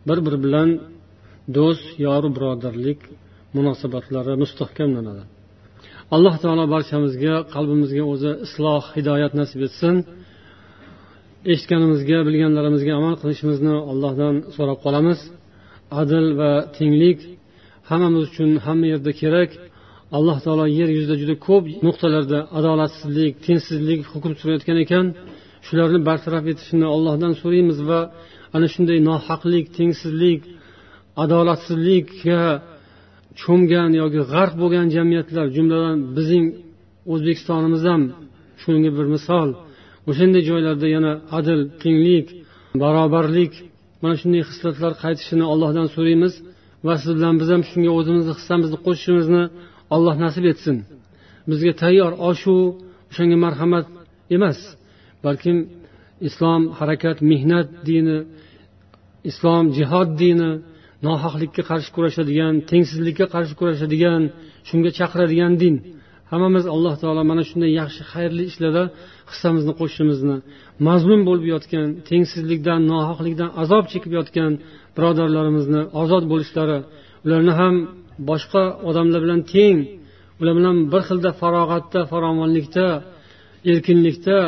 bir 0.08 0.18
biri 0.26 0.38
bilan 0.44 0.68
do'st 1.56 1.86
yoru 2.06 2.28
birodarlik 2.36 3.00
munosabatlari 3.56 4.34
mustahkamlanadi. 4.42 5.22
Alloh 6.14 6.34
taolo 6.42 6.64
barchamizga 6.74 7.34
qalbimizga 7.54 8.02
o'zi 8.12 8.30
isloh 8.46 8.82
hidoyat 8.96 9.32
nasib 9.40 9.60
etsin. 9.66 9.94
Eshitganimizga 11.52 12.18
bilganlarimizga 12.28 12.92
amal 13.00 13.14
qilishimizni 13.22 13.74
allohdan 13.92 14.34
so'rab 14.56 14.78
qolamiz. 14.84 15.18
Adil 16.00 16.26
va 16.40 16.52
tenglik 16.76 17.18
hammamiz 17.90 18.22
uchun 18.30 18.50
hamma 18.66 18.86
yerda 18.92 19.12
kerak. 19.22 19.50
Alloh 20.16 20.38
taolo 20.44 20.66
yer 20.78 20.88
yuzida 20.96 21.16
juda 21.22 21.34
ko'p 21.46 21.64
nuqtalarda 21.86 22.38
adolatsizlik 22.58 23.32
tengsizlik 23.46 24.00
hukm 24.12 24.32
surayotgan 24.40 24.78
ekan. 24.84 25.06
Shularni 25.66 26.00
bartaraf 26.08 26.44
etishini 26.52 26.86
allohdan 26.94 27.32
so'raymiz 27.42 27.78
va 27.90 28.00
ana 28.56 28.66
shunday 28.74 28.98
nohaqlik 29.10 29.66
tengsizlik 29.78 30.40
adolatsizlikka 31.22 32.40
cho'mgan 33.40 33.90
yoki 34.00 34.20
g'arq 34.32 34.52
bo'lgan 34.62 34.86
jamiyatlar 34.96 35.46
jumladan 35.56 35.96
bizning 36.16 36.46
o'zbekistonimiz 37.12 37.82
ham 37.90 38.02
shunga 38.62 38.90
bir 38.98 39.06
misol. 39.14 39.48
O'shanday 40.10 40.42
joylarda 40.50 40.86
yana 40.96 41.12
adil 41.38 41.60
tenglik 41.82 42.26
barobarlik 42.82 43.52
mana 44.04 44.16
shunday 44.20 44.42
hislatlar 44.50 44.92
qaytishini 45.04 45.44
allohdan 45.52 45.86
so'raymiz 45.94 46.34
va 46.86 46.94
siz 47.02 47.12
bilan 47.18 47.34
biz 47.40 47.48
ham 47.54 47.62
shunga 47.70 47.90
o'zimizni 47.98 48.32
hissamizni 48.38 48.78
qo'shishimizni 48.86 49.42
alloh 49.94 50.14
nasib 50.24 50.44
etsin. 50.52 50.76
Bizga 51.50 51.72
tayyor 51.82 52.12
oshu 52.30 52.56
o'shanga 53.10 53.36
marhamat 53.44 53.86
emas. 54.36 54.58
Balkim 55.24 55.56
islom 56.28 56.62
harakat 56.78 57.16
mehnat 57.30 57.68
dini 57.88 58.18
islom 59.30 59.64
jihod 59.76 60.08
dini 60.22 60.50
nohaqlikka 61.06 61.62
qarshi 61.70 61.90
kurashadigan 61.96 62.54
tengsizlikka 62.70 63.26
qarshi 63.34 63.54
kurashadigan 63.60 64.22
shunga 64.68 64.90
chaqiradigan 64.98 65.52
din. 65.62 65.74
Hammamiz 66.30 66.64
alloh 66.74 66.94
taolo 67.02 67.22
mana 67.30 67.42
shunday 67.48 67.70
yaxshi 67.80 68.02
xayrli 68.12 68.44
ishlarda 68.50 68.84
hissamizni 69.30 69.72
qo'shishimizni 69.80 70.36
mazlum 70.88 71.20
bo'lib 71.28 71.46
yotgan 71.54 71.86
tengsizlikdan 72.10 72.80
nohaqlikdan 72.92 73.50
azob 73.62 73.84
chekib 73.92 74.12
yotgan 74.18 74.52
birodarlarimizni 74.96 75.82
ozod 76.02 76.24
bo'lishlari 76.32 76.78
ularni 77.24 77.52
ham 77.60 77.74
boshqa 78.30 78.62
odamlar 78.88 79.20
bilan 79.24 79.40
teng 79.54 79.78
ular 80.40 80.54
bilan 80.58 80.76
bir 80.92 81.02
xilda 81.08 81.30
farog'atda 81.40 82.00
farovonlikda 82.12 82.86
erkinlikda 83.72 84.38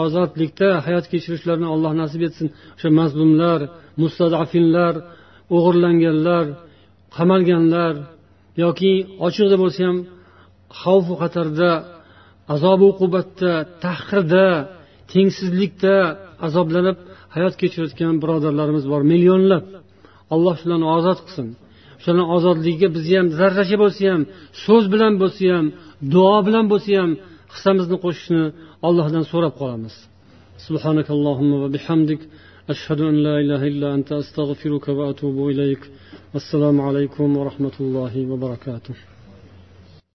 ozodlikda 0.00 0.68
hayot 0.86 1.06
kechirishlarini 1.12 1.68
alloh 1.74 1.92
nasib 2.02 2.22
etsin. 2.28 2.46
O'sha 2.76 2.90
mazlumlar 3.00 3.60
mustadafinlar 4.02 4.94
o'g'irlanganlar 5.56 6.44
qamalganlar 7.16 7.94
yoki 8.64 8.92
ochiqda 9.26 9.56
bo'lsa 9.62 9.80
ham 9.88 9.96
xavfu 10.81 11.13
xatarda 11.21 11.71
azob 12.53 12.79
uqubatda 12.91 13.51
tahqirda 13.85 14.47
tengsizlikda 15.13 15.95
azoblanib 16.47 16.97
hayot 17.35 17.53
kechirayotgan 17.61 18.13
birodarlarimiz 18.23 18.85
bor 18.91 19.01
millionlab 19.11 19.63
alloh 20.33 20.55
shularni 20.61 20.87
ozod 20.97 21.19
qilsin 21.25 21.47
shularni 22.01 22.25
ozodligiga 22.35 22.87
bizni 22.95 23.15
ham 23.19 23.27
zarracha 23.39 23.77
bo'lsa 23.83 24.03
ham 24.13 24.21
so'z 24.65 24.85
bilan 24.93 25.13
bo'lsa 25.21 25.43
ham 25.55 25.65
duo 26.13 26.37
bilan 26.47 26.65
bo'lsa 26.71 26.91
ham 27.01 27.11
hissamizni 27.53 27.97
qo'shishni 28.03 28.43
allohdan 28.87 29.23
so'rab 29.31 29.55
qolamiz 29.61 29.95
سبحانك 30.67 31.07
اللهم 31.17 31.51
وبحمدك 31.63 32.21
أشهد 32.73 32.99
أن 33.01 33.15
لا 33.25 33.35
إله 33.43 33.61
إلا 33.71 33.87
أنت 33.95 34.09
أستغفرك 34.11 34.85
وأتوب 34.97 35.37
إليك 35.51 35.83
والسلام 36.33 36.77
عليكم 36.87 37.27
ورحمة 37.37 37.75
الله 37.79 38.13
وبركاته 38.31 38.95